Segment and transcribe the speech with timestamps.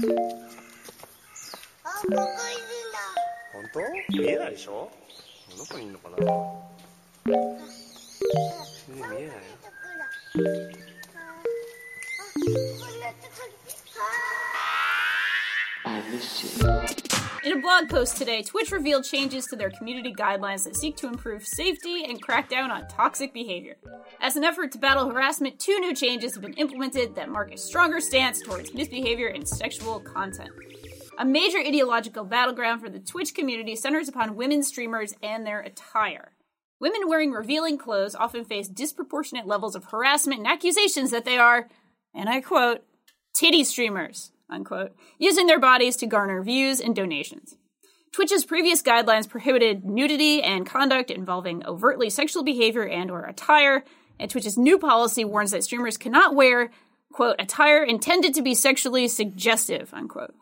[0.00, 2.98] あ、ここいるんだ。
[3.52, 3.80] 本当？
[4.18, 4.90] 見えないでしょ？
[5.58, 6.16] どこにいるのかな？
[7.26, 9.36] 全然見えない。
[15.84, 16.72] あ、あこんなところ。
[16.72, 17.19] あ
[17.50, 21.08] In a blog post today, Twitch revealed changes to their community guidelines that seek to
[21.08, 23.74] improve safety and crack down on toxic behavior.
[24.20, 27.56] As an effort to battle harassment, two new changes have been implemented that mark a
[27.56, 30.50] stronger stance towards misbehavior and sexual content.
[31.18, 36.30] A major ideological battleground for the Twitch community centers upon women streamers and their attire.
[36.78, 41.68] Women wearing revealing clothes often face disproportionate levels of harassment and accusations that they are,
[42.14, 42.84] and I quote,
[43.34, 47.56] titty streamers, unquote, using their bodies to garner views and donations.
[48.12, 53.84] Twitch's previous guidelines prohibited nudity and conduct involving overtly sexual behavior and or attire,
[54.18, 56.70] and Twitch's new policy warns that streamers cannot wear,
[57.12, 60.34] quote, attire intended to be sexually suggestive, unquote.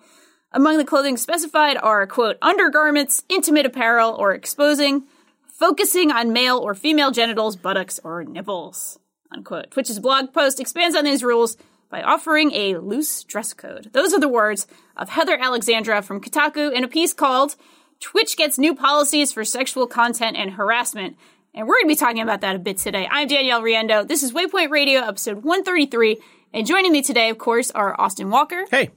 [0.50, 5.04] Among the clothing specified are, quote, undergarments, intimate apparel, or exposing,
[5.46, 8.98] focusing on male or female genitals, buttocks, or nipples,
[9.30, 9.70] unquote.
[9.70, 11.58] Twitch's blog post expands on these rules
[11.90, 13.90] by offering a loose dress code.
[13.92, 17.56] Those are the words of Heather Alexandra from Kotaku in a piece called
[18.00, 21.16] Twitch Gets New Policies for Sexual Content and Harassment.
[21.54, 23.08] And we're going to be talking about that a bit today.
[23.10, 24.06] I'm Danielle Riendeau.
[24.06, 26.18] This is Waypoint Radio, episode 133.
[26.52, 28.64] And joining me today, of course, are Austin Walker.
[28.70, 28.90] Hey.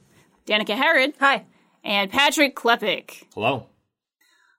[0.45, 1.13] Danika Harrod.
[1.19, 1.45] Hi.
[1.83, 3.23] And Patrick Klepek.
[3.33, 3.67] Hello.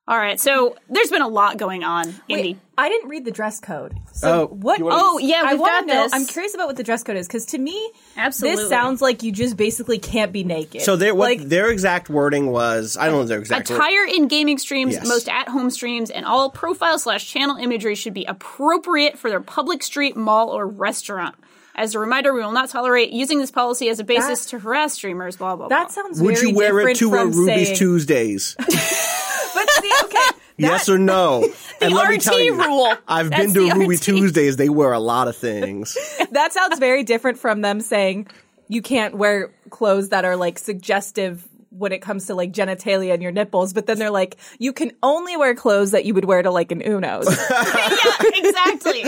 [0.08, 2.56] All right, so there's been a lot going on in Wait, the.
[2.76, 3.94] I didn't read the dress code.
[4.12, 4.80] So Oh, what?
[4.80, 6.02] you wanna- Oh, yeah, I we've want got to know.
[6.02, 6.12] this.
[6.12, 8.62] I'm curious about what the dress code is because to me, Absolutely.
[8.62, 10.82] this sounds like you just basically can't be naked.
[10.82, 14.04] So their what like their exact wording was I don't know their exact word- Attire
[14.04, 15.06] in gaming streams, Yes.
[15.06, 19.40] most at home streams, and all profile slash channel imagery should be appropriate for their
[19.40, 21.36] public street, mall, or restaurant.
[21.76, 24.58] As a reminder, we will not tolerate using this policy as a basis That- to
[24.58, 25.78] harass streamers, blah, blah, blah.
[25.78, 26.20] that sounds.
[26.20, 28.56] Would very you wear it different to a from Ruby's saying, Tuesdays?
[29.66, 31.40] But see, okay, yes or no?
[31.80, 32.94] the and let me RT tell you, rule.
[33.08, 34.02] I've That's been to the Ruby RT.
[34.02, 34.56] Tuesdays.
[34.56, 35.96] They wear a lot of things.
[36.30, 38.28] that sounds very different from them saying
[38.68, 43.22] you can't wear clothes that are like suggestive when it comes to like genitalia and
[43.22, 43.72] your nipples.
[43.72, 46.70] But then they're like, you can only wear clothes that you would wear to like
[46.70, 47.26] an Uno's.
[47.50, 49.04] yeah, exactly.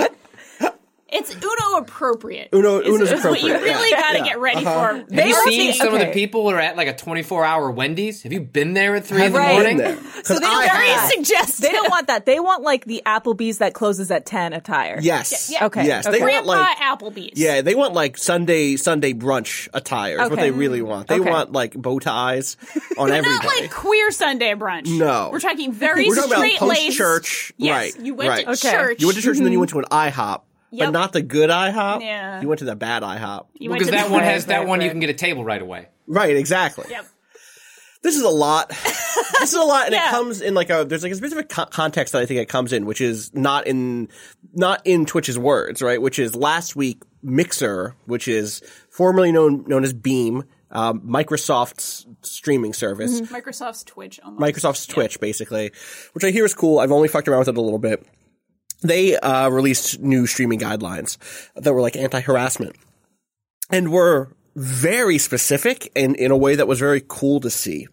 [1.14, 2.48] It's Uno appropriate.
[2.52, 4.00] Uno- is- Uno's is What you really yeah.
[4.00, 4.24] got to Yeah.
[4.24, 4.88] get ready uh-huh.
[4.88, 4.96] for.
[4.96, 7.44] Have They you seen the- some of the people who are at like a 24
[7.44, 8.22] hour Wendy's?
[8.22, 9.52] Have you been there at 3 in the Right.
[9.52, 9.76] morning?
[9.78, 10.22] Been there.
[10.22, 11.10] 'Cause they I don't Very have.
[11.10, 11.62] suggestive.
[11.62, 12.26] They don't want that.
[12.26, 14.98] They want like the Applebee's that closes at 10 attire.
[15.00, 15.50] Yes.
[15.52, 15.66] Yeah.
[15.66, 15.86] Okay.
[15.86, 16.04] Yes.
[16.04, 16.20] They Okay.
[16.20, 17.38] want Grandpa like Applebee's.
[17.38, 17.60] yeah.
[17.62, 20.20] They want like Sunday Sunday brunch attire.
[20.22, 21.08] Is what they really want.
[21.08, 21.30] They Okay.
[21.30, 22.56] want like bow ties
[22.98, 23.48] on every Not day.
[23.62, 24.86] like queer Sunday brunch.
[24.86, 25.28] No.
[25.32, 26.96] We're talking very We're talking about straight post laced.
[26.96, 27.52] church.
[27.56, 28.04] Yes, right.
[28.04, 28.46] you went right.
[28.46, 29.00] to church.
[29.00, 30.40] You went to church and then you went to an IHOP,
[30.74, 30.86] Yep.
[30.88, 32.00] but not the good IHOP.
[32.02, 32.40] Yeah.
[32.40, 33.46] You went to the bad IHOP.
[33.54, 35.88] You Because to that one has that one you can get a table right away.
[36.06, 36.36] Right.
[36.36, 36.86] Exactly.
[36.90, 37.06] Yep.
[38.02, 38.68] This is a lot.
[39.40, 40.08] this is a lot, and Yeah.
[40.08, 42.48] it comes in like a there's like a specific co- context that I think it
[42.50, 44.08] comes in, which is not in
[44.52, 46.00] not in Twitch's words, right?
[46.02, 48.60] Which is last week Mixer, which is
[48.90, 54.20] formerly known known as Beam, um, Microsoft's streaming service, Microsoft's Twitch.
[54.22, 54.42] Almost.
[54.42, 55.72] Microsoft's Twitch, basically,
[56.12, 56.80] which I hear is cool.
[56.80, 58.04] I've only fucked around with it a little bit.
[58.84, 61.16] They uh, released new streaming guidelines
[61.54, 62.76] that were like anti-harassment,
[63.70, 67.88] and were very specific and in a way that was very cool to see.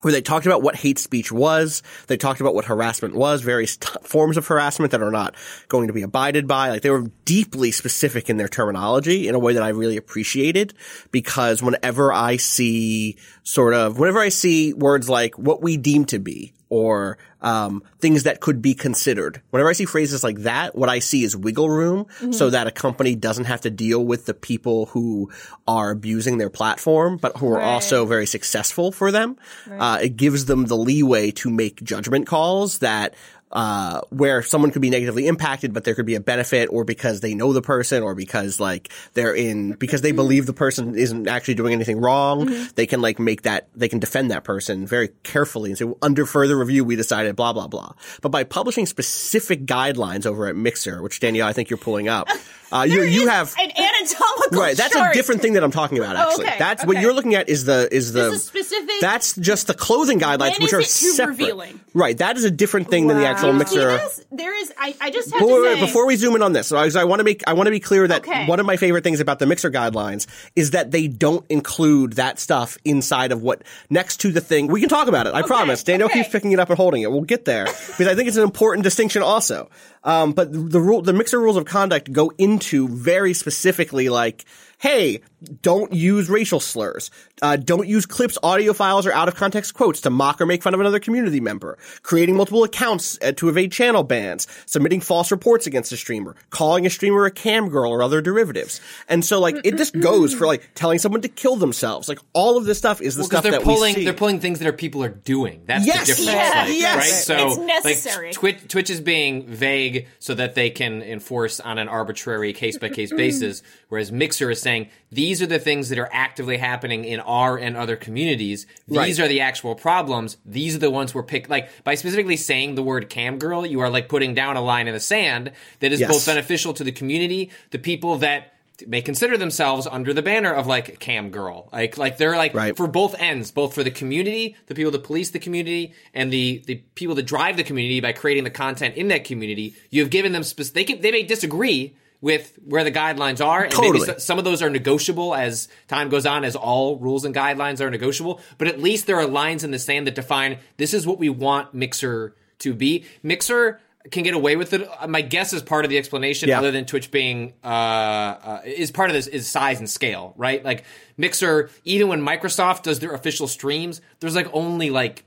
[0.00, 3.76] Where they talked about what hate speech was, they talked about what harassment was, various
[3.76, 5.34] t- forms of harassment that are not
[5.66, 6.70] going to be abided by.
[6.70, 10.72] Like they were deeply specific in their terminology in a way that I really appreciated
[11.10, 16.20] because whenever I see sort of, whenever I see words like what we deem to
[16.20, 19.40] be or um, things that could be considered.
[19.50, 22.70] Whenever I see phrases like that, what I see is wiggle room so that a
[22.70, 25.30] company doesn't have to deal with the people who
[25.66, 29.36] are abusing their platform, but who are also very successful for them.
[29.70, 33.14] Uh, it gives them the leeway to make judgment calls that
[33.52, 37.20] uh, where someone could be negatively impacted, but there could be a benefit or because
[37.20, 41.28] they know the person or because like they're in, because they believe the person isn't
[41.28, 42.68] actually doing anything wrong.
[42.74, 45.98] They can like make that, they can defend that person very carefully and say, well,
[46.02, 47.92] under further review, we decided blah, blah, blah.
[48.20, 52.28] But by publishing specific guidelines over at Mixer, which Danielle, I think you're pulling up,
[52.72, 55.14] uh, you, you have, an anatomical Right, that's chart.
[55.14, 56.16] a different thing that I'm talking about.
[56.16, 57.48] Actually, okay, that's what you're looking at.
[57.48, 59.00] Is the is the is specific.
[59.00, 61.38] That's just the clothing guidelines, which are separate.
[61.38, 61.80] revealing?
[61.94, 63.98] Right, that is a different thing than the actual mixer.
[64.30, 64.72] There is.
[64.78, 66.88] I, I just have But to say before we zoom in on this, so I,
[66.96, 68.46] I want to make I want to be clear that Okay.
[68.46, 70.26] one of my favorite things about the mixer guidelines
[70.56, 74.66] is that they don't include that stuff inside of what next to the thing.
[74.66, 75.34] We can talk about it.
[75.34, 75.82] I promise.
[75.82, 76.20] Daniel okay.
[76.20, 77.10] keeps picking it up and holding it.
[77.10, 79.70] We'll get there because I think it's an important distinction also.
[80.04, 84.44] Um, but the, rule, the mixer rules of conduct go into very specifically like.
[84.80, 85.22] Hey,
[85.62, 87.10] don't use racial slurs.
[87.42, 90.62] Uh, don't use clips, audio files, or out of context quotes to mock or make
[90.62, 91.78] fun of another community member.
[92.02, 94.46] Creating multiple accounts uh, to evade channel bans.
[94.66, 96.36] Submitting false reports against a streamer.
[96.50, 98.80] Calling a streamer a cam girl or other derivatives.
[99.08, 102.08] And so, like, it just goes for like telling someone to kill themselves.
[102.08, 104.04] Like, all of this stuff is the Well, stuff they're that pulling, we see.
[104.04, 105.62] they're pulling things that are people are doing.
[105.66, 106.00] That's Yes.
[106.08, 106.64] the difference, Yeah.
[106.66, 106.96] like, Yes.
[106.96, 107.04] right?
[107.38, 108.26] So, It's necessary.
[108.28, 112.78] like, Twitch, Twitch is being vague so that they can enforce on an arbitrary case
[112.78, 117.04] by case basis, whereas Mixer is saying these are the things that are actively happening
[117.04, 118.66] in our and other communities.
[118.86, 119.20] These Right.
[119.20, 120.36] are the actual problems.
[120.44, 121.48] These are the ones we're pick.
[121.48, 124.86] Like by specifically saying the word "cam girl," you are like putting down a line
[124.88, 126.10] in the sand that is Yes.
[126.12, 128.52] both beneficial to the community, the people that
[128.86, 132.76] may consider themselves under the banner of like cam girl like like they're like Right.
[132.76, 136.62] for both ends both for the community the people that police the community and the
[136.68, 140.10] the people that drive the community by creating the content in that community you have
[140.10, 144.06] given them spec- they can they may disagree with where the guidelines are and Totally.
[144.06, 147.80] so- some of those are negotiable as time goes on as all rules and guidelines
[147.80, 151.06] are negotiable but at least there are lines in the sand that define this is
[151.06, 153.80] what we want mixer to be mixer
[154.12, 154.88] can get away with it.
[155.06, 156.60] My guess is part of the explanation, Yeah.
[156.60, 160.64] other than Twitch being uh, uh, is part of this is size and scale, right?
[160.64, 160.84] Like
[161.18, 165.24] Mixer, even when Microsoft does their official streams, there's like only like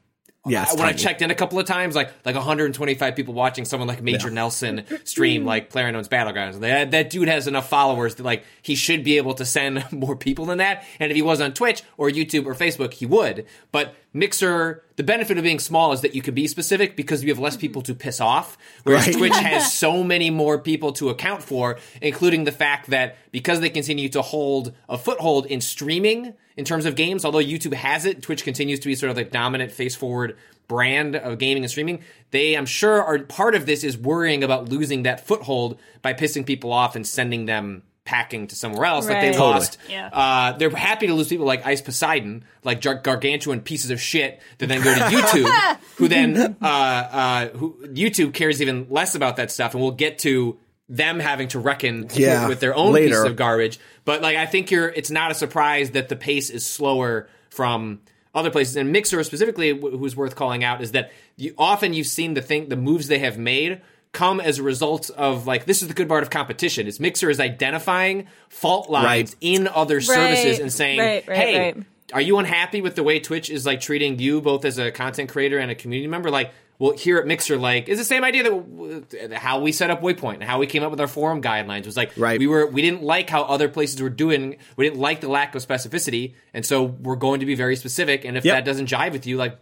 [0.48, 3.64] Yeah, it's when I checked in a couple of times, like like 125 people watching
[3.64, 6.60] someone like Major Nelson stream like PlayerUnknown's Battlegrounds.
[6.62, 10.16] That, that dude has enough followers that like he should be able to send more
[10.16, 10.84] people than that.
[11.00, 13.46] And if he was on Twitch or YouTube or Facebook, he would.
[13.72, 17.30] But Mixer, the benefit of being small is that you can be specific because you
[17.30, 18.58] have less people to piss off.
[18.84, 19.16] Whereas Right.
[19.16, 23.70] Twitch has so many more people to account for, including the fact that because they
[23.70, 28.22] continue to hold a foothold in streaming in terms of games, although YouTube has it,
[28.22, 30.38] Twitch continues to be sort of the dominant face forward
[30.68, 32.02] brand of gaming and streaming.
[32.32, 36.46] They, I'm sure, are part of this is worrying about losing that foothold by pissing
[36.46, 39.08] people off and sending them packing to somewhere else.
[39.08, 39.36] Like they Right.
[39.36, 39.52] Totally.
[39.54, 39.78] lost.
[39.90, 40.08] Yeah.
[40.12, 44.42] Uh, they're happy to lose people like Ice Poseidon, like gar- gargantuan pieces of shit
[44.58, 49.36] that then go to YouTube, who then uh, uh, who YouTube cares even less about
[49.38, 50.58] that stuff, and we'll get to
[50.92, 53.08] them having to reckon Yeah, with their own later.
[53.08, 53.80] pieces of garbage.
[54.06, 54.90] But like, I think you're.
[54.90, 58.02] It's not a surprise that the pace is slower from
[58.36, 58.76] other places.
[58.76, 62.42] And Mixer specifically, wh- who's worth calling out, is that you often you've seen the
[62.42, 65.94] thing, the moves they have made come as a result of like this is the
[65.94, 69.36] good part of competition is mixer is identifying fault lines Right.
[69.40, 71.84] in other services and saying right, right, hey right.
[72.12, 75.30] are you unhappy with the way twitch is like treating you both as a content
[75.30, 78.42] creator and a community member like well here at mixer like is the same idea
[78.44, 81.40] that w- how we set up waypoint and how we came up with our forum
[81.42, 82.40] guidelines was like Right.
[82.40, 85.54] we were we didn't like how other places were doing we didn't like the lack
[85.54, 88.56] of specificity and so we're going to be very specific and if Yep.
[88.56, 89.58] that doesn't jive with you like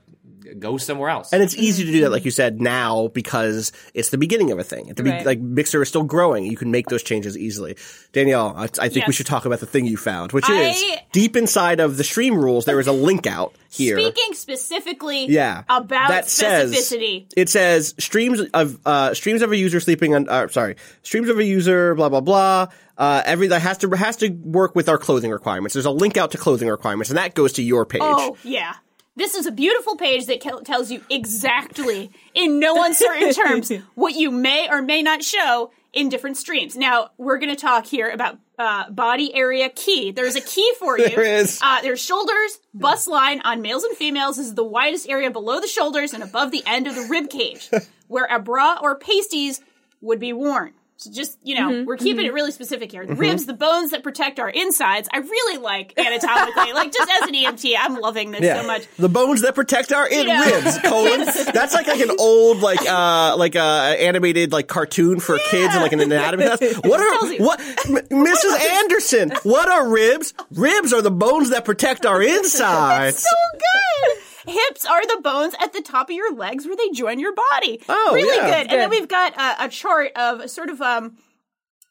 [0.59, 4.09] go somewhere else And it's easy to do that, like you said, now because it's
[4.09, 4.89] the beginning of a thing.
[4.89, 5.25] At the be- Right.
[5.25, 6.45] like Mixer is still growing.
[6.45, 7.75] You can make those changes easily.
[8.13, 10.83] Danielle, I, I think we should talk about the thing you found, which I- is
[11.11, 12.65] deep inside of the stream rules.
[12.65, 13.99] There is a link out here.
[13.99, 16.91] Speaking specifically yeah, about that says
[17.35, 20.27] it says streams of uh, streams of a user sleeping on.
[20.27, 21.95] Uh, sorry, streams of a user.
[21.95, 22.67] Blah blah blah.
[22.97, 25.73] Uh, every that has to has to work with our clothing requirements.
[25.73, 28.01] There's a link out to clothing requirements, and that goes to your page.
[28.03, 28.73] Oh, yeah.
[29.19, 34.31] This is a beautiful page that tells you exactly, in no uncertain terms, what you
[34.31, 36.77] may or may not show in different streams.
[36.77, 40.11] Now, we're going to talk here about uh, body area key.
[40.11, 41.09] There's a key for you.
[41.09, 41.59] There is.
[41.61, 44.37] Uh, there's shoulders, bust line on males and females.
[44.37, 47.29] This is the widest area below the shoulders and above the end of the rib
[47.29, 47.69] cage,
[48.07, 49.59] where a bra or pasties
[49.99, 50.71] would be worn.
[51.01, 53.05] So just, you know, we're keeping it really specific here.
[53.05, 55.07] The ribs, the bones that protect our insides.
[55.13, 56.73] I really like anatomically.
[56.73, 58.83] like, just as an EMT, I'm loving this so much.
[58.97, 60.43] The bones that protect our in Yeah.
[60.43, 61.19] ribs, colon.
[61.53, 65.81] That's like like an old like uh like uh animated like cartoon for kids and
[65.81, 66.59] like an anatomy class.
[66.83, 67.45] What are you.
[67.45, 68.59] what M- Mrs.
[68.59, 69.31] Anderson?
[69.43, 70.33] What are ribs?
[70.51, 73.19] Ribs are the bones that protect our insides.
[73.23, 74.18] so good.
[74.49, 77.81] Hips are the bones at the top of your legs where they join your body.
[77.87, 78.63] Oh, really yeah.
[78.63, 78.71] good.
[78.71, 81.17] And then we've got a, a chart of sort of um.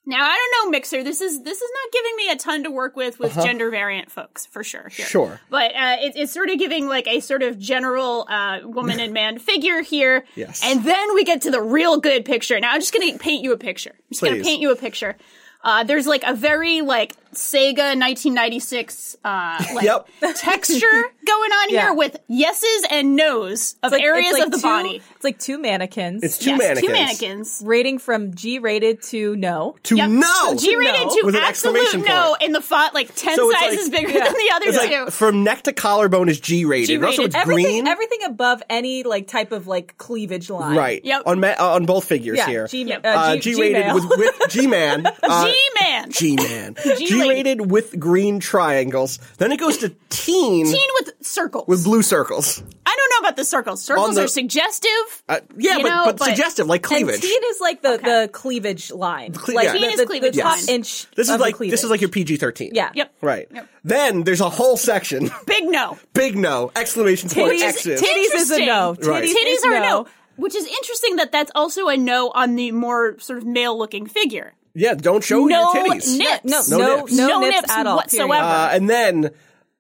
[0.07, 1.05] Now I don't know, Mixer.
[1.05, 4.11] This is this is not giving me a ton to work with with gender variant
[4.11, 4.89] folks for sure.
[4.89, 5.05] here.
[5.05, 5.11] Uh-huh.
[5.11, 5.41] Sure.
[5.51, 9.13] but uh, it, it's sort of giving like a sort of general uh, woman and
[9.13, 10.25] man figure here.
[10.35, 10.63] Yes.
[10.65, 12.59] and then we get to the real good picture.
[12.59, 13.93] Now I'm just going to paint you a picture.
[13.93, 15.15] I'm just going to paint you a picture.
[15.63, 20.09] Uh, there's like a very like Sega 1996 uh, like Yep.
[20.37, 20.87] texture
[21.27, 21.83] going on Yeah.
[21.87, 25.03] here with yeses and nos of It's like- areas like of the two- body.
[25.17, 26.23] It's like two mannequins.
[26.23, 26.87] It's two yes, mannequins.
[26.87, 27.63] two mannequins.
[27.65, 29.77] rating from G rated to no.
[29.85, 30.11] To Yep.
[30.11, 30.55] no.
[30.57, 31.09] G rated No.
[31.09, 34.25] to With absolute no, in the font like ten So it's sizes like- bigger Yeah.
[34.25, 35.05] than the other It's two.
[35.05, 36.87] like from neck to collarbone is G rated.
[36.89, 37.27] G-rated.
[37.27, 37.89] it's Everything, green.
[37.89, 40.77] everything above any like type of like cleavage line.
[40.77, 41.05] Right.
[41.05, 41.23] Yep.
[41.27, 42.47] On ma- uh, on both figures Yeah.
[42.47, 42.67] here.
[42.69, 43.05] G, Yep.
[43.05, 45.07] uh, Uh, G, G rated with, with G man.
[45.23, 46.75] Uh, G man, G man.
[46.97, 49.19] G rated with green triangles.
[49.39, 51.67] Then it goes to teen, teen with circles.
[51.67, 52.63] with blue circles.
[52.87, 53.83] I don't know about the circles.
[53.83, 54.91] Circles the- are suggestive.
[55.29, 57.21] Uh, yeah, but, know, but, but- suggestive, like and cleavage.
[57.21, 59.33] teen is like the, the cleavage line.
[59.33, 59.73] cle- like yeah.
[59.73, 60.69] the, Teen is the- cleavage the top line.
[60.69, 61.11] inch.
[61.13, 61.71] this is the like cleavage.
[61.73, 62.71] this is like your PG thirteen.
[62.75, 62.91] yeah.
[62.95, 63.15] Yep.
[63.21, 63.49] Right.
[63.53, 63.69] Yep.
[63.85, 65.31] Then there's a whole section.
[65.47, 65.99] Big no.
[66.15, 66.71] Big no!
[66.77, 67.53] Exclamation point!
[67.55, 68.03] Titties, X's.
[68.03, 68.95] titties is a no.
[68.95, 69.25] Titties, Right.
[69.25, 70.03] is Titties are a no.
[70.03, 70.07] no.
[70.37, 74.07] Which is interesting that that's also a no on the more sort of male looking
[74.07, 74.55] figure.
[74.79, 76.17] Yeah, don't show no your titties.
[76.19, 76.45] nips.
[76.45, 77.13] No, No no, nips.
[77.13, 77.97] no, No nips, nips at all.
[77.97, 78.33] whatsoever.
[78.35, 79.31] Uh, and then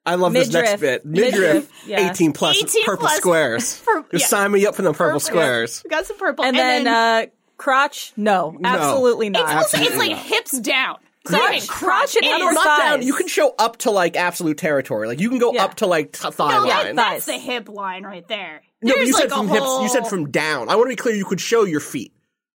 [0.04, 1.04] I love this next bit.
[1.04, 2.10] Midriff, Midriff, yeah.
[2.10, 3.78] 18 plus 18 purple plus squares.
[3.84, 4.26] pur- Just yeah.
[4.28, 5.20] sign me up for the purple Purple.
[5.20, 5.82] squares.
[5.84, 6.44] We got some purple.
[6.44, 7.26] and, then, uh,
[7.56, 9.42] crotch, no, absolutely not.
[9.44, 10.20] it's also it's like not.
[10.20, 10.96] hips down.
[11.22, 11.40] It's Crotch.
[11.42, 13.02] not even Crotch and It Not down.
[13.02, 15.08] You can show up to like absolute territory.
[15.08, 15.64] Like you can go Yeah.
[15.64, 16.68] up to like t- thigh No, line.
[16.68, 18.62] that, that's the hip line right there.
[18.80, 19.80] no, but There's you like said from whole...
[19.82, 19.92] hips.
[19.94, 20.70] You said from down.
[20.70, 21.14] I want to be clear.
[21.14, 22.12] You could show your feet.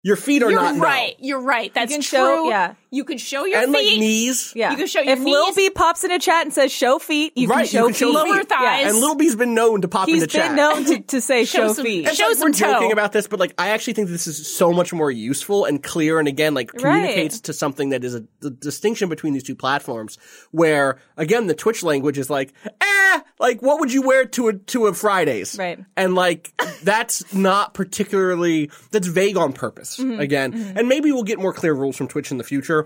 [0.04, 0.82] Your feet are You're not no.
[0.82, 1.16] right.
[1.20, 1.74] You're right.
[1.74, 2.18] That's can true.
[2.20, 2.76] show- yeah.
[2.92, 4.00] You can show your And like feet.
[4.00, 4.52] knees.
[4.56, 4.72] Yeah.
[4.72, 5.54] You can show your if Lil.
[5.54, 7.94] B pops in a chat and says show feet, you Right, can show you can
[7.94, 8.16] show feet.
[8.16, 8.50] Lower feet.
[8.50, 8.88] thighs.
[8.88, 10.42] And Lil B's been known to pop He's in the chat.
[10.42, 12.08] He's been known to, to say Show show, some- feet.
[12.08, 14.48] It's Show like some we're joking about this, but like I actually think this is
[14.52, 18.24] so much more useful and clear, and again, like communicates to something that is a
[18.40, 20.18] the distinction between these two platforms.
[20.52, 24.54] Where again, the Twitch language is like, eh, like what would you wear to a
[24.54, 25.78] to a Fridays, Right.
[25.96, 26.54] And like
[26.84, 29.98] that's not particularly that's vague on purpose.
[29.98, 30.20] Mm-hmm.
[30.20, 32.79] Again, and maybe we'll get more clear rules from Twitch in the future.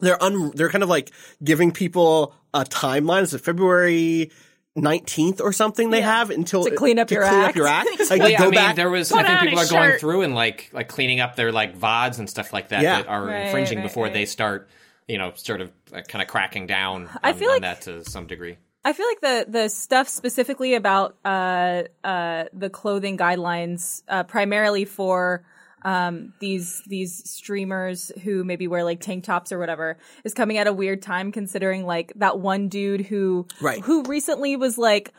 [0.00, 1.10] They're un, they're kind of like
[1.42, 3.22] giving people a timeline.
[3.22, 4.30] Is it February?
[4.78, 7.50] 19th or something they have until To clean up to your clean act.
[7.50, 7.88] up your act.
[8.10, 8.76] Like, Well, yeah, go I mean, back.
[8.76, 9.10] there was.
[9.10, 11.76] Put I think people a are going through and like like cleaning up their like
[11.76, 12.98] vods and stuff like that Yeah.
[13.02, 14.12] that are Right, infringing right, before right.
[14.12, 14.68] they start,
[15.08, 17.08] you know, sort of uh, kind of cracking down.
[17.08, 18.58] On, I feel on like- that to some degree.
[18.84, 24.84] I feel like the the stuff specifically about uh, uh, the clothing guidelines, uh, primarily
[24.84, 25.42] for
[25.82, 30.66] um, these these streamers who maybe wear like tank tops or whatever, is coming at
[30.66, 33.80] a weird time considering like that one dude who Right.
[33.80, 35.12] who recently was like.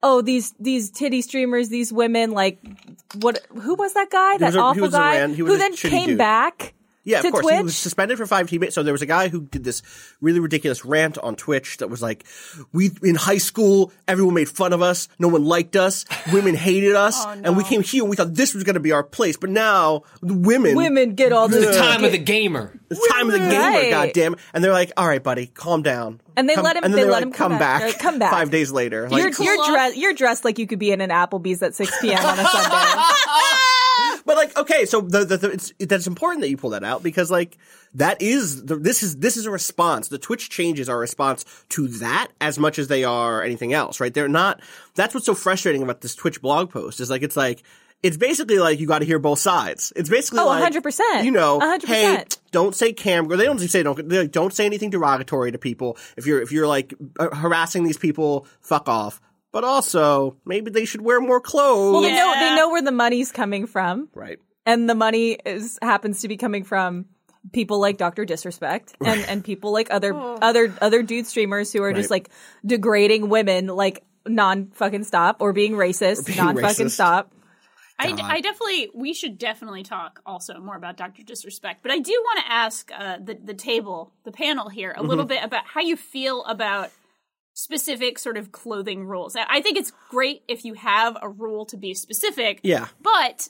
[0.00, 2.60] Oh, these these titty streamers, these women, like
[3.20, 3.40] what?
[3.62, 4.34] Who was that guy?
[4.34, 6.18] was That a- awful guy ran- who then came dude.
[6.18, 6.72] back
[7.08, 7.44] Yeah, to of course.
[7.44, 7.56] Twitch.
[7.56, 8.74] He was suspended for five teammates.
[8.74, 9.82] So there was a guy who did this
[10.20, 12.24] really ridiculous rant on Twitch that was like,
[12.72, 15.08] "We in high school, everyone made fun of us.
[15.18, 16.04] No one liked us.
[16.32, 18.80] Women hated us, Oh, and we came here and we thought this was going to
[18.80, 19.36] be our place.
[19.36, 22.78] But now the women, Women get all The the time of the gamer.
[22.90, 23.58] it's time of the gamer.
[23.58, 23.90] Right.
[23.90, 24.36] God damn!
[24.52, 26.98] And they're like, "All right, buddy, calm down." And they Come- let him- And then
[26.98, 27.80] they they're let like, him come come back.
[27.80, 27.92] back.
[27.94, 30.78] Like, "Come back." Five days later, like, you're you're Cool you're dressed like you could
[30.78, 32.24] be in an Applebee's at 6 p.m.
[32.24, 33.02] on a Sunday.
[34.28, 37.02] But like, okay, so the, the, the it's that's important that you pull that out
[37.02, 37.56] because like
[37.94, 40.08] that is the, this is this is a response.
[40.08, 44.00] The Twitch changes are a response to that as much as they are anything else,
[44.00, 44.12] right?
[44.12, 44.60] They're not.
[44.96, 47.62] That's what's so frustrating about this Twitch blog post is like it's like.
[48.00, 49.92] It's basically like you got to hear both sides.
[49.96, 51.24] It's basically Oh, like 100%.
[51.24, 51.84] You know, 100%.
[51.86, 53.26] hey, don't say cam.
[53.26, 54.08] Or they don't say don't.
[54.08, 55.96] Like, don't say anything derogatory to people.
[56.16, 59.20] If you're if you're like uh, harassing these people, fuck off.
[59.58, 61.92] But also, maybe they should wear more clothes.
[61.92, 64.38] Well, they know they know where the money's coming from, right.
[64.64, 67.06] and the money is happens to be coming from
[67.52, 71.92] people like Doctor Disrespect and and people like other other other dude streamers who are
[71.92, 72.30] just like
[72.64, 77.32] degrading women like non fucking stop or being racist, being non fucking stop.
[77.98, 81.24] I, I definitely, we should definitely talk also more about Dr.
[81.24, 81.82] Disrespect.
[81.82, 85.08] But I do want to ask uh, the, the table, the panel here, a Mm-hmm.
[85.08, 86.92] little bit about how you feel about
[87.58, 89.34] specific sort of clothing rules.
[89.34, 92.60] I I think it's great if you have a rule to be specific.
[92.62, 92.86] Yeah.
[93.02, 93.48] But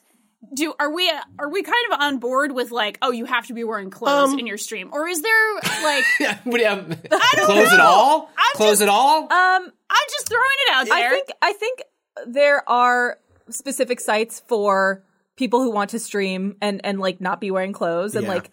[0.54, 3.54] do are we are we kind of on board with like oh you have to
[3.54, 6.04] be wearing clothes Um, in your stream or is there like
[6.44, 6.96] What do you-
[7.44, 8.30] close it all.
[8.38, 9.24] I'm close just- it all.
[9.24, 11.08] Um, I'm just throwing it out there.
[11.08, 11.82] I think I think
[12.28, 13.18] there are
[13.50, 15.04] specific sites for
[15.36, 18.32] people who want to stream and and like not be wearing clothes and Yeah.
[18.34, 18.50] like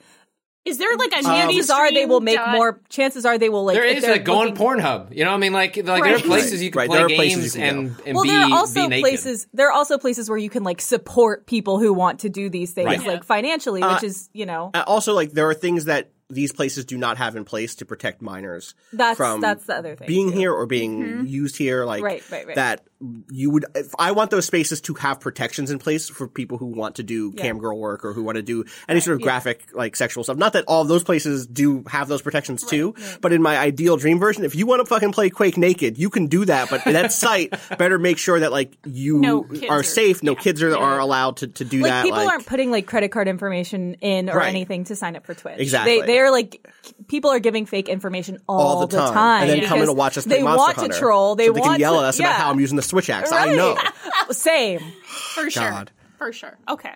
[0.66, 3.38] is there like a um, nudie chances are they will make dot- more chances are
[3.38, 5.16] they will like there if is they're like go on Pornhub.
[5.16, 7.06] You know, what I mean, like like there are places you can Right, play there
[7.06, 9.48] are places games you can and and well, be there are also places.
[9.54, 12.72] There are also places where you can like support people who want to do these
[12.72, 13.06] things, Right.
[13.08, 16.52] like financially, uh, which is you know Uh, also, like there are things that these
[16.52, 20.08] places do not have in place to protect minors That's- from that's the other thing,
[20.08, 20.38] being too.
[20.40, 21.26] here or being mm-hmm.
[21.28, 21.86] used here.
[21.86, 22.56] Like Right, right, right.
[22.56, 22.82] that
[23.30, 26.68] you would if I want those spaces to have protections in place for people who
[26.68, 29.66] want to do cam girl work or who want to do any sort of graphic
[29.74, 30.38] like sexual stuff.
[30.38, 33.98] Not that all of those places do have those protections too, but in my ideal
[33.98, 36.86] dream version, if you want to fucking play Quake naked, you can do that, but
[36.86, 40.40] that site better make sure that like you No are are- safe, no yeah.
[40.40, 42.04] kids are, are allowed to, to do like that.
[42.04, 44.48] people like, aren't putting like credit card information in or Right.
[44.50, 45.60] anything to sign up for Twitch.
[45.60, 46.00] Exactly.
[46.02, 46.66] They they're like
[47.10, 50.24] people are giving fake information all, all the time, and then coming to watch us
[50.24, 50.94] They Monster want Hunter.
[50.94, 51.36] to troll.
[51.36, 52.28] They so they want can yell to, at us yeah.
[52.28, 53.32] about how I'm using the Switch axe.
[53.32, 53.78] I know.
[54.32, 54.80] Same.
[55.06, 55.86] For sure.
[56.18, 56.58] For sure.
[56.70, 56.92] Okay.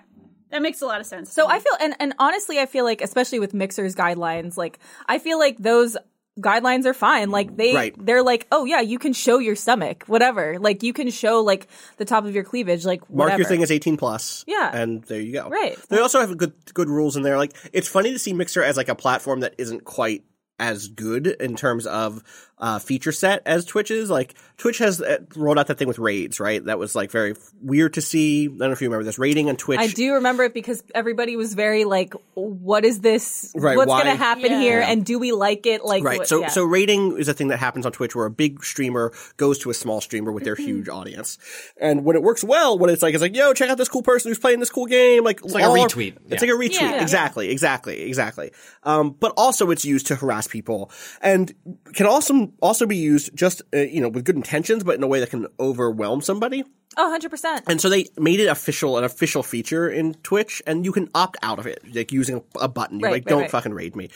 [0.52, 1.32] That makes a lot of sense.
[1.32, 5.20] So I feel, and, and honestly, I feel like, especially with Mixer's guidelines, like, I
[5.20, 5.96] feel like those
[6.40, 7.30] guidelines are fine.
[7.30, 7.96] Like, they, Right.
[8.04, 10.58] they're like, oh yeah, you can show your stomach, whatever.
[10.58, 11.68] Like, you can show, like,
[11.98, 14.44] the top of your cleavage, like, Mark your thing as 18 plus.
[14.48, 14.72] Yeah.
[14.74, 15.50] And there you go.
[15.50, 15.78] Right.
[15.90, 17.38] They also have good good rules in there.
[17.38, 20.24] Like it's funny to see Mixer as like a platform that isn't quite
[20.58, 22.24] as good in terms of
[22.60, 24.10] uh, feature set as Twitch is.
[24.10, 26.64] Like Twitch has uh, rolled out that thing with raids, right?
[26.66, 28.46] That was like very weird to see.
[28.46, 29.80] I don't know if you remember this raiding on Twitch.
[29.80, 33.54] I do remember it because everybody was very like, "What is this?
[33.56, 34.60] Right, What's going to happen Yeah.
[34.60, 34.80] here?
[34.82, 34.92] Yeah.
[34.92, 35.84] And do we like it?
[35.86, 36.20] Like, Right.
[36.20, 36.48] what- So yeah.
[36.50, 39.70] so rating is a thing that happens on Twitch where a big streamer goes to
[39.70, 41.38] a small streamer with their huge audience.
[41.80, 44.04] And when it works well, what it's like is like, yo, check out this cool
[44.04, 45.24] person who's playing this cool game.
[45.24, 46.18] Like it's like a retweet.
[46.30, 46.50] It's Yeah.
[46.54, 46.82] like a retweet.
[46.82, 47.02] Yeah.
[47.02, 47.50] Exactly.
[47.52, 48.02] Exactly.
[48.02, 48.52] Exactly.
[48.84, 51.54] Um, but also it's used to harass people and
[51.94, 55.08] can also also be used just uh, you know with good intentions, but in a
[55.08, 56.64] way that can overwhelm somebody.
[56.98, 57.64] oh, 100 percent.
[57.68, 61.38] And so they made it official, an official feature in Twitch, and you can opt
[61.44, 63.00] out of it, like using a button.
[63.00, 63.52] You're Right, like, right, don't right.
[63.52, 64.10] fucking raid me.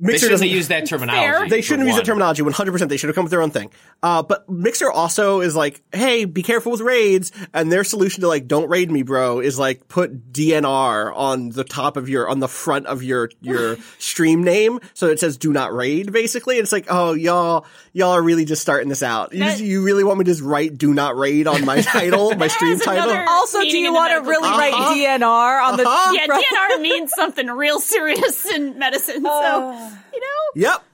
[0.00, 1.48] They Mixer shouldn't doesn't have used that terminology.
[1.50, 2.88] they shouldn't use used that terminology 100%.
[2.88, 3.70] They should have come with their own thing.
[4.00, 7.32] Uh, but Mixer also is like, hey, be careful with raids.
[7.52, 11.64] And their solution to like, don't raid me, bro, is like put DNR on the
[11.64, 14.78] top of your, on the front of your, your stream name.
[14.94, 16.58] So it says do not raid, basically.
[16.58, 19.32] And it's like, oh, y'all, y'all are really just starting this out.
[19.32, 21.80] You, just- That- you really want me to just write do not raid on my
[21.82, 23.16] title, my stream title?
[23.28, 24.94] Also, do you want to really write Uh-huh.
[24.94, 26.12] DNR on the Uh-huh.
[26.14, 26.44] yeah, front?
[26.78, 29.24] DNR means something real serious in medicine.
[29.38, 30.26] So, you know,
[30.70, 30.84] Yep.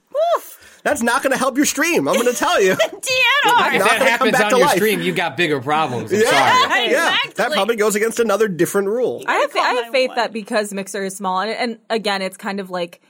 [0.83, 2.07] That's not going to help your stream.
[2.07, 2.73] I'm going to tell you.
[2.75, 3.73] DNR.
[3.75, 4.75] If that happens on your life.
[4.75, 6.13] stream, you got bigger problems.
[6.13, 6.29] I'm Yeah.
[6.67, 6.85] sorry.
[6.91, 7.09] Yeah.
[7.15, 7.33] Exactly.
[7.37, 9.23] That probably goes against another different rule.
[9.27, 10.15] I have, I have faith 911.
[10.17, 13.01] that because Mixer is small, and, and again, it's kind of like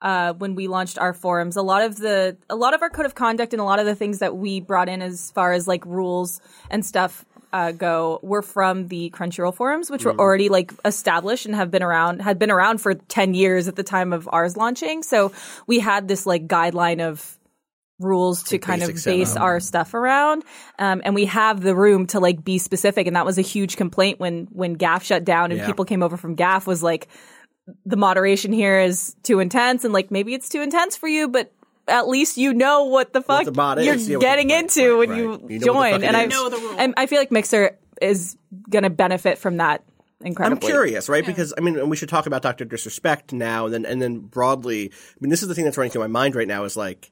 [0.00, 3.04] uh, when we launched our forums, a lot of the a lot of our code
[3.06, 5.68] of conduct and a lot of the things that we brought in as far as
[5.68, 10.72] like rules and stuff uh, go were from the Crunchyroll forums, which were already like
[10.84, 14.28] established and have been around had been around for ten years at the time of
[14.32, 15.02] ours launching.
[15.02, 15.32] So
[15.66, 17.36] we had this like guideline of
[18.00, 19.42] rules to kind of base setup.
[19.42, 20.44] our stuff around
[20.78, 23.76] um, and we have the room to like be specific and that was a huge
[23.76, 25.66] complaint when when GAF shut down and Yeah.
[25.66, 27.08] people came over from GAF was like
[27.84, 31.52] the moderation here is too intense and like maybe it's too intense for you but
[31.88, 34.98] at least you know what the fuck the you're Yeah, what the- getting into right,
[34.98, 35.18] when right.
[35.18, 36.26] you, You know join and I.
[36.26, 36.76] Know the rules.
[36.78, 38.36] and I feel like mixer is
[38.70, 39.82] gonna benefit from that
[40.20, 40.64] incredible.
[40.64, 41.24] I'm curious, right?
[41.24, 44.18] Because I mean, and we should talk about Doctor Disrespect now, and then and then
[44.20, 44.90] broadly.
[44.92, 46.64] I mean, this is the thing that's running through my mind right now.
[46.64, 47.10] Is like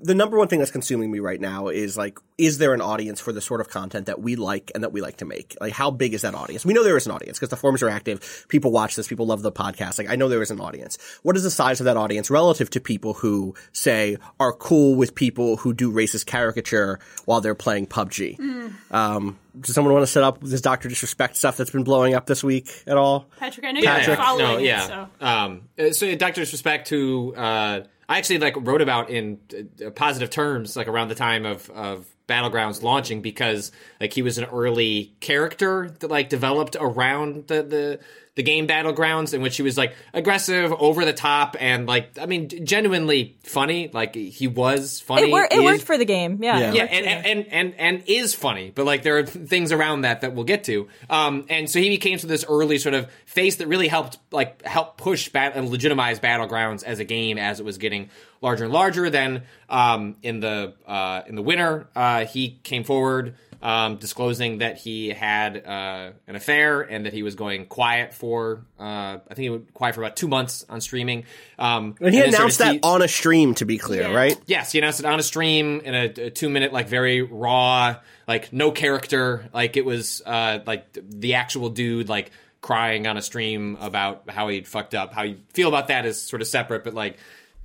[0.00, 3.20] the number one thing that's consuming me right now is like, is there an audience
[3.20, 5.56] for the sort of content that we like and that we like to make?
[5.60, 6.64] Like, how big is that audience?
[6.64, 8.46] We know there is an audience because the forums are active.
[8.48, 9.06] People watch this.
[9.06, 9.98] People love the podcast.
[9.98, 10.98] Like, I know there is an audience.
[11.22, 15.14] What is the size of that audience relative to people who say are cool with
[15.14, 18.72] people who do racist caricature while they're playing PUBG?
[18.90, 22.26] Um, does someone want to set up this Doctor Disrespect stuff that's been blowing up
[22.26, 23.28] this week at all?
[23.38, 24.18] Patrick, I know you're Patrick.
[24.18, 24.86] following no, yeah.
[24.86, 25.08] so.
[25.20, 29.40] Um, uh, so Doctor Disrespect, who uh, I actually like wrote about in
[29.84, 34.38] uh, positive terms, like around the time of of Battlegrounds launching, because like he was
[34.38, 38.00] an early character that like developed around the the
[38.36, 42.26] the game Battlegrounds, in which he was like aggressive, over the top, and like I
[42.26, 43.90] mean, genuinely funny.
[43.92, 45.28] Like he was funny.
[45.28, 46.72] it, wor- it is- worked for the game yeah Yeah.
[46.74, 50.20] yeah, and, and, and and and is funny, but like there are things around that
[50.20, 50.86] that we'll get to.
[51.10, 54.62] Um, and so he became to this early sort of face that really helped like
[54.62, 58.10] help push bat- and legitimize battlegrounds as a game as it was getting
[58.42, 59.08] larger and larger.
[59.10, 63.34] Then um, in the uh, in the winter, uh, he came forward.
[63.62, 68.64] Um, disclosing that he had uh, an affair and that he was going quiet for,
[68.78, 71.24] uh, I think he went quiet for about two months on streaming.
[71.58, 74.02] Um, And he then sort of announced that te- on a stream, to be clear,
[74.02, 74.14] Yeah.
[74.14, 74.38] right?
[74.46, 77.96] Yes, he announced it on a stream in a, a two minute, like very raw,
[78.28, 79.48] like no character.
[79.54, 84.48] Like it was uh, like the actual dude, like crying on a stream about how
[84.48, 85.14] he fucked up.
[85.14, 87.16] How you feel about that is sort of separate, but like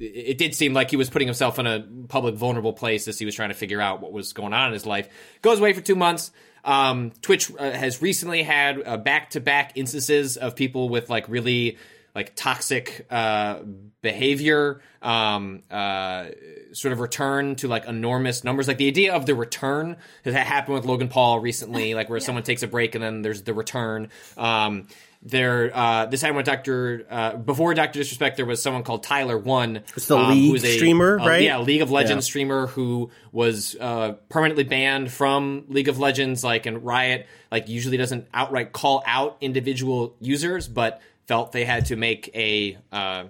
[0.01, 3.25] it, did seem like he was putting himself in a public, vulnerable place as he
[3.25, 5.07] was trying to figure out what was going on in his life.
[5.41, 6.31] Goes away for two months.
[6.63, 11.77] Um, Twitch uh, has recently had back to back instances of people with like really
[12.13, 13.59] like toxic uh,
[14.01, 16.25] behavior, um, uh,
[16.73, 18.67] sort of return to like enormous numbers.
[18.67, 22.43] Like the idea of the return that happened with Logan Paul recently, like where someone
[22.43, 24.09] takes a break and then there's the return.
[24.37, 24.87] Um,
[25.23, 29.83] there, uh, this time when Doctor uh, before Doctor Disrespect, there was someone called Tyler1.
[29.95, 31.43] It's the um, League who was a- streamer, uh, right?
[31.43, 32.29] Yeah, League of Legends Yeah.
[32.29, 36.43] streamer who was uh, permanently banned from League of Legends.
[36.43, 41.85] Like, and Riot like usually doesn't outright call out individual users, but felt they had
[41.85, 43.25] to make a uh,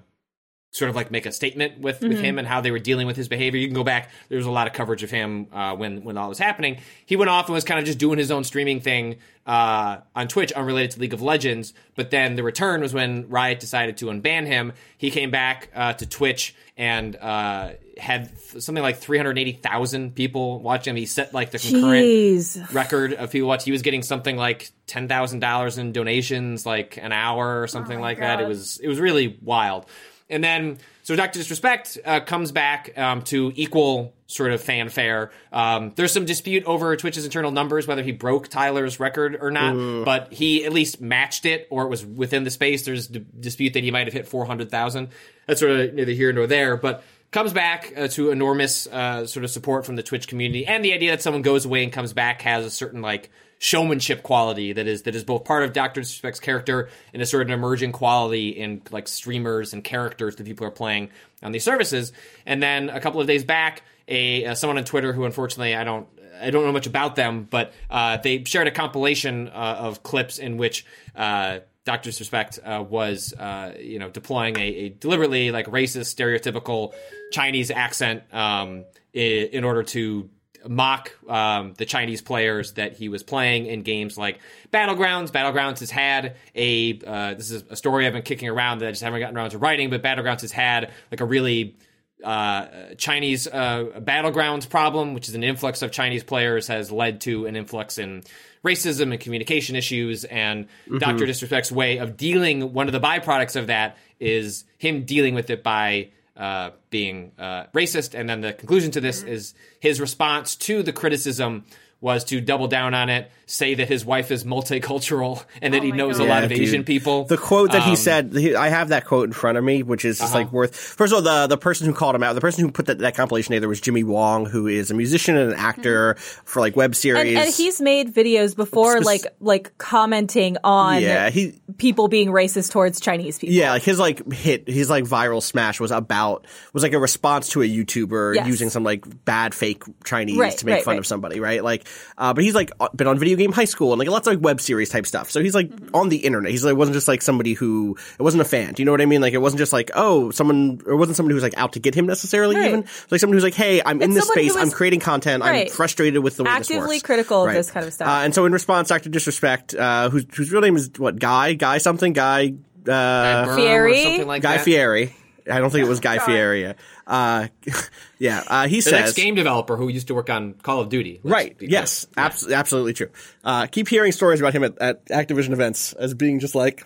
[0.72, 3.18] sort of like make a statement with, with him and how they were dealing with
[3.18, 3.60] his behavior.
[3.60, 4.10] You can go back.
[4.30, 6.78] There was a lot of coverage of him uh, when when all was happening.
[7.06, 10.30] He went off and was kind of just doing his own streaming thing uh, on
[10.30, 11.74] Twitch, unrelated to League of Legends.
[11.96, 14.72] But then the return was when Riot decided to unban him.
[14.98, 20.16] He came back uh, to Twitch and uh, had something like three hundred eighty thousand
[20.16, 20.96] people watching him.
[20.96, 22.74] He set like the concurrent Jeez.
[22.74, 23.66] record of people watch.
[23.66, 28.00] He was getting something like ten thousand dollars in donations, like an hour or something
[28.00, 28.40] like that.
[28.40, 29.86] It was it was really wild.
[30.32, 35.32] And then so Doctor Disrespect uh, comes back um, to equal sort of fanfare.
[35.52, 40.06] Um, there's some dispute over Twitch's internal numbers whether he broke Tyler's record or not,
[40.06, 42.86] but he at least matched it or it was within the space.
[42.86, 45.10] There's d- dispute that he might have hit four hundred thousand.
[45.48, 49.44] That's sort of neither here nor there, but comes back uh, to enormous uh, sort
[49.44, 52.14] of support from the Twitch community, and the idea that someone goes away and comes
[52.14, 53.30] back has a certain like
[53.64, 57.44] showmanship quality that is that is both part of Doctor Disrespect's character and a sort
[57.44, 61.12] of an emerging quality in like streamers and characters that people are playing
[61.44, 62.12] on these services.
[62.48, 65.84] And then a couple of days back, a uh, someone on Twitter who unfortunately I
[65.84, 66.08] don't.
[66.42, 70.40] I don't know much about them, but uh, they shared a compilation uh, of clips
[70.40, 75.68] in which uh, Doctor Disrespect uh, was, uh, you know, deploying a, a deliberately like
[75.68, 76.94] racist, stereotypical
[77.32, 80.32] Chinese accent um, i- in order to
[80.68, 84.40] mock um, the Chinese players that he was playing in games like
[84.72, 85.32] Battlegrounds.
[85.32, 88.92] Battlegrounds has had a uh, this is a story I've been kicking around that I
[88.92, 91.76] just haven't gotten around to writing, but Battlegrounds has had like a really
[92.24, 97.46] uh, Chinese uh, battlegrounds problem, which is an influx of Chinese players, has led to
[97.46, 98.24] an influx in
[98.64, 100.24] racism and communication issues.
[100.26, 100.68] And
[101.00, 105.50] Doctor Disrespect's way of dealing, one of the byproducts of that is him dealing with
[105.50, 108.18] it by uh, being uh, racist.
[108.18, 111.66] And then the conclusion to this is his response to the criticism
[112.02, 115.86] was to double down on it, say that his wife is multicultural and that Oh
[115.86, 116.26] he knows God.
[116.26, 116.60] a lot Yeah, of dude.
[116.62, 117.26] Asian people.
[117.26, 119.84] The quote that he Um, said, he, I have that quote in front of me,
[119.84, 120.44] which is just Uh-huh.
[120.46, 120.76] like worth.
[120.76, 123.00] First of all, the the person who called him out, the person who put that,
[123.00, 126.76] that compilation together was Jimmy Wong, who is a musician and an actor for like
[126.76, 127.36] web series.
[127.36, 132.30] And, and he's made videos before, Spec- like like commenting on yeah, he people being
[132.30, 133.54] racist towards Chinese people.
[133.56, 137.50] yeah, like his like hit, his like viral smash was about was like a response
[137.50, 138.48] to a YouTuber Yes.
[138.48, 141.00] using some like bad fake Chinese Right, to make right, fun right.
[141.00, 141.64] of somebody, right?
[141.64, 141.86] Like,
[142.18, 144.44] uh, but he's like been on Video Game High School and like lots of like,
[144.44, 145.32] web series type stuff.
[145.32, 145.96] So he's like Mm-hmm.
[145.96, 146.52] on the internet.
[146.52, 148.74] He's like wasn't just like somebody who it wasn't a fan.
[148.74, 149.22] Do you know what I mean?
[149.22, 151.80] Like it wasn't just like oh someone or it wasn't somebody who's like out to
[151.80, 152.56] get him necessarily.
[152.56, 152.68] Right.
[152.68, 154.62] Even It's like someone who's like hey I'm in this someone who space.
[154.62, 155.44] I'm creating content.
[155.44, 157.04] I'm frustrated with the way this Actively works.
[157.04, 158.08] critical of this kind of stuff.
[158.08, 161.54] Uh, and so in response, Doctor Disrespect, uh, whose whose real name is what Guy
[161.54, 162.54] Guy something Guy.
[162.84, 164.04] Uh, Beahm or Fieri?
[164.04, 164.66] something like Guy that.
[164.66, 165.16] Fieri.
[165.52, 166.74] I don't think it was Guy Fieri.
[167.08, 167.48] Uh,
[168.20, 170.90] yeah, uh, he The says next game developer who used to work on Call of
[170.90, 171.20] Duty.
[171.24, 171.56] Right.
[171.60, 172.06] Yes.
[172.06, 172.26] clear.
[172.26, 173.10] Abs- absolutely true.
[173.44, 176.86] Uh, keep hearing stories about him at, at Activision events as being just like,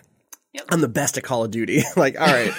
[0.70, 1.82] I'm the best at Call of Duty.
[1.96, 2.52] like, all right.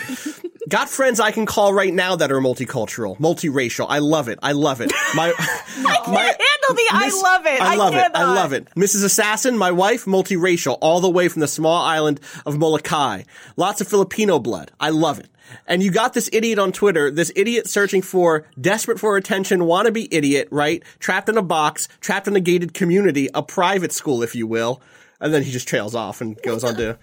[0.68, 3.86] Got friends I can call right now that are multicultural, multiracial.
[3.88, 4.40] I love it.
[4.44, 4.92] I love it.
[5.16, 5.34] My,
[5.80, 7.62] my handle the I love it.
[7.62, 8.12] I love it.
[8.14, 8.68] I love it.
[8.76, 9.06] Mrs.
[9.06, 13.24] Assassin, my wife, multiracial, all the way from the small island of Molokai.
[13.56, 14.72] Lots of Filipino blood.
[14.80, 15.30] I love it.
[15.68, 20.10] And you got this idiot on Twitter, this idiot searching for, desperate for attention, wannabe
[20.12, 20.84] idiot, right?
[21.00, 24.82] Trapped in a box, trapped in a gated community, a private school, if you will.
[25.22, 26.98] And then he just trails off and goes on to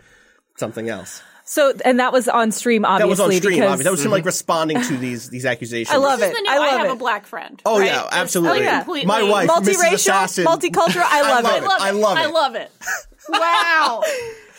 [0.56, 1.22] something else.
[1.46, 3.04] So, and that was on stream, obviously.
[3.04, 3.84] That was on stream, because obviously.
[3.84, 4.26] That was him like mhm.
[4.26, 5.94] responding to these, these accusations.
[5.94, 6.32] I love This it.
[6.32, 6.92] is the new I I, have it.
[6.92, 7.60] a black friend.
[7.66, 7.86] Oh right?
[7.86, 8.60] yeah, absolutely.
[8.60, 8.78] like, yeah.
[8.82, 9.74] completely- My wife, Mrs.
[9.74, 10.46] Multiracial, Assassin.
[10.46, 11.04] multicultural.
[11.04, 11.64] I love, love it.
[11.66, 11.70] it.
[11.70, 12.20] I love it.
[12.20, 12.70] I love it.
[13.28, 14.02] wow.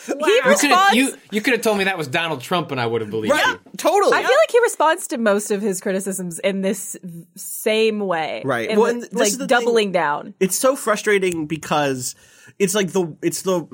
[0.06, 0.96] He You could have responds.
[0.96, 3.32] you, you could have told me that was Donald Trump and I would have believed
[3.34, 3.48] Right.
[3.48, 3.60] you.
[3.78, 4.14] Totally.
[4.14, 6.96] I feel like he responds to most of his criticisms in this
[7.36, 8.70] same way, Right.
[8.70, 10.34] In Well, the- and like doubling thing- down.
[10.40, 12.14] it's so frustrating because
[12.60, 13.66] it's like the it's the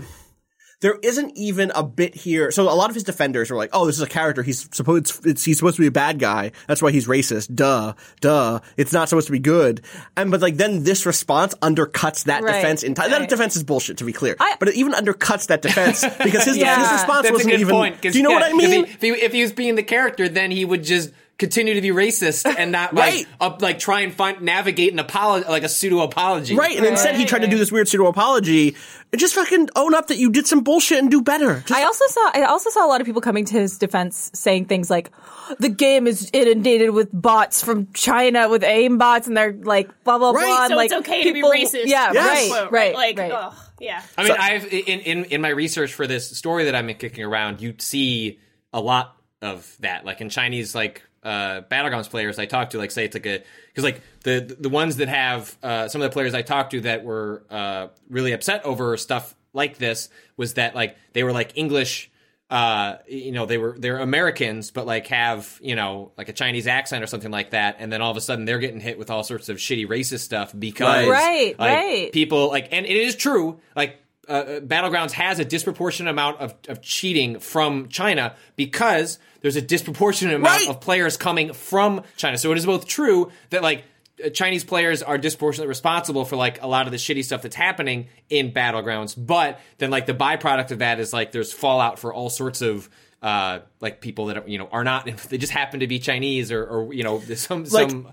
[0.82, 2.52] there isn't even a bit here.
[2.52, 4.44] So a lot of his defenders are like, "Oh, this is a character.
[4.44, 6.52] He's supposed it's, he's supposed to be a bad guy.
[6.68, 7.54] That's why he's racist.
[7.56, 8.60] Duh, duh.
[8.78, 9.82] It's not supposed to be good."
[10.18, 13.18] And but like then this response undercuts that Right, defense entirely.
[13.20, 14.36] That defense is bullshit, to be clear.
[14.40, 16.80] I- but it even undercuts that defense because his Yeah.
[16.82, 17.74] his response That's a wasn't good even.
[17.76, 18.02] point.
[18.02, 18.86] 'cause, Do you know yeah, what I mean?
[18.86, 21.12] If he, if he if he was being the character, then he would just
[21.42, 23.28] continue to be racist and not like Right.
[23.42, 26.56] up like try and find navigate an apology like a pseudo apology.
[26.56, 28.76] Right, and instead he tried to do this weird pseudo apology
[29.18, 31.60] just fucking own up that you did some bullshit and do better.
[31.60, 34.32] Just, I also saw I also saw a lot of people coming to his defense
[34.34, 35.12] saying things like
[35.60, 40.18] the game is inundated with bots from China with aim bots and they're like blah
[40.18, 40.46] blah Right.
[40.46, 40.68] blah.
[40.70, 41.88] So like, it's okay people- to be racist.
[41.88, 42.52] Yeah, Yes.
[42.52, 43.32] right, right, Like, right.
[43.34, 44.02] ugh, yeah.
[44.18, 47.26] I mean, I've in, in in my research for this story that I've been kicking
[47.26, 48.40] around, you see
[48.72, 50.06] a lot of that.
[50.06, 53.44] Like in Chinese, like uh, battlegrounds players I talked to, like say it's like a
[53.68, 56.82] because like the the ones that have uh, some of the players I talked to
[56.82, 61.54] that were uh, really upset over stuff like this was that like they were like
[61.56, 62.10] English.
[62.50, 66.68] Uh, you know, they were they're Americans, but like have you know like a Chinese
[66.68, 69.10] accent or something like that, and then all of a sudden they're getting hit with
[69.10, 72.12] all sorts of shitty racist stuff because Right, like, right.
[72.12, 76.54] people like and it is true like uh, uh, battlegrounds has a disproportionate amount of,
[76.68, 80.70] of cheating from china because there's a disproportionate amount Right.
[80.70, 83.84] of players coming from china so it is both true that like
[84.24, 87.56] uh, Chinese players are disproportionately responsible for like a lot of the shitty stuff that's
[87.56, 92.14] happening in battlegrounds, but then like the byproduct of that is like there's fallout for
[92.14, 92.88] all sorts of
[93.24, 96.52] uh like people that are, you know are not they just happen to be Chinese
[96.52, 98.10] or or you know some Like- some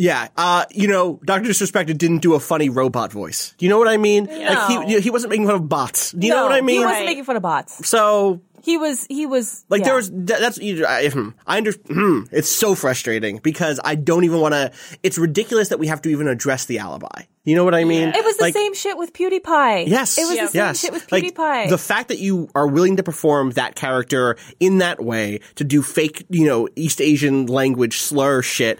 [0.00, 3.54] yeah, uh, you know, Doctor Disrespected didn't do a funny robot voice.
[3.58, 4.24] Do you know what I mean?
[4.26, 6.12] Like he he wasn't making fun of bots.
[6.12, 6.78] Do you know No, what I mean?
[6.80, 7.06] He wasn't Right.
[7.06, 7.86] making fun of bots.
[7.86, 9.84] So He was he was Like yeah.
[9.86, 13.94] there was that, that's you- I, hmm, I under hmm, it's so frustrating because I
[13.94, 14.72] don't even want to.
[15.02, 17.22] It's ridiculous that we have to even address the alibi.
[17.44, 18.08] You know what I mean?
[18.08, 19.88] It was the Like, same shit with PewDiePie.
[19.88, 20.80] Yes, it was the same yes.
[20.80, 21.68] shit with Like, PewDiePie.
[21.70, 25.80] the fact that you are willing to perform that character in that way to do
[25.82, 28.78] fake, you know, East Asian language slur shit.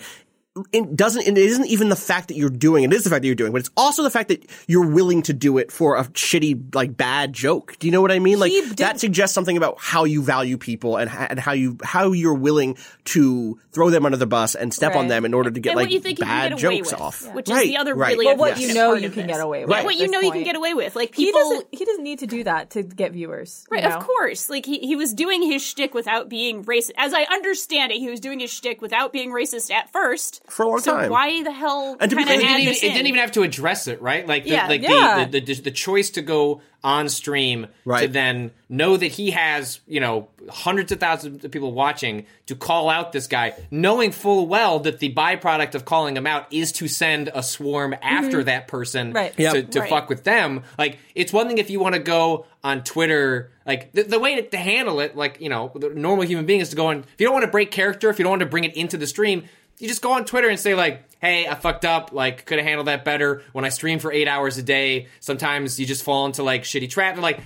[0.72, 1.28] It doesn't.
[1.28, 2.92] It isn't even the fact that you're doing it.
[2.92, 4.84] It is the fact that you're doing, it, but it's also the fact that you're
[4.84, 7.76] willing to do it for a shitty, like bad joke.
[7.78, 8.40] Do you know what I mean?
[8.40, 12.10] Like did- that suggests something about how you value people and and how you how
[12.10, 15.60] you're willing to throw them under the bus and step on them in order to
[15.60, 17.32] get and like you think bad can get away jokes with, off.
[17.32, 18.14] which Right, is the other right.
[18.16, 19.70] really well, what unfortunate you know you can get away with.
[19.70, 20.96] Yeah, at what you this know you can get away with.
[20.96, 21.66] Like He people, doesn't.
[21.70, 23.64] He doesn't need to do that to get viewers.
[23.70, 23.88] you right?
[23.88, 23.96] know?
[23.98, 26.90] Of course, like he he was doing his shtick without being racist.
[26.96, 30.64] As I understand it, he was doing his shtick without being racist at first For
[30.64, 31.10] a long so time.
[31.10, 33.32] why the hell And to be kind clear, it didn't, even, it didn't even have
[33.32, 34.26] to address it, right?
[34.26, 34.66] Like, the, Yeah.
[34.68, 35.24] like Yeah.
[35.30, 38.10] The, the, the the choice to go on stream to Right.
[38.12, 42.88] then know that he has you know hundreds of thousands of people watching to call
[42.88, 46.88] out this guy, knowing full well that the byproduct of calling him out is to
[46.88, 48.02] send a swarm mm-hmm.
[48.02, 49.36] after that person Right.
[49.36, 49.70] to, Yep.
[49.72, 49.90] to Right.
[49.90, 50.62] fuck with them.
[50.78, 53.50] Like, it's one thing if you want to go on Twitter.
[53.66, 56.60] Like the, the way to, to handle it, like you know, the normal human being
[56.60, 56.98] is to go on.
[57.00, 58.96] If you don't want to break character, if you don't want to bring it into
[58.96, 59.44] the stream,
[59.80, 62.12] you just go on Twitter and say like, "Hey, I fucked up.
[62.12, 65.80] Like, could have handled that better." When I stream for eight hours a day, sometimes
[65.80, 67.14] you just fall into like shitty trap.
[67.14, 67.40] And like,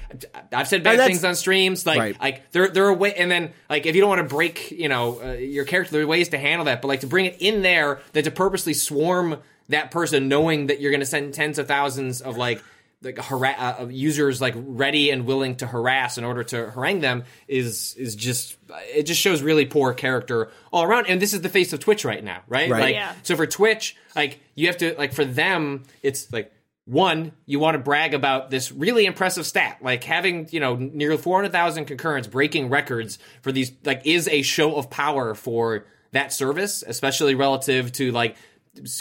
[0.53, 1.87] I've said bad things on streams.
[1.87, 2.21] Like, Right.
[2.21, 3.15] like there there are way.
[3.15, 6.03] And then like, if you don't want to break, you know, uh, your character, there
[6.03, 6.83] are ways to handle that.
[6.83, 10.81] But like to bring it in there, that to purposely swarm that person, knowing that
[10.81, 12.63] you're going to send tens of thousands of like
[13.05, 17.25] like hara- uh, users like ready and willing to harass in order to harangue them
[17.49, 18.57] is is just
[18.95, 22.05] it just shows really poor character all around and this is the face of twitch
[22.05, 22.81] right now right, Right.
[22.81, 23.13] like Yeah.
[23.23, 26.51] so for twitch like you have to like for them it's like
[26.87, 31.17] one you want to brag about this really impressive stat like having you know nearly
[31.17, 36.85] 400000 concurrents breaking records for these like is a show of power for that service
[36.87, 38.37] especially relative to like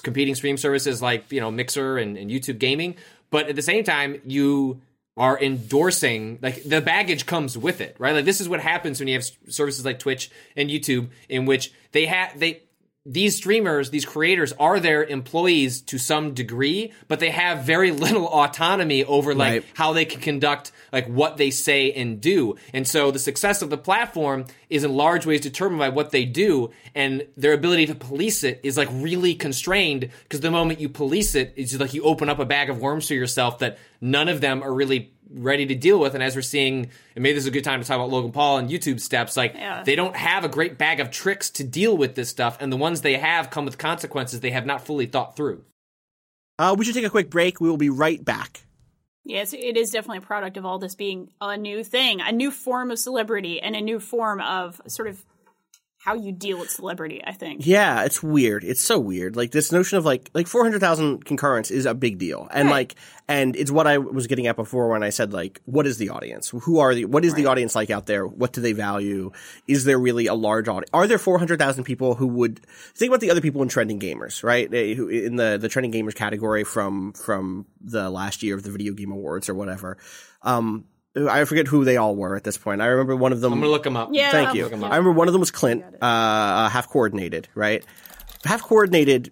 [0.04, 2.96] competing stream services like you know Mixer and, and YouTube Gaming,
[3.34, 4.80] but at the same time you
[5.18, 8.14] are endorsing like the baggage comes with it, right?
[8.14, 11.74] Like this is what happens when you have services like Twitch and YouTube in which
[11.94, 12.62] they have they
[13.06, 18.28] these streamers, these creators are their employees to some degree, but they have very little
[18.28, 19.66] autonomy over like Right.
[19.74, 22.56] how they can conduct like what they say and do.
[22.74, 26.24] And so the success of the platform is in large ways determined by what they
[26.24, 30.88] do and their ability to police it is like really constrained because the moment you
[30.88, 33.78] police it, it's just like you open up a bag of worms for yourself that
[34.00, 36.14] none of them are really ready to deal with.
[36.14, 38.32] And as we're seeing, and maybe this is a good time to talk about Logan
[38.32, 39.84] Paul and YouTube steps, like Yeah.
[39.84, 42.58] they don't have a great bag of tricks to deal with this stuff.
[42.60, 45.64] And the ones they have come with consequences they have not fully thought through.
[46.60, 47.60] Uh, we should take a quick break.
[47.60, 48.62] We will be right back.
[49.26, 52.52] Yes, it is definitely a product of all this being a new thing, a new
[52.52, 55.24] form of celebrity, and a new form of sort of
[56.04, 57.22] how you deal with celebrity.
[57.26, 57.66] I think.
[57.66, 58.64] Yeah, it's weird.
[58.64, 59.36] It's so weird.
[59.36, 62.70] Like this notion of like like four hundred thousand concurrents is a big deal, and
[62.70, 62.96] like
[63.28, 66.10] and it's what I was getting at before when I said like, what is the
[66.10, 66.50] audience?
[66.50, 68.28] Who are the what is the audience like out there?
[68.28, 69.32] What do they value?
[69.68, 70.90] Is there really a large audience?
[70.94, 72.60] Are there four hundred thousand people who would
[72.96, 74.70] think about the other people in trending gamers, right?
[74.72, 78.94] Who- In the the trending gamers category from from the last year of the video
[78.94, 79.98] game awards or whatever.
[80.42, 82.82] Um, I forget who they all were at this point.
[82.82, 83.54] I remember one of them.
[83.54, 84.10] I'm gonna look them up.
[84.12, 84.32] Yeah.
[84.32, 84.64] Thank I'll you.
[84.64, 84.92] look 'em I up.
[84.94, 87.86] remember one of them was Clint, uh, uh, halfcoordinated, right?
[88.46, 89.32] Halfcoordinated.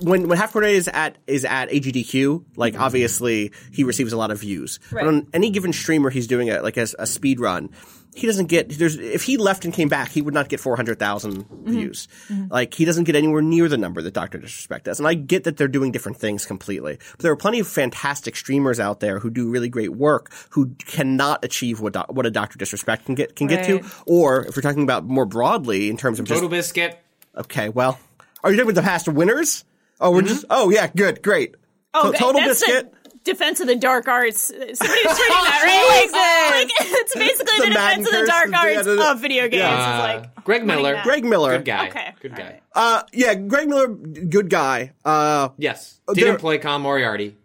[0.00, 2.82] When when halfcoordinated is at is at AGDQ, like Mm-hmm.
[2.82, 4.78] obviously he receives a lot of views.
[4.90, 7.70] But on any given streamer, he's doing a like a, a speed run.
[8.14, 11.44] He doesn't get there's if he left and came back, he would not get 400,000
[11.44, 11.70] Mm-hmm.
[11.70, 12.08] views.
[12.50, 14.98] Like he doesn't get anywhere near the number that Doctor Disrespect does.
[14.98, 18.36] And I get that they're doing different things completely, but there are plenty of fantastic
[18.36, 22.30] streamers out there who do really great work who cannot achieve what doc- what a
[22.30, 23.82] Doctor Disrespect can get can get to.
[24.06, 26.94] Or if we're talking about more broadly in terms of just TotalBiscuit.
[27.36, 27.98] okay, well,
[28.44, 29.64] are you talking about the past winners?
[30.00, 31.54] Oh, we're just oh yeah, good, great.
[31.94, 32.92] Oh, To- Total that's Biscuit.
[33.24, 34.40] The defense of the dark arts.
[34.44, 36.68] Somebody was tweeting that, right?
[36.70, 39.20] Like, like, it's basically The the, Madden defense of the dark arts yeah, the- of
[39.20, 39.54] video games.
[39.62, 40.14] yeah.
[40.18, 40.92] It's like Greg Miller.
[40.92, 41.04] that.
[41.04, 41.56] Greg Miller.
[41.56, 41.88] Good guy.
[41.88, 42.14] Okay.
[42.20, 42.42] Good guy.
[42.42, 42.62] right.
[42.72, 44.92] Uh, yeah, Greg Miller, good guy.
[45.04, 46.00] Uh, Yes.
[46.06, 47.36] Uh, Didn't play Con Moriarty.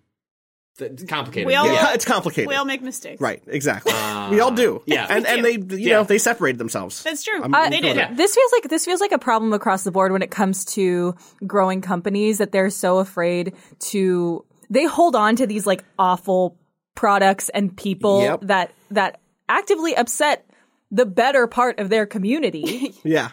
[0.78, 1.48] Th- It's complicated.
[1.48, 1.74] We all- yeah.
[1.74, 2.48] yeah, it's complicated.
[2.48, 3.20] we all make mistakes.
[3.22, 3.94] Right, exactly.
[4.32, 4.82] we all do.
[4.86, 5.08] yeah.
[5.10, 5.96] and and they you Yeah.
[5.98, 7.04] know they separated themselves.
[7.04, 7.42] That's true.
[7.42, 7.88] I'm- Uh, I'm they did.
[7.90, 8.18] with that.
[8.18, 11.16] This feels like this feels like a problem across the board when it comes to
[11.46, 13.54] growing companies that they're so afraid
[13.92, 16.58] to they hold on to these like awful
[16.96, 18.40] products and people Yep.
[18.44, 20.46] that that actively upset
[20.92, 23.30] the better part of their community Yeah,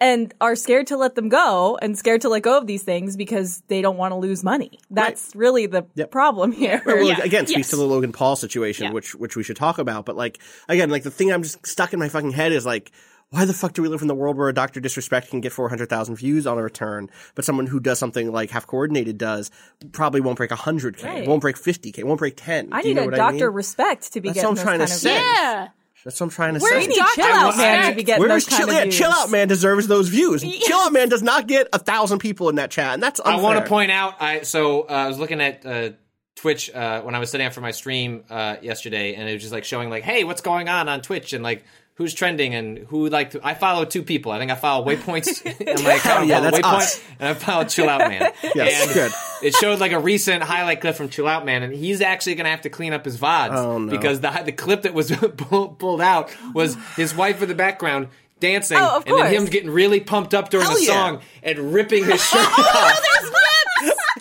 [0.00, 3.16] and are scared to let them go and scared to let go of these things
[3.16, 4.78] because they don't want to lose money.
[4.90, 6.82] That's really the problem here.
[6.86, 7.20] Well, Yeah.
[7.22, 7.70] again, speaks Yes.
[7.70, 8.92] to the Logan Paul situation, Yeah.
[8.92, 10.04] which which we should talk about.
[10.06, 12.92] But like again, like the thing I'm just stuck in my fucking head is like,
[13.30, 15.52] why the fuck do we live in the world where a Doctor Disrespect can get
[15.52, 19.50] four hundred thousand views on a return, but someone who does something like halfcoordinated does
[19.92, 21.28] probably won't break hundred k, Right.
[21.28, 22.68] won't break fifty k, won't break ten.
[22.72, 23.54] I Do you need know a doctor I mean?
[23.56, 25.14] respect to be That's getting what I'm those trying to kind of say.
[25.42, 25.68] Yeah.
[26.04, 26.88] That's what I'm trying to Where's say.
[26.88, 29.10] We need chill out man to be getting Where's those kind chill, of yeah, chill
[29.10, 30.42] out man deserves those views.
[30.66, 33.36] chill out man does not get a thousand people in that chat, and that's I
[33.36, 34.20] want to point out.
[34.20, 35.90] I so uh, I was looking at uh,
[36.36, 39.42] Twitch uh, when I was setting up for my stream uh, yesterday, and it was
[39.42, 41.64] just like showing like, hey, what's going on on Twitch, and like
[41.98, 43.34] who's trending and who like.
[43.44, 44.32] I follow two people.
[44.32, 45.44] I think I follow Waypoints
[45.78, 46.26] in my account.
[46.28, 47.02] Yeah, that's Waypoint, us.
[47.20, 48.32] and I follow Chill Out Man.
[48.54, 49.12] Yes, and good.
[49.42, 52.44] It showed like a recent highlight clip from Chill Out Man, and he's actually going
[52.46, 53.90] to have to clean up his vods Oh, no.
[53.90, 58.08] because the the clip that was pulled out was his wife in the background.
[58.40, 60.92] Dancing Oh, and then him getting really pumped up during Hell the yeah.
[60.92, 63.08] song and ripping his shirt off He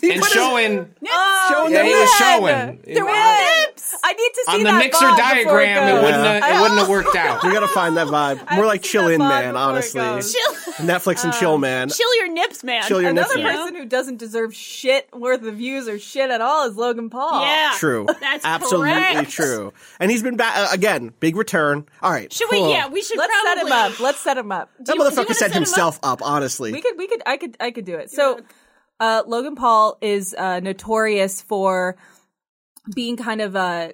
[0.12, 2.80] and put his- showing Oh, Showing Yeah, them he was showing.
[2.86, 3.94] There It- was.
[4.04, 5.88] I need to see on the that mixer VOD before it diagram.
[5.98, 7.44] It wouldn't have, it wouldn't have worked out.
[7.44, 8.38] We gotta find that vibe.
[8.38, 9.56] More haven't like seen chill in, man.
[9.56, 10.02] Honestly.
[10.02, 10.54] Chill,
[10.86, 11.90] Netflix and chill, man.
[11.90, 12.84] chill your nips, man.
[12.84, 13.56] Chill your Another nips, man.
[13.58, 17.42] person who doesn't deserve shit worth of views or shit at all is Logan Paul.
[17.42, 17.72] Yeah.
[17.76, 18.06] True.
[18.20, 19.32] That's Absolutely correct.
[19.32, 19.74] true.
[20.00, 21.14] And he's been back uh, again.
[21.20, 21.86] Big return.
[22.02, 22.32] All right.
[22.32, 22.58] Should we?
[22.60, 22.72] cool.
[22.72, 24.00] Yeah, we should Let's probably set him up.
[24.00, 24.70] Let's set him up.
[24.80, 26.22] That you- do motherfucker wanna set set him himself up.
[26.24, 26.72] Honestly.
[26.72, 28.12] We could, we could, I could, I could do it.
[28.12, 28.40] So,
[29.00, 31.98] uh, Logan Paul is uh, notorious for
[32.94, 33.94] being kind of a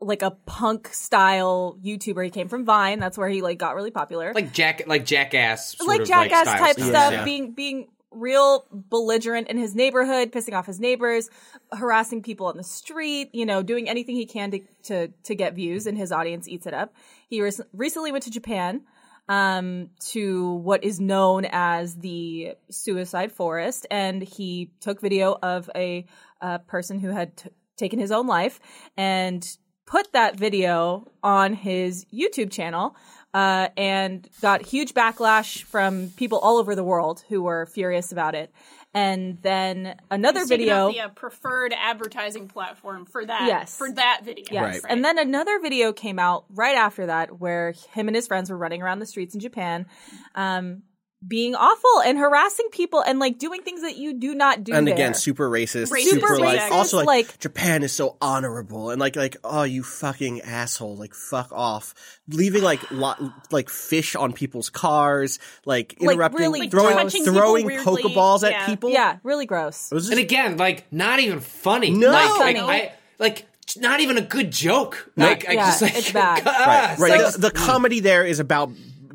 [0.00, 2.24] like a punk style YouTuber.
[2.24, 2.98] He came from Vine.
[2.98, 4.32] That's where he like got really popular.
[4.34, 6.88] Like jack, like jackass, sort like of, jackass style type stuff.
[6.88, 7.24] stuff, Yeah.
[7.24, 11.30] being being real belligerent in his neighborhood, pissing off his neighbors,
[11.72, 15.54] harassing people on the street, you know, doing anything he can to to, to get
[15.54, 16.92] views, and his audience eats it up.
[17.28, 18.82] He rec- recently went to Japan
[19.28, 26.06] um, to what is known as the suicide forest, and he took video of a,
[26.40, 28.60] uh person who had t- taken his own life
[28.96, 29.56] and
[29.86, 32.96] put that video on his YouTube channel
[33.34, 38.34] uh, and got huge backlash from people all over the world who were furious about
[38.34, 38.52] it.
[38.94, 40.88] And then another He's taken video.
[40.88, 43.46] out the uh, preferred advertising platform for that.
[43.46, 43.76] Yes.
[43.76, 44.44] for that video.
[44.50, 44.82] Yes.
[44.82, 44.92] Right.
[44.92, 48.56] And then another video came out right after that where him and his friends were
[48.56, 49.86] running around the streets in Japan,
[50.34, 50.82] um,
[51.26, 54.86] being awful and harassing people and like doing things that you do not do and
[54.86, 54.94] there.
[54.94, 59.00] again, super racist, Racist, super like racist, also like, like- Japan is so honorable and
[59.00, 61.94] like like oh you fucking asshole like fuck off
[62.28, 63.14] leaving like lo-
[63.52, 68.50] like fish on people's cars like Like, interrupting really throwing touching throwing weirdly, pokeballs at
[68.52, 68.66] yeah.
[68.66, 69.90] people yeah, really gross.
[69.90, 71.90] just, And again, like not even funny.
[71.90, 72.10] No.
[72.10, 72.60] like, Funny.
[72.60, 75.10] like, I, like not even a good joke.
[75.16, 75.26] No.
[75.26, 76.44] Like I Yeah, just like it's bad.
[76.44, 78.70] right right so- the, the comedy there is about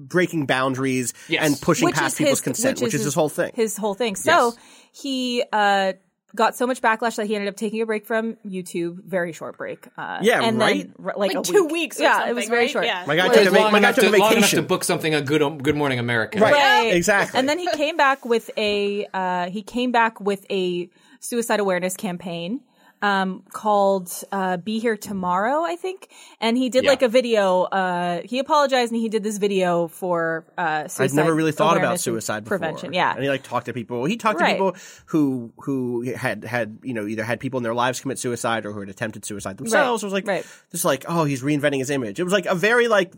[0.07, 1.43] breaking boundaries Yes.
[1.45, 4.15] and pushing Which past people's his- consent which, is his whole thing His whole thing.
[4.15, 4.57] So Yes.
[4.91, 5.93] he uh,
[6.35, 9.03] got so much backlash that he ended up taking a break from YouTube.
[9.03, 9.87] Very short break.
[9.97, 10.83] Uh, Yeah, and right?
[10.97, 11.71] Then, r- like, Like a two week.
[11.71, 12.21] weeks or something.
[12.25, 12.69] yeah, it was very right?
[12.69, 12.85] short.
[12.85, 13.03] Yeah.
[13.07, 14.49] my guy It took a, va- long, my guy enough took a to, long enough
[14.51, 16.39] to book something on Good Good Morning America.
[16.39, 16.93] right Right.
[16.93, 20.89] exactly And then he came back with a uh, he came back with a
[21.19, 22.61] suicide awareness campaign
[23.01, 26.09] um, called uh, "Be Here Tomorrow," I think,
[26.41, 26.89] and he did Yeah.
[26.89, 27.63] like a video.
[27.63, 31.77] Uh, he apologized and he did this video for uh, suicide I'd never really thought
[31.77, 32.57] about suicide before.
[32.57, 32.93] prevention.
[32.93, 34.05] Yeah, and he like talked to people.
[34.05, 34.57] He talked Right.
[34.57, 34.75] to people
[35.07, 38.71] who who had had you know either had people in their lives commit suicide or
[38.71, 40.01] who had attempted suicide themselves.
[40.03, 40.45] It was like Right.
[40.71, 42.19] just like oh he's reinventing his image.
[42.19, 43.13] It was like a very like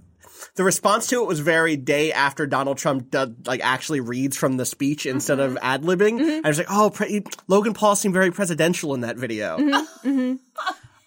[0.55, 4.57] the response to it was very day after Donald Trump did, like actually reads from
[4.57, 5.57] the speech instead Mm-hmm.
[5.57, 6.19] of ad libbing.
[6.19, 9.57] And I was like oh pre- Logan Paul seemed very presidential in that video.
[9.57, 10.39] and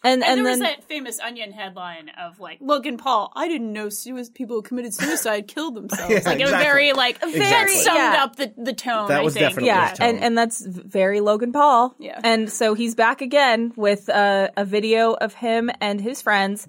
[0.04, 3.30] And, and there was then that famous Onion headline of like Logan Paul.
[3.36, 6.10] I didn't know sui- people who committed suicide killed themselves.
[6.12, 7.38] Yeah, like it was very like Exactly.
[7.38, 8.24] very summed Yeah.
[8.24, 9.06] up the the tone.
[9.06, 9.44] That I was think.
[9.44, 10.08] definitely yeah, tone.
[10.08, 11.94] and and that's very Logan Paul.
[12.00, 12.20] Yeah.
[12.24, 16.66] and so he's back again with uh, a video of him and his friends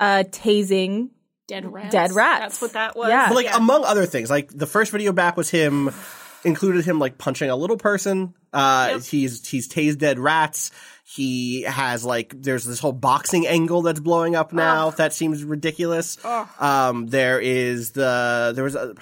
[0.00, 1.10] uh, tasing
[1.52, 1.92] dead rats.
[1.92, 2.40] Dead rats.
[2.40, 3.08] That's what that was.
[3.10, 3.28] Yeah.
[3.28, 3.56] But like Yeah.
[3.56, 5.90] among other things, like the first video back was him
[6.44, 8.34] included him like punching a little person.
[8.52, 10.70] Uh he's he's tased dead rats.
[11.04, 16.18] He has like there's this whole boxing angle that's blowing up now that seems ridiculous.
[16.58, 18.94] Um there is the there was a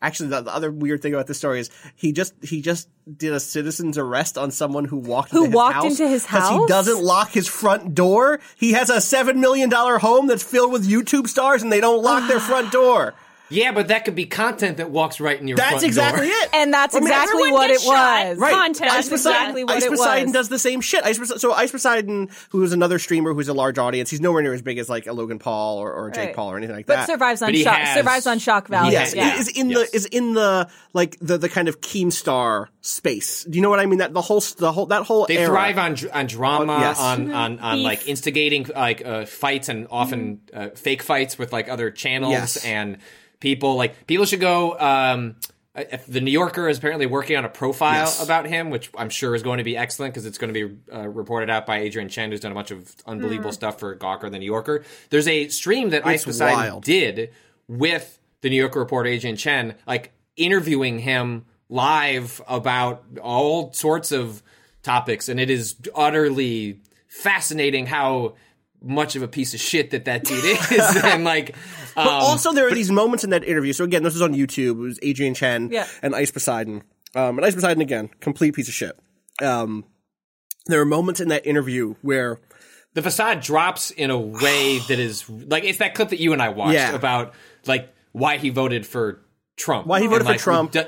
[0.00, 3.32] Actually, the, the other weird thing about this story is he just he just did
[3.32, 6.48] a citizen's arrest on someone who walked Who into his walked house into his because
[6.50, 8.38] he doesn't lock his front door.
[8.56, 12.00] He has a seven million dollar home that's filled with YouTube stars, and they don't
[12.00, 13.14] lock their front door.
[13.50, 16.36] Yeah, but that could be content that walks right in your That's front exactly door.
[16.36, 16.48] it.
[16.54, 18.26] and that's I mean, exactly what it shot.
[18.28, 18.38] was.
[18.38, 18.52] Right.
[18.52, 18.90] Content.
[18.90, 19.76] Ice That's Poseidon, exactly what it was.
[19.76, 20.32] Ice it Poseidon was.
[20.32, 21.04] does the same shit.
[21.04, 24.52] Ice so Ice Poseidon, who is another streamer who's a large audience, he's nowhere near
[24.54, 26.36] as big as like a Logan Paul or, or a Jake Right.
[26.36, 27.06] Paul or anything like But that.
[27.06, 27.76] But survives on But shock.
[27.76, 28.92] has- Survives on shock value.
[28.92, 29.38] Yes, yeah.
[29.38, 29.90] is in Yes.
[29.90, 33.44] the is in the like the the kind of Keemstar space.
[33.44, 33.98] Do you know what I mean?
[34.00, 35.48] That the whole the whole that whole They era.
[35.48, 37.00] thrive on on drama, On- yes.
[37.00, 37.84] on on, on Beef.
[37.84, 42.64] like instigating like uh, fights and often uh, fake fights with like other channels Yes.
[42.64, 42.98] and
[43.40, 43.76] people.
[43.76, 44.78] Like people should go.
[44.78, 45.36] Um,
[45.74, 48.24] if the New Yorker is apparently working on a profile Yes.
[48.24, 50.76] about him, which I'm sure is going to be excellent because it's going to be
[50.92, 54.28] uh, reported out by Adrian Chen, who's done a bunch of unbelievable stuff for Gawker,
[54.28, 54.82] the New Yorker.
[55.10, 57.30] There's a stream that Ice Poseidon did
[57.68, 64.42] with the New Yorker reporter Adrian Chen, like interviewing him live about all sorts of
[64.82, 68.34] topics, and it is utterly fascinating how
[68.80, 71.54] much of a piece of shit that that dude is, and like,
[71.98, 73.72] um, But also, there are these moments in that interview.
[73.72, 74.70] So again, this was on YouTube.
[74.70, 75.86] It was Adrian Chen Yeah.
[76.02, 76.82] and Ice Poseidon.
[77.14, 78.98] Um, and Ice Poseidon again, complete piece of shit.
[79.42, 79.84] Um,
[80.66, 82.40] there are moments in that interview where
[82.94, 86.42] the facade drops in a way that is like it's that clip that you and
[86.42, 86.94] I watched Yeah.
[86.94, 87.34] about
[87.66, 89.20] like why he voted for
[89.56, 90.72] Trump, Why he And, voted for like, Trump.
[90.72, 90.84] do-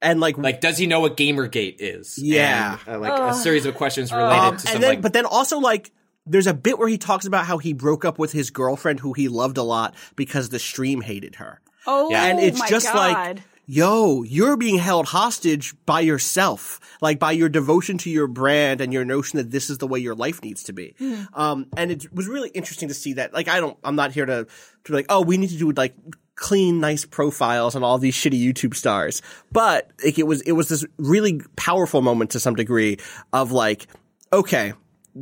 [0.00, 2.18] and like like, does he know what GamerGate is?
[2.18, 2.78] Yeah.
[2.86, 5.12] And, uh, like a series of questions related Um, to some and then, like but
[5.12, 5.90] then also like
[6.28, 9.12] there's a bit where he talks about how he broke up with his girlfriend who
[9.12, 11.60] he loved a lot because the stream hated her.
[11.86, 12.96] Oh, and it's just God.
[12.96, 18.80] like yo you're being held hostage by yourself like by your devotion to your brand
[18.80, 20.94] and your notion that this is the way your life needs to be
[21.34, 24.24] um and it was really interesting to see that like i don't i'm not here
[24.24, 24.46] to
[24.84, 25.94] to be like oh we need to do like
[26.34, 29.20] clean nice profiles on all these shitty youtube stars
[29.52, 32.96] but like, it was it was this really powerful moment to some degree
[33.34, 33.86] of like
[34.32, 34.72] okay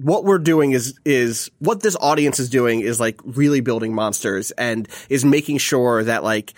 [0.02, 4.50] what we're doing is is what this audience is doing is like really building monsters
[4.52, 6.52] and is making sure that like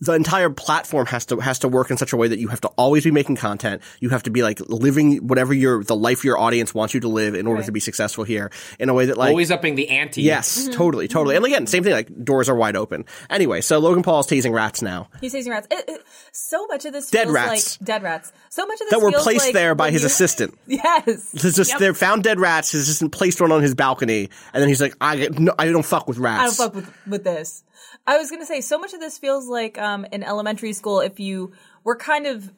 [0.00, 2.60] the entire platform has to has to work in such a way that you have
[2.62, 3.80] to always be making content.
[4.00, 7.08] You have to be like living whatever your the life your audience wants you to
[7.08, 9.88] live in order to be successful here in a way that like always upping the
[9.88, 10.22] ante.
[10.22, 10.72] yes, mm-hmm.
[10.72, 11.36] totally, totally.
[11.36, 11.44] Mm-hmm.
[11.44, 11.92] And again, same thing.
[11.92, 13.04] Like doors are wide open.
[13.30, 15.08] Anyway, so Logan Paul's teasing rats now.
[15.20, 15.68] He's tasing rats.
[15.70, 17.80] It, it, so much of this Dead feels rats.
[17.80, 18.32] like dead rats.
[18.50, 20.58] So much of this That were feels placed like there by his you- assistant.
[20.66, 21.32] Yes.
[21.34, 22.72] It's just they found dead rats.
[22.72, 25.66] His assistant placed one on his balcony, and then he's like, "I get- no, I
[25.66, 27.62] don't fuck with rats." I don't fuck with with this.
[28.06, 31.00] I was gonna say so much of this feels like um, in elementary school.
[31.00, 31.52] If you
[31.84, 32.52] were kind of,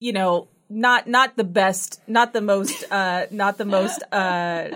[0.00, 4.02] you know, not not the best, not the most, uh, not the most.
[4.12, 4.70] Uh,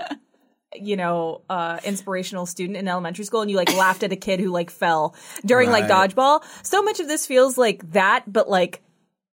[0.74, 4.38] you know, uh, inspirational student in elementary school and you like laughed at a kid
[4.38, 5.14] who like fell
[5.44, 6.42] during like dodgeball.
[6.62, 8.82] So much of this feels like that, but like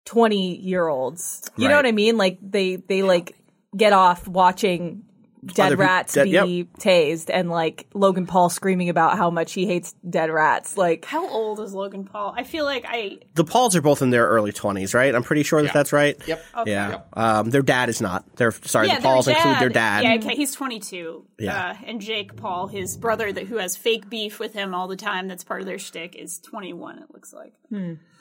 [0.06, 1.48] 20 year olds.
[1.56, 2.16] You know what I mean?
[2.16, 3.36] Like they, they like
[3.76, 5.04] get off watching
[5.44, 6.66] dead Other peop- rats dead- be yep.
[6.78, 10.76] tased and like Logan Paul screaming about how much he hates dead rats.
[10.76, 12.34] Like, How old is Logan Paul?
[12.36, 13.18] I feel like I.
[13.34, 15.14] the Pauls are both in their early twenties, right?
[15.14, 15.72] I'm pretty sure that Yeah.
[15.72, 16.16] that's right.
[16.26, 16.44] Yep.
[16.66, 16.88] Yeah.
[16.90, 17.08] Yep.
[17.16, 18.24] Um, their dad is not.
[18.36, 18.88] They're sorry.
[18.88, 20.04] yeah, the Pauls their include their dad.
[20.04, 21.24] Yeah, okay, he's 22.
[21.38, 21.70] Yeah.
[21.70, 24.96] Uh, and Jake Paul, his brother, that who has fake beef with him all the
[24.96, 26.98] time, that's part of their shtick, is 21.
[26.98, 27.52] It looks like.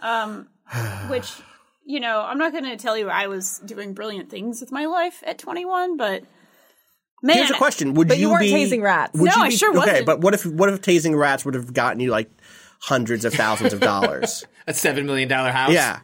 [0.01, 0.47] Um,
[1.09, 1.31] which,
[1.85, 4.85] you know, I'm not going to tell you I was doing brilliant things with my
[4.85, 6.23] life at 21, but
[7.21, 8.15] man, Here's a question: Would you be.
[8.15, 9.15] But you weren't be, tasing rats.
[9.15, 9.95] No, you I be- sure Okay, wasn't.
[9.97, 12.29] Okay, but what if what if tasing rats would have gotten you like
[12.81, 14.45] hundreds of thousands of dollars?
[14.67, 15.71] a seven million dollar house.
[15.71, 15.99] yeah,